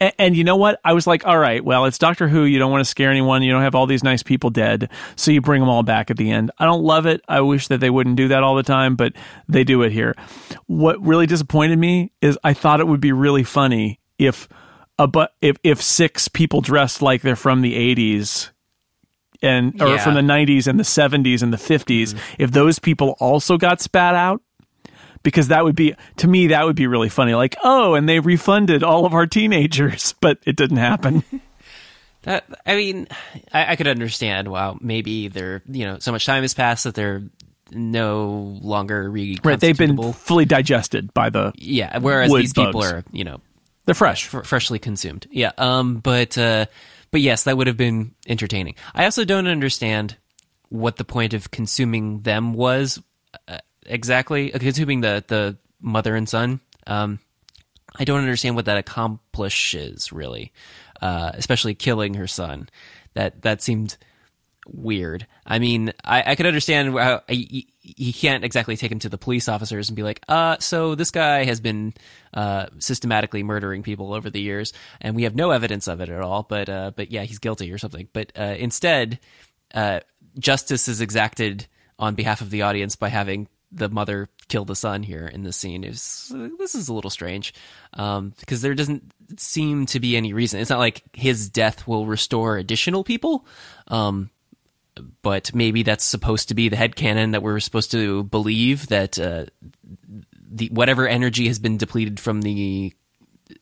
And, 0.00 0.12
and 0.18 0.36
you 0.36 0.44
know 0.44 0.56
what? 0.56 0.80
I 0.84 0.92
was 0.92 1.06
like, 1.06 1.26
all 1.26 1.38
right, 1.38 1.64
well, 1.64 1.84
it's 1.84 1.98
Doctor 1.98 2.28
Who. 2.28 2.44
You 2.44 2.58
don't 2.58 2.70
want 2.70 2.80
to 2.82 2.88
scare 2.88 3.10
anyone. 3.10 3.42
You 3.42 3.52
don't 3.52 3.62
have 3.62 3.74
all 3.74 3.86
these 3.86 4.04
nice 4.04 4.22
people 4.22 4.50
dead, 4.50 4.90
so 5.16 5.30
you 5.30 5.40
bring 5.40 5.60
them 5.60 5.68
all 5.68 5.82
back 5.82 6.10
at 6.10 6.16
the 6.16 6.30
end. 6.30 6.50
I 6.58 6.64
don't 6.64 6.82
love 6.82 7.06
it. 7.06 7.20
I 7.28 7.40
wish 7.40 7.68
that 7.68 7.80
they 7.80 7.90
wouldn't 7.90 8.16
do 8.16 8.28
that 8.28 8.42
all 8.42 8.54
the 8.54 8.62
time, 8.62 8.96
but 8.96 9.12
they 9.48 9.64
do 9.64 9.82
it 9.82 9.92
here. 9.92 10.14
What 10.66 11.00
really 11.04 11.26
disappointed 11.26 11.78
me 11.78 12.12
is 12.20 12.38
I 12.44 12.54
thought 12.54 12.80
it 12.80 12.88
would 12.88 13.00
be 13.00 13.12
really 13.12 13.44
funny 13.44 14.00
if 14.18 14.48
a 14.98 15.06
but 15.06 15.34
if 15.40 15.56
if 15.62 15.82
six 15.82 16.28
people 16.28 16.60
dressed 16.60 17.02
like 17.02 17.22
they're 17.22 17.36
from 17.36 17.62
the 17.62 17.74
'80s 17.74 18.50
and 19.42 19.80
or 19.82 19.88
Yeah. 19.88 19.98
from 19.98 20.14
the 20.14 20.20
90s 20.20 20.66
and 20.66 20.78
the 20.78 20.84
70s 20.84 21.42
and 21.42 21.52
the 21.52 21.56
50s 21.56 22.14
mm-hmm. 22.14 22.18
if 22.38 22.52
those 22.52 22.78
people 22.78 23.16
also 23.18 23.58
got 23.58 23.80
spat 23.80 24.14
out 24.14 24.40
because 25.24 25.48
that 25.48 25.64
would 25.64 25.74
be 25.74 25.96
to 26.18 26.28
me 26.28 26.46
that 26.46 26.64
would 26.64 26.76
be 26.76 26.86
really 26.86 27.08
funny 27.08 27.34
like 27.34 27.56
oh 27.64 27.94
and 27.94 28.08
they 28.08 28.20
refunded 28.20 28.84
all 28.84 29.04
of 29.04 29.14
our 29.14 29.26
teenagers 29.26 30.14
but 30.20 30.38
it 30.46 30.54
didn't 30.54 30.76
happen 30.76 31.24
That 32.24 32.44
I 32.64 32.74
mean, 32.74 33.06
I, 33.52 33.72
I 33.72 33.76
could 33.76 33.86
understand. 33.86 34.48
Wow, 34.48 34.78
maybe 34.80 35.28
they're 35.28 35.62
you 35.66 35.84
know 35.84 35.98
so 35.98 36.10
much 36.10 36.24
time 36.24 36.42
has 36.42 36.54
passed 36.54 36.84
that 36.84 36.94
they're 36.94 37.22
no 37.70 38.58
longer 38.62 39.10
right 39.10 39.58
they've 39.58 39.76
been 39.76 40.12
fully 40.12 40.44
digested 40.44 41.12
by 41.12 41.30
the 41.30 41.52
yeah. 41.56 41.98
Whereas 41.98 42.32
these 42.32 42.52
people 42.52 42.82
are 42.82 43.04
you 43.12 43.24
know 43.24 43.40
they're 43.84 43.94
fresh 43.94 44.26
fr- 44.26 44.40
freshly 44.40 44.78
consumed. 44.78 45.26
Yeah. 45.30 45.52
Um. 45.58 45.96
But 45.96 46.36
uh. 46.38 46.66
But 47.10 47.20
yes, 47.20 47.44
that 47.44 47.56
would 47.56 47.68
have 47.68 47.76
been 47.76 48.14
entertaining. 48.26 48.74
I 48.92 49.04
also 49.04 49.24
don't 49.24 49.46
understand 49.46 50.16
what 50.68 50.96
the 50.96 51.04
point 51.04 51.32
of 51.32 51.50
consuming 51.52 52.22
them 52.22 52.54
was 52.54 53.00
uh, 53.46 53.58
exactly. 53.86 54.50
Consuming 54.50 55.00
the 55.00 55.24
the 55.26 55.56
mother 55.80 56.16
and 56.16 56.28
son. 56.28 56.60
Um. 56.86 57.18
I 57.96 58.02
don't 58.02 58.18
understand 58.18 58.56
what 58.56 58.64
that 58.64 58.76
accomplishes 58.76 60.10
really, 60.12 60.52
uh, 61.00 61.30
especially 61.34 61.76
killing 61.76 62.14
her 62.14 62.26
son. 62.26 62.68
That 63.14 63.42
that 63.42 63.62
seemed 63.62 63.96
weird. 64.66 65.28
I 65.46 65.60
mean, 65.60 65.92
I, 66.02 66.32
I 66.32 66.34
could 66.34 66.46
understand 66.46 66.98
how 66.98 67.22
he, 67.28 67.68
he 67.80 68.12
can't 68.12 68.42
exactly 68.42 68.76
take 68.76 68.90
him 68.90 68.98
to 68.98 69.08
the 69.08 69.16
police 69.16 69.48
officers 69.48 69.88
and 69.88 69.94
be 69.94 70.02
like, 70.02 70.22
uh, 70.28 70.56
so 70.58 70.96
this 70.96 71.12
guy 71.12 71.44
has 71.44 71.60
been 71.60 71.94
uh, 72.32 72.66
systematically 72.80 73.44
murdering 73.44 73.84
people 73.84 74.12
over 74.12 74.28
the 74.28 74.40
years, 74.40 74.72
and 75.00 75.14
we 75.14 75.22
have 75.22 75.36
no 75.36 75.52
evidence 75.52 75.86
of 75.86 76.00
it 76.00 76.08
at 76.08 76.20
all. 76.20 76.42
But 76.42 76.68
uh, 76.68 76.90
but 76.96 77.12
yeah, 77.12 77.22
he's 77.22 77.38
guilty 77.38 77.70
or 77.70 77.78
something. 77.78 78.08
But 78.12 78.32
uh, 78.36 78.56
instead, 78.58 79.20
uh, 79.72 80.00
justice 80.36 80.88
is 80.88 81.00
exacted 81.00 81.68
on 81.96 82.16
behalf 82.16 82.40
of 82.40 82.50
the 82.50 82.62
audience 82.62 82.96
by 82.96 83.08
having 83.08 83.46
the 83.74 83.88
mother 83.88 84.28
kill 84.48 84.64
the 84.64 84.76
son 84.76 85.02
here 85.02 85.26
in 85.26 85.42
this 85.42 85.56
scene 85.56 85.84
is 85.84 86.32
this 86.58 86.74
is 86.74 86.88
a 86.88 86.94
little 86.94 87.10
strange 87.10 87.52
um, 87.94 88.32
because 88.40 88.62
there 88.62 88.74
doesn't 88.74 89.12
seem 89.36 89.86
to 89.86 90.00
be 90.00 90.16
any 90.16 90.32
reason. 90.32 90.60
It's 90.60 90.70
not 90.70 90.78
like 90.78 91.02
his 91.12 91.48
death 91.48 91.86
will 91.86 92.06
restore 92.06 92.56
additional 92.56 93.04
people, 93.04 93.46
um, 93.88 94.30
but 95.22 95.54
maybe 95.54 95.82
that's 95.82 96.04
supposed 96.04 96.48
to 96.48 96.54
be 96.54 96.68
the 96.68 96.76
head 96.76 96.94
headcanon 96.94 97.32
that 97.32 97.42
we're 97.42 97.60
supposed 97.60 97.90
to 97.90 98.24
believe 98.24 98.88
that 98.88 99.18
uh, 99.18 99.46
the 100.50 100.68
whatever 100.68 101.08
energy 101.08 101.48
has 101.48 101.58
been 101.58 101.76
depleted 101.76 102.20
from 102.20 102.42
the 102.42 102.92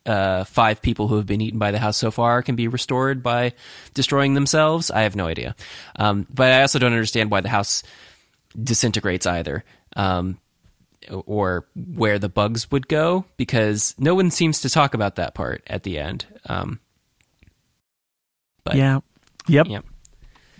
uh, 0.07 0.44
five 0.44 0.83
people 0.83 1.09
who 1.09 1.16
have 1.16 1.27
been 1.27 1.40
eaten 1.40 1.59
by 1.59 1.70
the 1.70 1.79
house 1.79 1.96
so 1.96 2.11
far 2.11 2.42
can 2.42 2.55
be 2.55 2.68
restored 2.68 3.22
by 3.22 3.53
destroying 3.94 4.35
themselves. 4.35 4.90
I 4.90 5.03
have 5.03 5.16
no 5.16 5.27
idea, 5.27 5.57
um, 5.96 6.27
but 6.33 6.53
I 6.53 6.62
also 6.62 6.79
don't 6.79 6.92
understand 6.92 7.31
why 7.31 7.40
the 7.40 7.48
house 7.48 7.83
disintegrates 8.61 9.27
either. 9.27 9.64
Um, 9.96 10.38
or 11.11 11.66
where 11.74 12.18
the 12.18 12.28
bugs 12.28 12.70
would 12.70 12.87
go 12.87 13.24
because 13.37 13.94
no 13.98 14.14
one 14.14 14.31
seems 14.31 14.61
to 14.61 14.70
talk 14.70 14.94
about 14.94 15.16
that 15.16 15.35
part 15.35 15.62
at 15.66 15.83
the 15.83 15.98
end. 15.98 16.24
Um, 16.46 16.78
but 18.62 18.76
yeah 18.76 19.00
yep 19.48 19.66
yeah. 19.68 19.81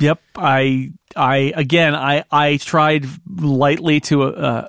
Yep. 0.03 0.21
I 0.37 0.93
I 1.15 1.53
again 1.55 1.95
I 1.95 2.25
I 2.31 2.57
tried 2.57 3.07
lightly 3.29 4.01
to 4.01 4.25
uh, 4.25 4.69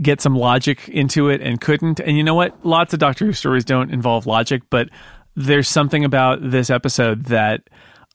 get 0.00 0.20
some 0.20 0.34
logic 0.34 0.88
into 0.88 1.28
it 1.28 1.40
and 1.40 1.60
couldn't. 1.60 2.00
And 2.00 2.16
you 2.16 2.24
know 2.24 2.34
what? 2.34 2.66
Lots 2.66 2.92
of 2.92 2.98
Doctor 2.98 3.24
Who 3.24 3.32
stories 3.32 3.64
don't 3.64 3.92
involve 3.92 4.26
logic, 4.26 4.62
but 4.68 4.88
there's 5.36 5.68
something 5.68 6.04
about 6.04 6.38
this 6.42 6.70
episode 6.70 7.26
that 7.26 7.70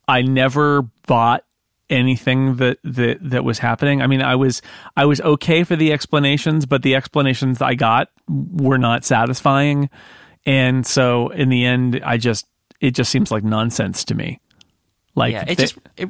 I 0.08 0.22
never 0.22 0.84
bought 1.08 1.46
anything 1.90 2.58
that 2.58 2.80
that 2.84 3.18
that 3.22 3.44
was 3.44 3.60
happening. 3.60 4.02
I 4.02 4.08
mean, 4.08 4.22
I 4.22 4.36
was 4.36 4.62
I 4.96 5.06
was 5.06 5.22
okay 5.22 5.64
for 5.64 5.76
the 5.76 5.94
explanations, 5.94 6.66
but 6.66 6.84
the 6.84 6.96
explanations 6.96 7.62
I 7.62 7.76
got 7.76 8.10
were 8.28 8.78
not 8.78 9.06
satisfying. 9.06 9.90
And 10.46 10.86
so 10.86 11.30
in 11.30 11.50
the 11.50 11.66
end, 11.66 12.02
I 12.04 12.18
just 12.18 12.46
it 12.80 12.92
just 12.92 13.12
seems 13.12 13.32
like 13.32 13.44
nonsense 13.44 14.04
to 14.06 14.16
me. 14.16 14.40
Like 15.16 15.34
yeah, 15.34 15.44
it 15.44 15.48
they- 15.48 15.56
just. 15.56 15.78
It, 15.98 16.10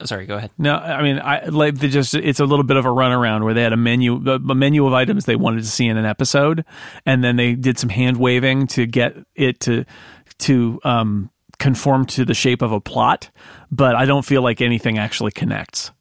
oh, 0.00 0.04
sorry, 0.04 0.26
go 0.26 0.36
ahead. 0.36 0.50
no, 0.56 0.76
I 0.76 1.02
mean, 1.02 1.18
I 1.18 1.46
like 1.46 1.74
they 1.76 1.88
just 1.88 2.14
it's 2.14 2.40
a 2.40 2.44
little 2.44 2.64
bit 2.64 2.76
of 2.76 2.86
a 2.86 2.90
runaround 2.90 3.44
where 3.44 3.54
they 3.54 3.62
had 3.62 3.72
a 3.72 3.76
menu, 3.76 4.16
a 4.28 4.36
a 4.36 4.54
menu 4.54 4.86
of 4.86 4.92
items 4.92 5.24
they 5.24 5.36
wanted 5.36 5.62
to 5.62 5.68
see 5.68 5.86
in 5.86 5.96
an 5.96 6.06
episode, 6.06 6.64
and 7.04 7.24
then 7.24 7.36
they 7.36 7.54
did 7.54 7.78
some 7.78 7.90
hand 7.90 8.18
waving 8.18 8.66
to 8.68 8.86
get 8.86 9.16
it 9.34 9.60
to 9.60 9.84
to 10.38 10.80
um, 10.84 11.30
conform 11.60 12.06
to 12.06 12.24
the 12.24 12.34
shape 12.34 12.60
of 12.62 12.72
a 12.72 12.80
plot. 12.80 13.30
But 13.70 13.94
I 13.94 14.04
don't 14.06 14.24
feel 14.24 14.42
like 14.42 14.60
anything 14.60 14.98
actually 14.98 15.30
connects. 15.30 15.92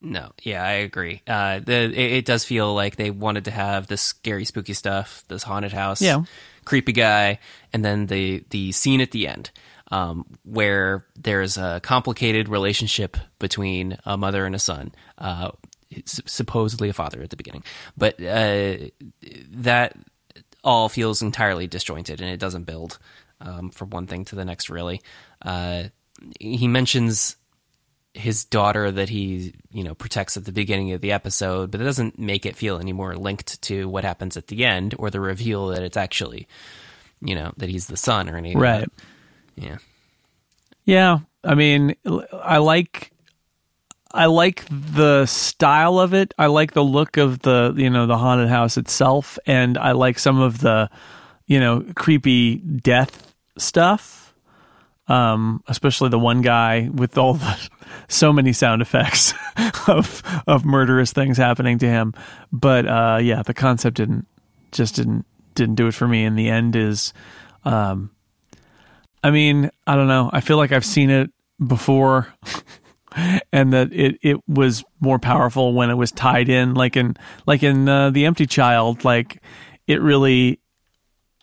No, 0.00 0.30
yeah, 0.42 0.62
I 0.62 0.72
agree. 0.72 1.22
Uh, 1.26 1.58
the 1.58 1.72
it, 1.84 2.12
it 2.18 2.24
does 2.26 2.44
feel 2.44 2.72
like 2.74 2.94
they 2.96 3.10
wanted 3.10 3.46
to 3.46 3.50
have 3.50 3.88
this 3.88 4.02
scary, 4.02 4.44
spooky 4.44 4.74
stuff, 4.74 5.24
this 5.26 5.42
haunted 5.42 5.72
house, 5.72 6.00
Yeah. 6.00 6.22
creepy 6.64 6.92
guy, 6.92 7.40
and 7.72 7.84
then 7.84 8.06
the 8.06 8.44
the 8.50 8.70
scene 8.72 9.00
at 9.00 9.10
the 9.10 9.26
end 9.26 9.50
um, 9.90 10.26
where 10.44 11.06
there's 11.16 11.56
a 11.56 11.80
complicated 11.82 12.48
relationship 12.48 13.16
between 13.40 13.96
a 14.04 14.16
mother 14.16 14.44
and 14.44 14.54
a 14.54 14.58
son, 14.60 14.92
uh, 15.18 15.50
s- 15.92 16.20
supposedly 16.26 16.88
a 16.90 16.92
father 16.92 17.22
at 17.22 17.30
the 17.30 17.36
beginning, 17.36 17.64
but 17.96 18.20
uh, 18.22 18.76
that 19.50 19.96
all 20.62 20.88
feels 20.88 21.22
entirely 21.22 21.66
disjointed 21.66 22.20
and 22.20 22.28
it 22.30 22.38
doesn't 22.40 22.64
build 22.64 22.98
um, 23.40 23.70
from 23.70 23.90
one 23.90 24.06
thing 24.06 24.24
to 24.26 24.36
the 24.36 24.44
next. 24.44 24.70
Really, 24.70 25.02
uh, 25.42 25.84
he 26.40 26.68
mentions 26.68 27.36
his 28.14 28.44
daughter 28.46 28.90
that 28.90 29.08
he 29.10 29.54
you 29.70 29.84
know 29.84 29.94
protects 29.94 30.36
at 30.36 30.44
the 30.44 30.52
beginning 30.52 30.92
of 30.92 31.00
the 31.00 31.12
episode, 31.12 31.70
but 31.70 31.80
it 31.80 31.84
doesn't 31.84 32.18
make 32.18 32.46
it 32.46 32.56
feel 32.56 32.78
any 32.78 32.92
more 32.92 33.16
linked 33.16 33.60
to 33.62 33.88
what 33.88 34.04
happens 34.04 34.36
at 34.36 34.46
the 34.48 34.64
end 34.64 34.94
or 34.98 35.10
the 35.10 35.20
reveal 35.20 35.68
that 35.68 35.82
it's 35.82 35.96
actually 35.96 36.48
you 37.20 37.34
know 37.34 37.52
that 37.56 37.68
he's 37.68 37.86
the 37.86 37.96
son 37.96 38.28
or 38.28 38.36
anything. 38.36 38.58
Right. 38.58 38.88
Yeah. 39.56 39.78
Yeah, 40.84 41.18
I 41.42 41.56
mean, 41.56 41.96
I 42.32 42.58
like 42.58 43.10
I 44.12 44.26
like 44.26 44.64
the 44.70 45.26
style 45.26 45.98
of 45.98 46.14
it. 46.14 46.32
I 46.38 46.46
like 46.46 46.72
the 46.72 46.84
look 46.84 47.16
of 47.16 47.40
the 47.40 47.74
you 47.76 47.90
know 47.90 48.06
the 48.06 48.16
haunted 48.16 48.48
house 48.48 48.76
itself, 48.76 49.38
and 49.46 49.76
I 49.76 49.92
like 49.92 50.18
some 50.18 50.40
of 50.40 50.60
the 50.60 50.88
you 51.46 51.60
know 51.60 51.84
creepy 51.94 52.56
death 52.56 53.32
stuff. 53.58 54.22
Um, 55.08 55.62
especially 55.68 56.08
the 56.08 56.18
one 56.18 56.42
guy 56.42 56.88
with 56.92 57.16
all 57.16 57.34
the 57.34 57.68
so 58.08 58.32
many 58.32 58.52
sound 58.52 58.82
effects 58.82 59.34
of 59.88 60.20
of 60.48 60.64
murderous 60.64 61.12
things 61.12 61.38
happening 61.38 61.78
to 61.78 61.86
him. 61.86 62.12
But 62.52 62.86
uh, 62.86 63.20
yeah, 63.22 63.42
the 63.42 63.54
concept 63.54 63.98
didn't 63.98 64.26
just 64.72 64.96
didn't 64.96 65.24
didn't 65.54 65.76
do 65.76 65.86
it 65.86 65.94
for 65.94 66.08
me. 66.08 66.24
And 66.24 66.36
the 66.36 66.48
end 66.48 66.74
is 66.74 67.12
um, 67.64 68.10
I 69.22 69.30
mean, 69.30 69.70
I 69.86 69.96
don't 69.96 70.06
know. 70.06 70.30
I 70.32 70.40
feel 70.40 70.56
like 70.56 70.70
I've 70.72 70.84
seen 70.84 71.10
it 71.10 71.30
before 71.64 72.28
and 73.52 73.72
that 73.72 73.92
it, 73.92 74.18
it 74.22 74.36
was 74.48 74.84
more 75.00 75.18
powerful 75.18 75.72
when 75.74 75.90
it 75.90 75.94
was 75.94 76.12
tied 76.12 76.48
in 76.48 76.74
like 76.74 76.96
in 76.96 77.16
like 77.46 77.62
in 77.62 77.88
uh, 77.88 78.10
The 78.10 78.26
Empty 78.26 78.46
Child 78.46 79.04
like 79.04 79.42
it 79.86 80.00
really 80.00 80.60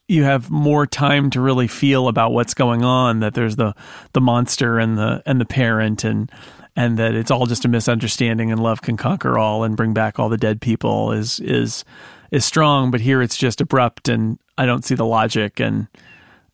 you 0.07 0.23
have 0.23 0.49
more 0.51 0.85
time 0.85 1.29
to 1.31 1.41
really 1.41 1.67
feel 1.67 2.07
about 2.07 2.31
what's 2.33 2.53
going 2.53 2.83
on 2.83 3.19
that 3.21 3.33
there's 3.33 3.55
the 3.55 3.73
the 4.13 4.21
monster 4.21 4.77
and 4.79 4.97
the 4.97 5.23
and 5.25 5.39
the 5.39 5.45
parent 5.45 6.03
and 6.03 6.31
and 6.75 6.97
that 6.97 7.13
it's 7.13 7.31
all 7.31 7.45
just 7.45 7.65
a 7.65 7.67
misunderstanding 7.67 8.51
and 8.51 8.61
love 8.61 8.81
can 8.81 8.97
conquer 8.97 9.37
all 9.37 9.63
and 9.63 9.77
bring 9.77 9.93
back 9.93 10.19
all 10.19 10.29
the 10.29 10.37
dead 10.37 10.59
people 10.61 11.11
is 11.11 11.39
is 11.39 11.85
is 12.31 12.43
strong 12.43 12.91
but 12.91 12.99
here 13.01 13.21
it's 13.21 13.37
just 13.37 13.61
abrupt 13.61 14.09
and 14.09 14.39
I 14.57 14.65
don't 14.65 14.83
see 14.83 14.95
the 14.95 15.05
logic 15.05 15.59
and 15.59 15.87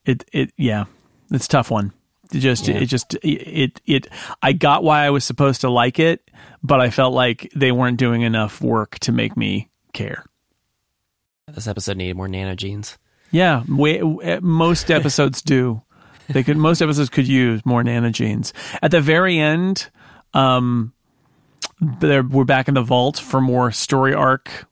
it 0.05 0.23
it 0.31 0.51
yeah 0.57 0.85
it's 1.31 1.45
a 1.45 1.49
tough 1.49 1.71
one 1.71 1.91
it 2.31 2.39
just 2.39 2.67
Yeah. 2.67 2.75
it 2.77 2.85
just 2.85 3.15
it 3.23 3.81
it 3.85 4.07
I 4.43 4.53
got 4.53 4.83
why 4.83 5.05
I 5.05 5.09
was 5.09 5.23
supposed 5.23 5.61
to 5.61 5.69
like 5.69 5.99
it 5.99 6.29
but 6.61 6.79
I 6.81 6.89
felt 6.91 7.13
like 7.13 7.51
they 7.55 7.71
weren't 7.71 7.97
doing 7.97 8.21
enough 8.21 8.61
work 8.61 8.99
to 8.99 9.11
make 9.11 9.35
me 9.35 9.69
care 9.93 10.25
This 11.47 11.67
episode 11.67 11.97
needed 11.97 12.15
more 12.15 12.27
nanogenes. 12.27 12.97
Yeah 13.31 13.63
way, 13.67 14.01
most 14.41 14.91
episodes 14.91 15.41
do 15.41 15.81
they 16.29 16.43
could 16.43 16.57
most 16.57 16.81
episodes 16.81 17.09
could 17.09 17.27
use 17.27 17.65
more 17.65 17.83
nanogenes 17.83 18.53
at 18.81 18.91
the 18.91 19.01
very 19.01 19.39
end 19.39 19.89
um 20.33 20.93
there, 21.81 22.23
we're 22.23 22.43
back 22.43 22.67
in 22.67 22.73
the 22.73 22.81
vault 22.81 23.17
for 23.17 23.39
more 23.39 23.71
story 23.71 24.13
arc 24.13 24.67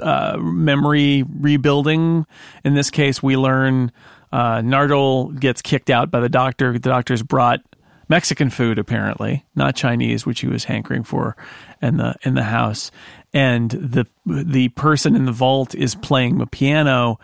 uh, 0.00 0.36
memory 0.38 1.24
rebuilding. 1.28 2.26
In 2.64 2.74
this 2.74 2.90
case, 2.90 3.22
we 3.22 3.36
learn 3.36 3.92
uh, 4.32 4.58
Nardole 4.58 5.38
gets 5.38 5.62
kicked 5.62 5.90
out 5.90 6.10
by 6.10 6.20
the 6.20 6.28
doctor. 6.28 6.72
The 6.72 6.78
doctor's 6.78 7.22
brought 7.22 7.60
Mexican 8.08 8.50
food, 8.50 8.78
apparently, 8.78 9.44
not 9.54 9.76
Chinese, 9.76 10.26
which 10.26 10.40
he 10.40 10.46
was 10.46 10.64
hankering 10.64 11.02
for 11.04 11.36
in 11.80 11.96
the 11.98 12.14
in 12.22 12.34
the 12.34 12.42
house. 12.42 12.90
And 13.32 13.70
the 13.70 14.06
the 14.26 14.68
person 14.70 15.16
in 15.16 15.24
the 15.24 15.32
vault 15.32 15.74
is 15.74 15.94
playing 15.94 16.38
the 16.38 16.46
piano, 16.46 17.18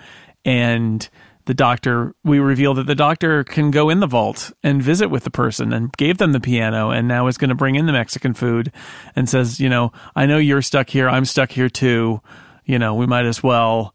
and 0.49 1.11
the 1.45 1.53
doctor 1.53 2.15
we 2.25 2.39
reveal 2.39 2.73
that 2.73 2.87
the 2.87 2.95
doctor 2.95 3.45
can 3.45 3.71
go 3.71 3.91
in 3.91 4.01
the 4.01 4.07
vault 4.07 4.51
and 4.63 4.83
visit 4.83 5.09
with 5.09 5.25
the 5.25 5.31
person 5.31 5.75
and 5.75 5.93
gave 5.99 6.17
them 6.17 6.33
the 6.33 6.41
piano 6.41 6.89
and 6.89 7.07
now 7.07 7.27
is 7.27 7.37
going 7.37 7.51
to 7.51 7.55
bring 7.55 7.75
in 7.75 7.85
the 7.85 7.93
Mexican 7.93 8.33
food 8.33 8.73
and 9.15 9.29
says, 9.29 9.61
you 9.61 9.69
know, 9.69 9.93
I 10.17 10.25
know 10.25 10.39
you're 10.39 10.63
stuck 10.63 10.89
here, 10.89 11.07
I'm 11.07 11.27
stuck 11.27 11.51
here 11.51 11.69
too. 11.69 12.23
You 12.65 12.79
know, 12.79 12.95
we 12.95 13.07
might 13.07 13.27
as 13.27 13.43
well 13.43 13.95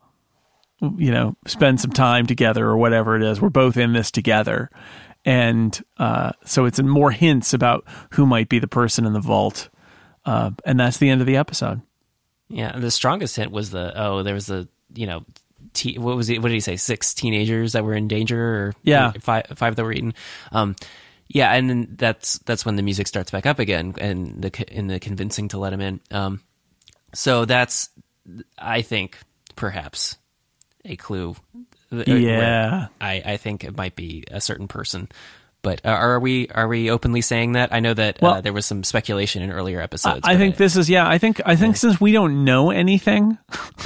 you 0.97 1.11
know, 1.11 1.35
spend 1.47 1.79
some 1.79 1.91
time 1.91 2.27
together 2.27 2.67
or 2.67 2.77
whatever 2.77 3.15
it 3.15 3.23
is. 3.23 3.39
We're 3.39 3.49
both 3.49 3.77
in 3.77 3.93
this 3.93 4.11
together. 4.11 4.69
And 5.25 5.81
uh, 5.97 6.33
so 6.43 6.65
it's 6.65 6.79
more 6.81 7.09
hints 7.09 7.53
about 7.53 7.85
who 8.11 8.25
might 8.25 8.49
be 8.49 8.59
the 8.59 8.67
person 8.67 9.05
in 9.05 9.13
the 9.13 9.21
vault. 9.21 9.69
Uh, 10.25 10.51
and 10.65 10.79
that's 10.79 10.97
the 10.97 11.09
end 11.09 11.21
of 11.21 11.27
the 11.27 11.37
episode. 11.37 11.81
Yeah, 12.49 12.77
the 12.77 12.91
strongest 12.91 13.37
hint 13.37 13.51
was 13.51 13.71
the 13.71 13.93
oh, 13.95 14.21
there 14.21 14.33
was 14.33 14.47
the 14.47 14.67
you 14.95 15.07
know, 15.07 15.25
te- 15.73 15.97
what 15.97 16.15
was 16.15 16.29
it? 16.29 16.41
What 16.41 16.49
did 16.49 16.55
he 16.55 16.59
say? 16.59 16.75
Six 16.77 17.13
teenagers 17.13 17.73
that 17.73 17.83
were 17.83 17.93
in 17.93 18.07
danger, 18.07 18.39
or 18.41 18.73
Yeah. 18.83 19.11
five 19.19 19.45
five 19.55 19.75
that 19.75 19.83
were 19.83 19.93
eaten. 19.93 20.13
Um, 20.51 20.75
yeah, 21.27 21.51
and 21.53 21.69
then 21.69 21.87
that's 21.97 22.37
that's 22.39 22.65
when 22.65 22.75
the 22.75 22.83
music 22.83 23.07
starts 23.07 23.31
back 23.31 23.45
up 23.45 23.59
again, 23.59 23.95
and 23.97 24.41
the 24.41 24.65
in 24.75 24.87
the 24.87 24.99
convincing 24.99 25.47
to 25.49 25.57
let 25.57 25.73
him 25.73 25.81
in. 25.81 25.99
Um, 26.11 26.41
so 27.13 27.45
that's 27.45 27.89
I 28.57 28.81
think 28.81 29.17
perhaps 29.55 30.17
a 30.85 30.95
clue. 30.95 31.35
uh, 31.91 32.03
Yeah. 32.07 32.87
I, 32.99 33.21
I 33.25 33.37
think 33.37 33.63
it 33.63 33.75
might 33.77 33.95
be 33.95 34.23
a 34.31 34.41
certain 34.41 34.67
person. 34.67 35.07
But 35.63 35.81
uh, 35.85 35.89
are 35.89 36.19
we 36.19 36.49
are 36.49 36.67
we 36.67 36.91
openly 36.91 37.21
saying 37.21 37.53
that? 37.53 37.73
I 37.73 37.79
know 37.79 37.93
that 37.93 38.17
uh, 38.17 38.19
Well- 38.21 38.41
there 38.41 38.53
was 38.53 38.65
some 38.65 38.83
speculation 38.83 39.41
in 39.41 39.49
earlier 39.49 39.79
episodes. 39.79 40.21
I 40.23 40.35
think 40.35 40.57
this 40.57 40.75
is 40.75 40.89
yeah. 40.89 41.07
I 41.07 41.17
think 41.17 41.41
I 41.45 41.55
think 41.55 41.77
since 41.77 41.99
we 41.99 42.11
don't 42.11 42.43
know 42.43 42.69
anything, 42.69 43.37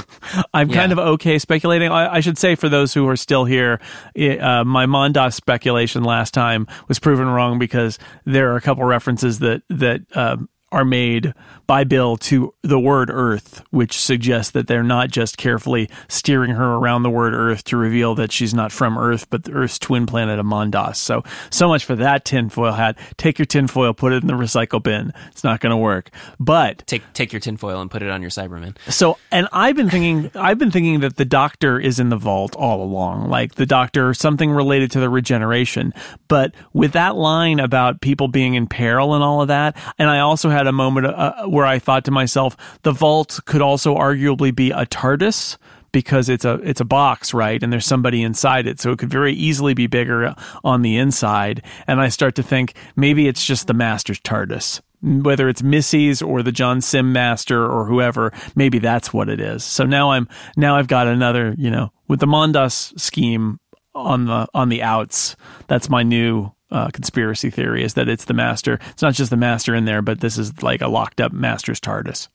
I'm 0.52 0.68
kind 0.70 0.92
of 0.92 0.98
okay 0.98 1.38
speculating. 1.38 1.90
I, 1.90 2.16
I 2.16 2.20
should 2.20 2.36
say 2.36 2.56
for 2.56 2.68
those 2.68 2.92
who 2.92 3.08
are 3.08 3.16
still 3.16 3.44
here, 3.44 3.80
it, 4.14 4.42
uh, 4.42 4.64
my 4.64 4.86
Mondas 4.86 5.34
speculation 5.34 6.02
last 6.02 6.34
time 6.34 6.66
was 6.88 6.98
proven 6.98 7.28
wrong 7.28 7.58
because 7.60 7.98
there 8.24 8.52
are 8.52 8.56
a 8.56 8.60
couple 8.60 8.84
references 8.84 9.38
that 9.38 9.62
that 9.70 10.00
um, 10.16 10.48
are 10.70 10.84
made 10.84 11.34
by 11.66 11.84
Bill 11.84 12.16
to 12.16 12.54
the 12.62 12.78
word 12.78 13.10
Earth, 13.10 13.62
which 13.70 13.98
suggests 14.00 14.52
that 14.52 14.66
they're 14.66 14.82
not 14.82 15.10
just 15.10 15.36
carefully 15.36 15.90
steering 16.08 16.52
her 16.52 16.74
around 16.74 17.02
the 17.02 17.10
word 17.10 17.34
Earth 17.34 17.64
to 17.64 17.76
reveal 17.76 18.14
that 18.14 18.32
she's 18.32 18.54
not 18.54 18.72
from 18.72 18.96
Earth, 18.96 19.28
but 19.30 19.44
the 19.44 19.52
Earth's 19.52 19.78
twin 19.78 20.06
planet 20.06 20.38
of 20.38 20.46
Mondas. 20.46 20.96
So, 20.96 21.24
so 21.50 21.68
much 21.68 21.84
for 21.84 21.96
that 21.96 22.24
tinfoil 22.24 22.72
hat. 22.72 22.98
Take 23.16 23.38
your 23.38 23.46
tinfoil, 23.46 23.92
put 23.92 24.12
it 24.12 24.22
in 24.22 24.26
the 24.26 24.34
recycle 24.34 24.82
bin. 24.82 25.12
It's 25.30 25.44
not 25.44 25.60
going 25.60 25.70
to 25.70 25.76
work. 25.76 26.10
But 26.40 26.86
take 26.86 27.02
take 27.12 27.32
your 27.32 27.40
tinfoil 27.40 27.80
and 27.80 27.90
put 27.90 28.02
it 28.02 28.10
on 28.10 28.22
your 28.22 28.30
Cyberman. 28.30 28.76
so, 28.88 29.18
and 29.30 29.48
I've 29.52 29.76
been 29.76 29.90
thinking, 29.90 30.30
I've 30.34 30.58
been 30.58 30.70
thinking 30.70 31.00
that 31.00 31.16
the 31.16 31.24
doctor 31.24 31.78
is 31.78 31.98
in 31.98 32.08
the 32.08 32.16
vault 32.16 32.56
all 32.56 32.82
along, 32.82 33.28
like 33.28 33.56
the 33.56 33.66
doctor, 33.66 34.14
something 34.14 34.50
related 34.50 34.90
to 34.92 35.00
the 35.00 35.08
regeneration. 35.08 35.92
But 36.28 36.54
with 36.72 36.92
that 36.92 37.16
line 37.16 37.60
about 37.60 38.00
people 38.00 38.28
being 38.28 38.54
in 38.54 38.66
peril 38.66 39.14
and 39.14 39.22
all 39.22 39.42
of 39.42 39.48
that, 39.48 39.76
and 39.98 40.08
I 40.08 40.20
also 40.20 40.48
had 40.58 40.66
a 40.66 40.72
moment 40.72 41.06
uh, 41.06 41.46
where 41.46 41.66
I 41.66 41.78
thought 41.78 42.04
to 42.04 42.10
myself, 42.10 42.56
the 42.82 42.92
vault 42.92 43.40
could 43.46 43.62
also 43.62 43.96
arguably 43.96 44.54
be 44.54 44.70
a 44.70 44.86
TARDIS 44.86 45.56
because 45.92 46.28
it's 46.28 46.44
a 46.44 46.54
it's 46.56 46.80
a 46.80 46.84
box, 46.84 47.32
right? 47.32 47.62
And 47.62 47.72
there's 47.72 47.86
somebody 47.86 48.22
inside 48.22 48.66
it, 48.66 48.80
so 48.80 48.92
it 48.92 48.98
could 48.98 49.10
very 49.10 49.32
easily 49.32 49.74
be 49.74 49.86
bigger 49.86 50.34
on 50.64 50.82
the 50.82 50.96
inside. 50.96 51.62
And 51.86 52.00
I 52.00 52.08
start 52.08 52.34
to 52.36 52.42
think 52.42 52.74
maybe 52.96 53.26
it's 53.26 53.44
just 53.44 53.66
the 53.66 53.74
master's 53.74 54.20
TARDIS 54.20 54.80
whether 55.00 55.48
it's 55.48 55.62
Missy's 55.62 56.20
or 56.22 56.42
the 56.42 56.50
John 56.50 56.80
Simm 56.80 57.12
Master 57.12 57.64
or 57.64 57.84
whoever, 57.84 58.32
maybe 58.56 58.80
that's 58.80 59.12
what 59.12 59.28
it 59.28 59.40
is. 59.40 59.62
So 59.62 59.84
now 59.84 60.10
I'm 60.10 60.28
now 60.56 60.76
I've 60.76 60.88
got 60.88 61.06
another, 61.06 61.54
you 61.56 61.70
know, 61.70 61.92
with 62.08 62.20
the 62.20 62.26
Mondas 62.26 62.98
scheme 62.98 63.60
on 63.94 64.26
the 64.26 64.48
on 64.54 64.68
the 64.68 64.82
outs. 64.82 65.36
That's 65.68 65.88
my 65.88 66.02
new 66.02 66.52
uh, 66.70 66.88
conspiracy 66.88 67.50
theory 67.50 67.82
is 67.84 67.94
that 67.94 68.08
it's 68.08 68.26
the 68.26 68.34
master. 68.34 68.78
It's 68.90 69.02
not 69.02 69.14
just 69.14 69.30
the 69.30 69.36
master 69.36 69.74
in 69.74 69.84
there, 69.84 70.02
but 70.02 70.20
this 70.20 70.38
is 70.38 70.62
like 70.62 70.80
a 70.80 70.88
locked 70.88 71.20
up 71.20 71.32
master's 71.32 71.80
TARDIS. 71.80 72.28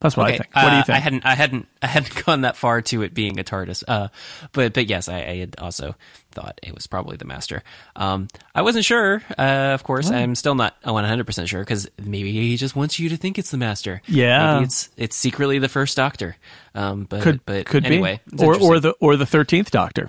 That's 0.00 0.16
what 0.16 0.28
I 0.28 0.38
think. 0.38 0.48
What 0.54 0.62
do 0.62 0.76
you 0.76 0.80
uh, 0.80 0.82
think? 0.84 0.96
I 0.96 1.00
hadn't, 1.00 1.26
I 1.26 1.34
hadn't, 1.34 1.68
I 1.82 1.86
hadn't 1.86 2.24
gone 2.26 2.40
that 2.40 2.56
far 2.56 2.80
to 2.80 3.02
it 3.02 3.12
being 3.12 3.38
a 3.38 3.44
TARDIS. 3.44 3.84
Uh, 3.86 4.08
but, 4.52 4.72
but 4.72 4.88
yes, 4.88 5.10
I, 5.10 5.18
I 5.18 5.36
had 5.36 5.56
also 5.58 5.94
thought 6.32 6.58
it 6.62 6.74
was 6.74 6.86
probably 6.86 7.18
the 7.18 7.26
Master. 7.26 7.62
Um, 7.96 8.28
I 8.54 8.62
wasn't 8.62 8.86
sure. 8.86 9.22
Uh, 9.36 9.72
of 9.74 9.84
course, 9.84 10.10
I'm 10.10 10.34
still 10.34 10.54
not 10.54 10.74
100 10.84 11.26
percent 11.26 11.50
sure 11.50 11.60
because 11.60 11.86
maybe 12.02 12.32
he 12.32 12.56
just 12.56 12.74
wants 12.74 12.98
you 12.98 13.10
to 13.10 13.18
think 13.18 13.38
it's 13.38 13.50
the 13.50 13.58
Master. 13.58 14.00
Yeah. 14.06 14.54
maybe 14.54 14.64
it's 14.64 14.88
it's 14.96 15.16
secretly 15.16 15.58
the 15.58 15.68
First 15.68 15.98
Doctor. 15.98 16.36
Um, 16.74 17.04
but 17.04 17.20
could 17.20 17.44
but 17.44 17.66
could 17.66 17.84
anyway, 17.84 18.22
be 18.34 18.42
or 18.42 18.58
or 18.58 18.80
the 18.80 18.92
or 19.00 19.16
the 19.16 19.26
thirteenth 19.26 19.70
Doctor, 19.70 20.08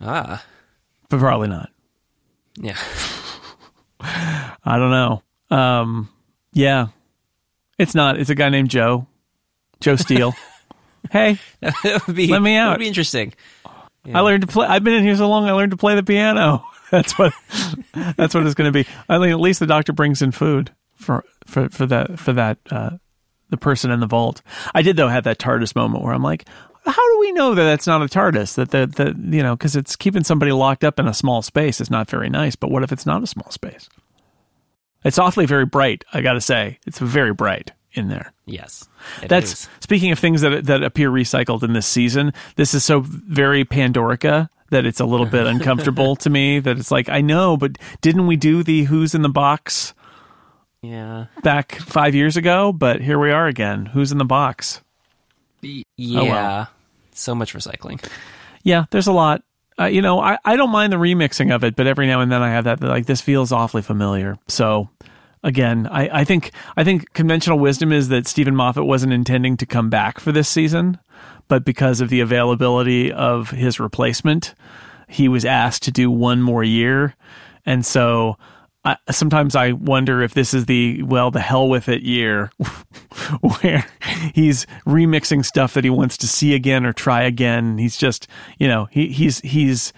ah 0.00 0.42
but 1.10 1.18
probably 1.18 1.48
not. 1.48 1.70
yeah. 2.56 2.78
I 4.02 4.78
don't 4.78 4.90
know. 4.90 5.22
Um, 5.50 6.08
yeah, 6.52 6.88
it's 7.78 7.94
not. 7.94 8.18
It's 8.18 8.30
a 8.30 8.34
guy 8.34 8.48
named 8.48 8.70
Joe, 8.70 9.06
Joe 9.80 9.96
Steele. 9.96 10.34
hey, 11.10 11.38
be, 12.12 12.28
Let 12.28 12.40
me 12.40 12.56
out. 12.56 12.70
would 12.72 12.80
be 12.80 12.88
interesting. 12.88 13.34
I 14.12 14.20
learned 14.20 14.42
to 14.42 14.46
play. 14.46 14.66
I've 14.66 14.82
been 14.82 14.94
in 14.94 15.04
here 15.04 15.16
so 15.16 15.28
long. 15.28 15.44
I 15.44 15.52
learned 15.52 15.72
to 15.72 15.76
play 15.76 15.94
the 15.94 16.02
piano. 16.02 16.64
That's 16.90 17.18
what. 17.18 17.32
that's 18.16 18.34
what 18.34 18.44
it's 18.44 18.54
going 18.54 18.72
to 18.72 18.72
be. 18.72 18.84
I 19.08 19.18
mean, 19.18 19.30
at 19.30 19.38
least 19.38 19.60
the 19.60 19.66
doctor 19.66 19.92
brings 19.92 20.22
in 20.22 20.32
food 20.32 20.72
for 20.96 21.24
for 21.46 21.68
for 21.68 21.86
that 21.86 22.18
for 22.18 22.32
that 22.32 22.58
uh, 22.70 22.90
the 23.50 23.56
person 23.56 23.92
in 23.92 24.00
the 24.00 24.06
vault. 24.08 24.42
I 24.74 24.82
did 24.82 24.96
though 24.96 25.06
have 25.06 25.22
that 25.24 25.38
TARDIS 25.38 25.76
moment 25.76 26.02
where 26.02 26.12
I'm 26.12 26.22
like, 26.22 26.48
how 26.86 26.92
do 27.14 27.20
we 27.20 27.32
know 27.32 27.54
that 27.54 27.64
that's 27.64 27.86
not 27.86 28.02
a 28.02 28.06
TARDIS? 28.06 28.54
That 28.54 28.70
the 28.70 28.86
the 28.86 29.36
you 29.36 29.42
know 29.42 29.56
because 29.56 29.76
it's 29.76 29.96
keeping 29.96 30.24
somebody 30.24 30.52
locked 30.52 30.84
up 30.84 30.98
in 30.98 31.06
a 31.06 31.14
small 31.14 31.42
space 31.42 31.80
is 31.80 31.90
not 31.90 32.08
very 32.10 32.28
nice. 32.30 32.56
But 32.56 32.70
what 32.70 32.82
if 32.82 32.92
it's 32.92 33.06
not 33.06 33.22
a 33.22 33.26
small 33.26 33.50
space? 33.50 33.88
It's 35.04 35.18
awfully 35.18 35.46
very 35.46 35.64
bright. 35.66 36.04
I 36.12 36.20
got 36.20 36.34
to 36.34 36.40
say, 36.40 36.78
it's 36.86 36.98
very 36.98 37.32
bright 37.32 37.72
in 37.92 38.08
there. 38.08 38.32
Yes. 38.46 38.86
That's 39.26 39.52
is. 39.52 39.68
speaking 39.80 40.12
of 40.12 40.18
things 40.18 40.42
that 40.42 40.64
that 40.66 40.82
appear 40.82 41.10
recycled 41.10 41.62
in 41.62 41.72
this 41.72 41.86
season. 41.86 42.32
This 42.56 42.74
is 42.74 42.84
so 42.84 43.00
very 43.00 43.64
Pandorica 43.64 44.48
that 44.70 44.86
it's 44.86 45.00
a 45.00 45.04
little 45.06 45.26
bit 45.26 45.46
uncomfortable 45.54 46.16
to 46.16 46.30
me. 46.30 46.60
That 46.60 46.78
it's 46.78 46.90
like 46.90 47.08
I 47.08 47.20
know, 47.20 47.56
but 47.56 47.78
didn't 48.00 48.26
we 48.26 48.36
do 48.36 48.62
the 48.62 48.84
Who's 48.84 49.14
in 49.14 49.22
the 49.22 49.28
Box 49.28 49.94
Yeah. 50.82 51.26
back 51.42 51.76
five 51.76 52.14
years 52.14 52.36
ago? 52.36 52.72
But 52.72 53.00
here 53.00 53.18
we 53.18 53.30
are 53.30 53.46
again. 53.46 53.86
Who's 53.86 54.12
in 54.12 54.18
the 54.18 54.24
box? 54.24 54.82
Yeah. 55.96 56.66
So 57.12 57.34
much 57.34 57.54
recycling. 57.54 58.04
Yeah, 58.62 58.86
there's 58.90 59.06
a 59.06 59.12
lot. 59.12 59.42
Uh, 59.78 59.86
you 59.86 60.02
know, 60.02 60.20
I, 60.20 60.38
I 60.44 60.56
don't 60.56 60.70
mind 60.70 60.92
the 60.92 60.98
remixing 60.98 61.54
of 61.54 61.64
it, 61.64 61.74
but 61.76 61.86
every 61.86 62.06
now 62.06 62.20
and 62.20 62.30
then 62.30 62.42
I 62.42 62.50
have 62.50 62.64
that, 62.64 62.80
that 62.80 62.88
like 62.88 63.06
this 63.06 63.20
feels 63.20 63.52
awfully 63.52 63.82
familiar. 63.82 64.36
So 64.48 64.88
again, 65.42 65.86
I, 65.86 66.20
I 66.20 66.24
think 66.24 66.52
I 66.76 66.84
think 66.84 67.12
conventional 67.14 67.58
wisdom 67.58 67.92
is 67.92 68.08
that 68.08 68.26
Steven 68.26 68.54
Moffat 68.54 68.86
wasn't 68.86 69.12
intending 69.12 69.56
to 69.58 69.66
come 69.66 69.88
back 69.88 70.20
for 70.20 70.32
this 70.32 70.48
season, 70.48 70.98
but 71.48 71.64
because 71.64 72.00
of 72.00 72.10
the 72.10 72.20
availability 72.20 73.10
of 73.10 73.50
his 73.50 73.80
replacement, 73.80 74.54
he 75.08 75.28
was 75.28 75.44
asked 75.44 75.82
to 75.84 75.90
do 75.90 76.10
one 76.10 76.42
more 76.42 76.64
year, 76.64 77.14
and 77.64 77.84
so. 77.84 78.36
I, 78.84 78.96
sometimes 79.10 79.54
I 79.54 79.72
wonder 79.72 80.22
if 80.22 80.32
this 80.32 80.54
is 80.54 80.66
the 80.66 81.02
well, 81.02 81.30
the 81.30 81.40
hell 81.40 81.68
with 81.68 81.88
it 81.88 82.02
year, 82.02 82.50
where 83.40 83.86
he's 84.34 84.66
remixing 84.86 85.44
stuff 85.44 85.74
that 85.74 85.84
he 85.84 85.90
wants 85.90 86.16
to 86.18 86.28
see 86.28 86.54
again 86.54 86.86
or 86.86 86.92
try 86.92 87.22
again. 87.22 87.76
He's 87.76 87.96
just, 87.96 88.26
you 88.58 88.66
know, 88.66 88.86
he, 88.90 89.08
he's 89.08 89.40
he's 89.40 89.92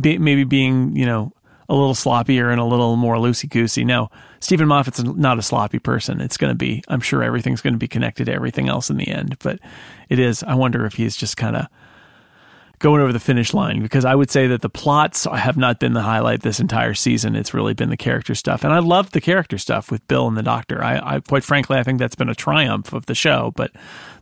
be, 0.00 0.16
maybe 0.16 0.44
being, 0.44 0.96
you 0.96 1.04
know, 1.04 1.32
a 1.68 1.74
little 1.74 1.94
sloppier 1.94 2.50
and 2.50 2.60
a 2.60 2.64
little 2.64 2.96
more 2.96 3.16
loosey 3.16 3.50
goosey. 3.50 3.84
No, 3.84 4.10
Steven 4.40 4.68
Moffat's 4.68 5.02
not 5.02 5.38
a 5.38 5.42
sloppy 5.42 5.78
person. 5.78 6.20
It's 6.20 6.36
going 6.36 6.50
to 6.50 6.56
be, 6.56 6.82
I'm 6.88 7.00
sure 7.00 7.22
everything's 7.22 7.60
going 7.60 7.74
to 7.74 7.78
be 7.78 7.88
connected 7.88 8.26
to 8.26 8.32
everything 8.32 8.68
else 8.68 8.88
in 8.88 8.96
the 8.96 9.08
end. 9.08 9.36
But 9.40 9.58
it 10.08 10.18
is, 10.18 10.42
I 10.44 10.54
wonder 10.54 10.86
if 10.86 10.94
he's 10.94 11.16
just 11.16 11.36
kind 11.36 11.56
of 11.56 11.66
going 12.78 13.00
over 13.00 13.12
the 13.12 13.20
finish 13.20 13.54
line 13.54 13.80
because 13.82 14.04
I 14.04 14.14
would 14.14 14.30
say 14.30 14.46
that 14.48 14.60
the 14.62 14.68
plots 14.68 15.24
have 15.24 15.56
not 15.56 15.80
been 15.80 15.94
the 15.94 16.02
highlight 16.02 16.42
this 16.42 16.60
entire 16.60 16.94
season. 16.94 17.34
It's 17.34 17.54
really 17.54 17.72
been 17.74 17.88
the 17.90 17.96
character 17.96 18.34
stuff. 18.34 18.64
And 18.64 18.72
I 18.72 18.80
love 18.80 19.10
the 19.12 19.20
character 19.20 19.56
stuff 19.58 19.90
with 19.90 20.06
Bill 20.08 20.28
and 20.28 20.36
the 20.36 20.42
doctor. 20.42 20.82
I, 20.84 21.16
I 21.16 21.20
quite 21.20 21.42
frankly, 21.44 21.78
I 21.78 21.82
think 21.82 21.98
that's 21.98 22.14
been 22.14 22.28
a 22.28 22.34
triumph 22.34 22.92
of 22.92 23.06
the 23.06 23.14
show. 23.14 23.52
But 23.56 23.70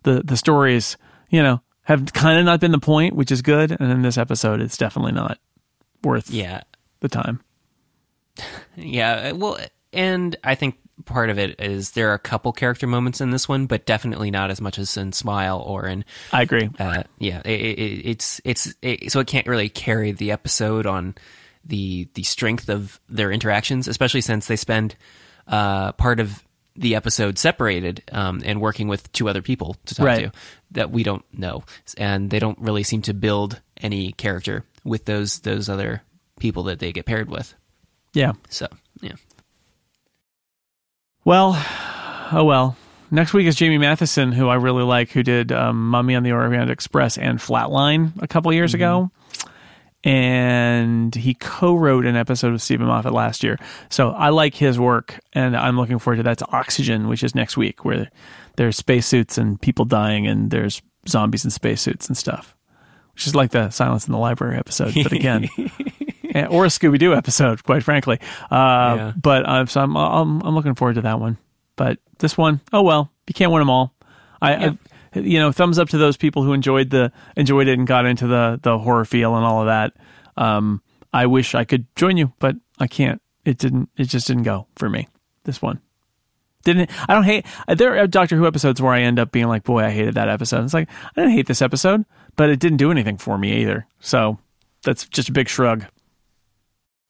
the, 0.05 0.23
the 0.23 0.37
stories, 0.37 0.97
you 1.31 1.43
know, 1.43 1.61
have 1.83 2.13
kind 2.13 2.39
of 2.39 2.45
not 2.45 2.61
been 2.61 2.71
the 2.73 2.79
point, 2.79 3.15
which 3.15 3.33
is 3.33 3.43
good. 3.43 3.71
And 3.73 3.91
in 3.91 4.03
this 4.03 4.17
episode, 4.17 4.61
it's 4.61 4.77
definitely 4.77 5.13
not 5.13 5.39
worth 6.03 6.31
Yeah. 6.31 6.63
the 7.01 7.09
time. 7.09 7.41
Yeah. 8.77 9.33
Well, 9.33 9.59
and 9.93 10.35
I 10.43 10.55
think 10.57 10.77
part 11.05 11.31
of 11.31 11.39
it 11.39 11.61
is 11.61 11.93
there 11.93 12.11
are 12.11 12.15
a 12.15 12.19
couple 12.19 12.53
character 12.53 12.87
moments 12.87 13.21
in 13.21 13.31
this 13.31 13.49
one, 13.49 13.67
but 13.67 13.85
definitely 13.87 14.31
not 14.31 14.51
as 14.51 14.61
much 14.61 14.79
as 14.79 14.97
in 14.97 15.13
Smile 15.13 15.59
or 15.61 15.87
in 15.87 16.05
I 16.33 16.43
agree. 16.43 16.71
uh, 16.79 17.03
yeah, 17.19 17.41
it, 17.45 17.61
it, 17.61 18.07
it's 18.09 18.41
it's 18.45 18.75
it, 18.83 19.11
so 19.13 19.21
it 19.21 19.27
can't 19.27 19.47
really 19.47 19.69
carry 19.69 20.13
the 20.13 20.31
episode 20.33 20.87
on 20.87 21.15
the 21.65 22.09
the 22.15 22.23
strength 22.23 22.69
of 22.69 23.01
their 23.09 23.33
interactions, 23.33 23.89
especially 23.89 24.21
since 24.21 24.47
they 24.47 24.57
spend 24.57 24.95
uh, 25.49 25.93
part 25.93 26.21
of 26.21 26.43
the 26.77 26.97
episode 26.97 27.39
separated 27.39 28.03
um, 28.11 28.43
and 28.45 28.61
working 28.61 28.89
with 28.89 29.11
two 29.13 29.29
other 29.29 29.43
people 29.43 29.77
to 29.87 29.95
talk 29.95 30.07
Right. 30.07 30.25
to 30.25 30.33
that 30.73 30.91
we 30.91 31.03
don't 31.05 31.25
know, 31.33 31.63
and 31.97 32.31
they 32.31 32.39
don't 32.39 32.59
really 32.59 32.83
seem 32.83 33.03
to 33.03 33.15
build 33.15 33.61
any 33.81 34.13
character 34.13 34.65
with 34.85 35.05
those 35.05 35.41
those 35.41 35.69
other 35.69 36.03
people 36.41 36.65
that 36.65 36.79
they 36.81 36.93
get 36.93 37.07
paired 37.07 37.31
with. 37.31 37.55
Yeah. 38.13 38.33
So 38.51 38.67
yeah, 39.01 39.13
Well, 41.25 41.53
oh 42.33 42.45
well. 42.45 42.77
Next 43.11 43.33
week 43.33 43.47
is 43.47 43.55
Jamie 43.55 43.79
Mathieson, 43.79 44.33
who 44.33 44.49
I 44.49 44.57
really 44.57 44.83
like, 44.83 45.11
who 45.11 45.23
did 45.23 45.53
um, 45.53 45.89
Mummy 45.89 46.15
on 46.17 46.23
the 46.23 46.33
Orient 46.33 46.71
Express 46.71 47.17
and 47.17 47.39
Flatline 47.39 48.13
a 48.23 48.27
couple 48.27 48.53
years 48.53 48.75
ago. 48.75 49.11
And 50.03 51.15
he 51.15 51.33
co-wrote 51.33 52.05
an 52.05 52.17
episode 52.17 52.53
with 52.53 52.61
Steven 52.61 52.87
Moffat 52.87 53.13
last 53.13 53.43
year. 53.43 53.59
So 53.89 54.11
I 54.11 54.29
like 54.31 54.55
his 54.55 54.79
work, 54.79 55.19
and 55.33 55.57
I'm 55.57 55.79
looking 55.79 55.99
forward 55.99 56.17
to 56.19 56.23
that. 56.25 56.39
That's 56.39 56.53
Oxygen, 56.53 57.09
which 57.09 57.23
is 57.23 57.35
next 57.35 57.57
week, 57.57 57.87
where 57.87 58.11
there's 58.57 58.77
spacesuits 58.77 59.39
and 59.39 59.59
people 59.59 59.87
dying, 59.87 60.27
and 60.27 60.51
there's 60.51 60.83
zombies 61.09 61.45
in 61.45 61.51
spacesuits 61.51 62.07
and 62.09 62.17
stuff. 62.19 62.55
Which 63.15 63.27
is 63.27 63.35
like 63.35 63.53
the 63.53 63.71
Silence 63.71 64.07
in 64.07 64.13
the 64.13 64.19
Library 64.19 64.59
episode, 64.59 64.93
but 65.03 65.13
again, 65.13 65.49
or 66.51 66.65
a 66.65 66.69
Scooby 66.69 66.99
Doo 66.99 67.15
episode, 67.15 67.63
quite 67.63 67.83
frankly. 67.83 68.19
Uh, 68.51 68.95
Yeah. 68.97 69.13
But 69.21 69.47
uh, 69.49 69.67
so 69.67 69.81
I'm, 69.81 69.97
I'm 69.97 70.43
I'm 70.43 70.55
looking 70.55 70.75
forward 70.75 70.95
to 70.95 71.03
that 71.03 71.21
one. 71.21 71.39
But 71.77 71.99
this 72.19 72.37
one, 72.37 72.61
oh 72.73 72.83
well, 72.83 73.11
you 73.27 73.35
can't 73.35 73.53
win 73.53 73.61
them 73.61 73.71
all. 73.71 73.95
I, 74.41 74.67
I 74.67 74.79
you 75.15 75.39
know, 75.39 75.53
thumbs 75.53 75.79
up 75.79 75.89
to 75.91 75.99
those 75.99 76.17
people 76.17 76.43
who 76.43 76.53
enjoyed 76.53 76.91
the 76.91 77.13
enjoyed 77.37 77.69
it 77.69 77.79
and 77.79 77.87
got 77.87 78.07
into 78.07 78.27
the 78.27 78.59
the 78.63 78.79
horror 78.79 79.05
feel 79.05 79.37
and 79.37 79.45
all 79.45 79.61
of 79.61 79.67
that. 79.67 79.93
Um, 80.37 80.83
I 81.13 81.27
wish 81.27 81.55
I 81.55 81.65
could 81.65 81.87
join 81.97 82.17
you, 82.17 82.33
but 82.39 82.57
I 82.79 82.87
can't. 82.87 83.21
It 83.45 83.59
didn't. 83.59 83.91
It 83.97 84.05
just 84.05 84.27
didn't 84.27 84.43
go 84.43 84.67
for 84.77 84.89
me. 84.89 85.09
This 85.45 85.63
one 85.63 85.81
didn't. 86.65 86.91
I 87.09 87.15
don't 87.15 87.25
hate. 87.25 87.47
There 87.69 87.97
are 87.99 88.07
Doctor 88.07 88.37
Who 88.37 88.47
episodes 88.47 88.83
where 88.83 88.93
I 88.93 89.03
end 89.03 89.19
up 89.19 89.31
being 89.31 89.47
like, 89.47 89.65
boy, 89.65 89.85
I 89.85 89.91
hated 89.91 90.15
that 90.15 90.29
episode. 90.29 90.65
It's 90.65 90.75
like 90.75 90.89
I 90.91 91.21
didn't 91.21 91.33
hate 91.37 91.47
this 91.47 91.63
episode, 91.63 92.05
but 92.37 92.51
it 92.51 92.59
didn't 92.59 92.79
do 92.79 92.91
anything 92.91 93.19
for 93.19 93.39
me 93.39 93.61
either. 93.61 93.87
So 94.01 94.39
that's 94.83 95.07
just 95.09 95.29
a 95.29 95.33
big 95.33 95.49
shrug. 95.49 95.85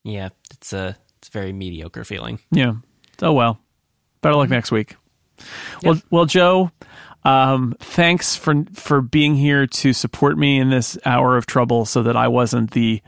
Yeah, 0.04 0.28
it's 0.52 0.72
a 0.72 0.96
it's 1.18 1.28
a 1.28 1.32
very 1.32 1.52
mediocre 1.52 2.04
feeling. 2.04 2.38
Yeah. 2.50 2.74
Oh 3.20 3.32
well. 3.32 3.58
Better 4.20 4.36
luck 4.36 4.48
next 4.48 4.70
week. 4.70 4.96
Well, 5.82 6.00
well, 6.10 6.24
Joe, 6.24 6.70
um, 7.24 7.74
thanks 7.80 8.36
for 8.36 8.64
for 8.72 9.02
being 9.02 9.34
here 9.34 9.66
to 9.66 9.92
support 9.92 10.38
me 10.38 10.58
in 10.58 10.70
this 10.70 10.96
hour 11.04 11.36
of 11.36 11.46
trouble, 11.46 11.84
so 11.84 12.02
that 12.04 12.16
I 12.16 12.28
wasn't 12.28 12.70
the 12.70 13.02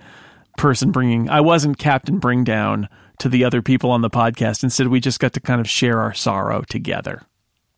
person 0.59 0.91
bringing, 0.91 1.31
I 1.31 1.41
wasn't 1.41 1.79
Captain 1.79 2.19
Bring 2.19 2.45
Down 2.45 2.89
to 3.19 3.29
the 3.29 3.45
other 3.45 3.63
people 3.63 3.91
on 3.91 4.03
the 4.03 4.11
podcast. 4.11 4.63
Instead, 4.63 4.89
we 4.89 5.01
just 5.01 5.21
got 5.21 5.33
to 5.35 5.41
kind 5.41 5.61
of 5.61 5.69
share 5.69 6.01
our 6.01 6.13
sorrow 6.13 6.63
together. 6.69 7.23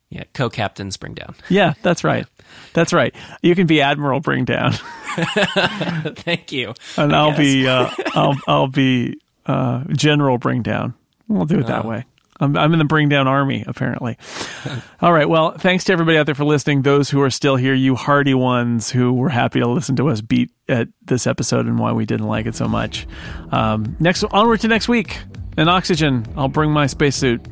Yeah, 0.09 0.23
co-captain 0.33 0.89
bring 0.99 1.13
Down. 1.13 1.35
Yeah, 1.49 1.73
that's 1.81 2.03
right. 2.03 2.25
That's 2.73 2.93
right. 2.93 3.13
You 3.41 3.55
can 3.55 3.67
be 3.67 3.81
Admiral 3.81 4.19
Bring 4.19 4.45
Down, 4.45 4.73
Thank 5.13 6.51
you. 6.51 6.73
and 6.97 7.15
I'll 7.15 7.35
be 7.35 7.67
uh, 7.67 7.89
I'll 8.13 8.35
I'll 8.47 8.67
be 8.67 9.19
uh, 9.45 9.83
General 9.91 10.37
Bring 10.37 10.61
Down. 10.61 10.93
We'll 11.27 11.45
do 11.45 11.59
it 11.59 11.67
that 11.67 11.85
way. 11.85 12.05
I'm, 12.39 12.57
I'm 12.57 12.71
in 12.73 12.79
the 12.79 12.85
Bring 12.85 13.09
Down 13.09 13.27
Army, 13.27 13.63
apparently. 13.67 14.17
All 15.01 15.11
right. 15.11 15.27
Well, 15.27 15.57
thanks 15.57 15.83
to 15.85 15.93
everybody 15.93 16.17
out 16.17 16.25
there 16.25 16.35
for 16.35 16.45
listening. 16.45 16.83
Those 16.83 17.09
who 17.09 17.21
are 17.21 17.29
still 17.29 17.57
here, 17.57 17.73
you 17.73 17.95
hardy 17.95 18.33
ones 18.33 18.89
who 18.89 19.13
were 19.13 19.29
happy 19.29 19.59
to 19.59 19.67
listen 19.67 19.95
to 19.97 20.09
us 20.09 20.21
beat 20.21 20.51
at 20.67 20.87
this 21.03 21.27
episode 21.27 21.65
and 21.65 21.77
why 21.77 21.91
we 21.91 22.05
didn't 22.05 22.27
like 22.27 22.45
it 22.45 22.55
so 22.55 22.67
much. 22.67 23.05
Um, 23.51 23.97
next, 23.99 24.23
onward 24.23 24.61
to 24.61 24.67
next 24.67 24.87
week. 24.87 25.19
And 25.57 25.69
oxygen. 25.69 26.25
I'll 26.37 26.47
bring 26.47 26.71
my 26.71 26.87
spacesuit. 26.87 27.45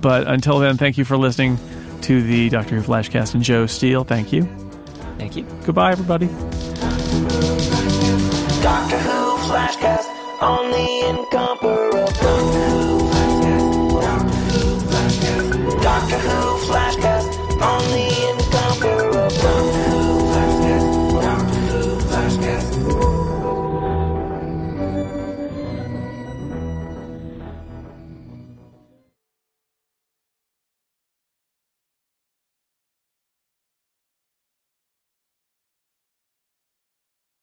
But 0.00 0.26
until 0.26 0.58
then, 0.58 0.76
thank 0.76 0.98
you 0.98 1.04
for 1.04 1.16
listening 1.16 1.58
to 2.02 2.22
the 2.22 2.48
Doctor 2.48 2.76
Who 2.76 2.82
Flashcast 2.82 3.34
and 3.34 3.42
Joe 3.42 3.66
Steele. 3.66 4.04
Thank 4.04 4.32
you. 4.32 4.44
Thank 5.18 5.36
you. 5.36 5.44
Goodbye, 5.64 5.92
everybody. 5.92 6.26
Doctor 8.62 8.98
Who 8.98 9.36
Flashcast 9.48 10.42
on 10.42 10.70
the 10.70 11.08
incomparable. 11.08 11.85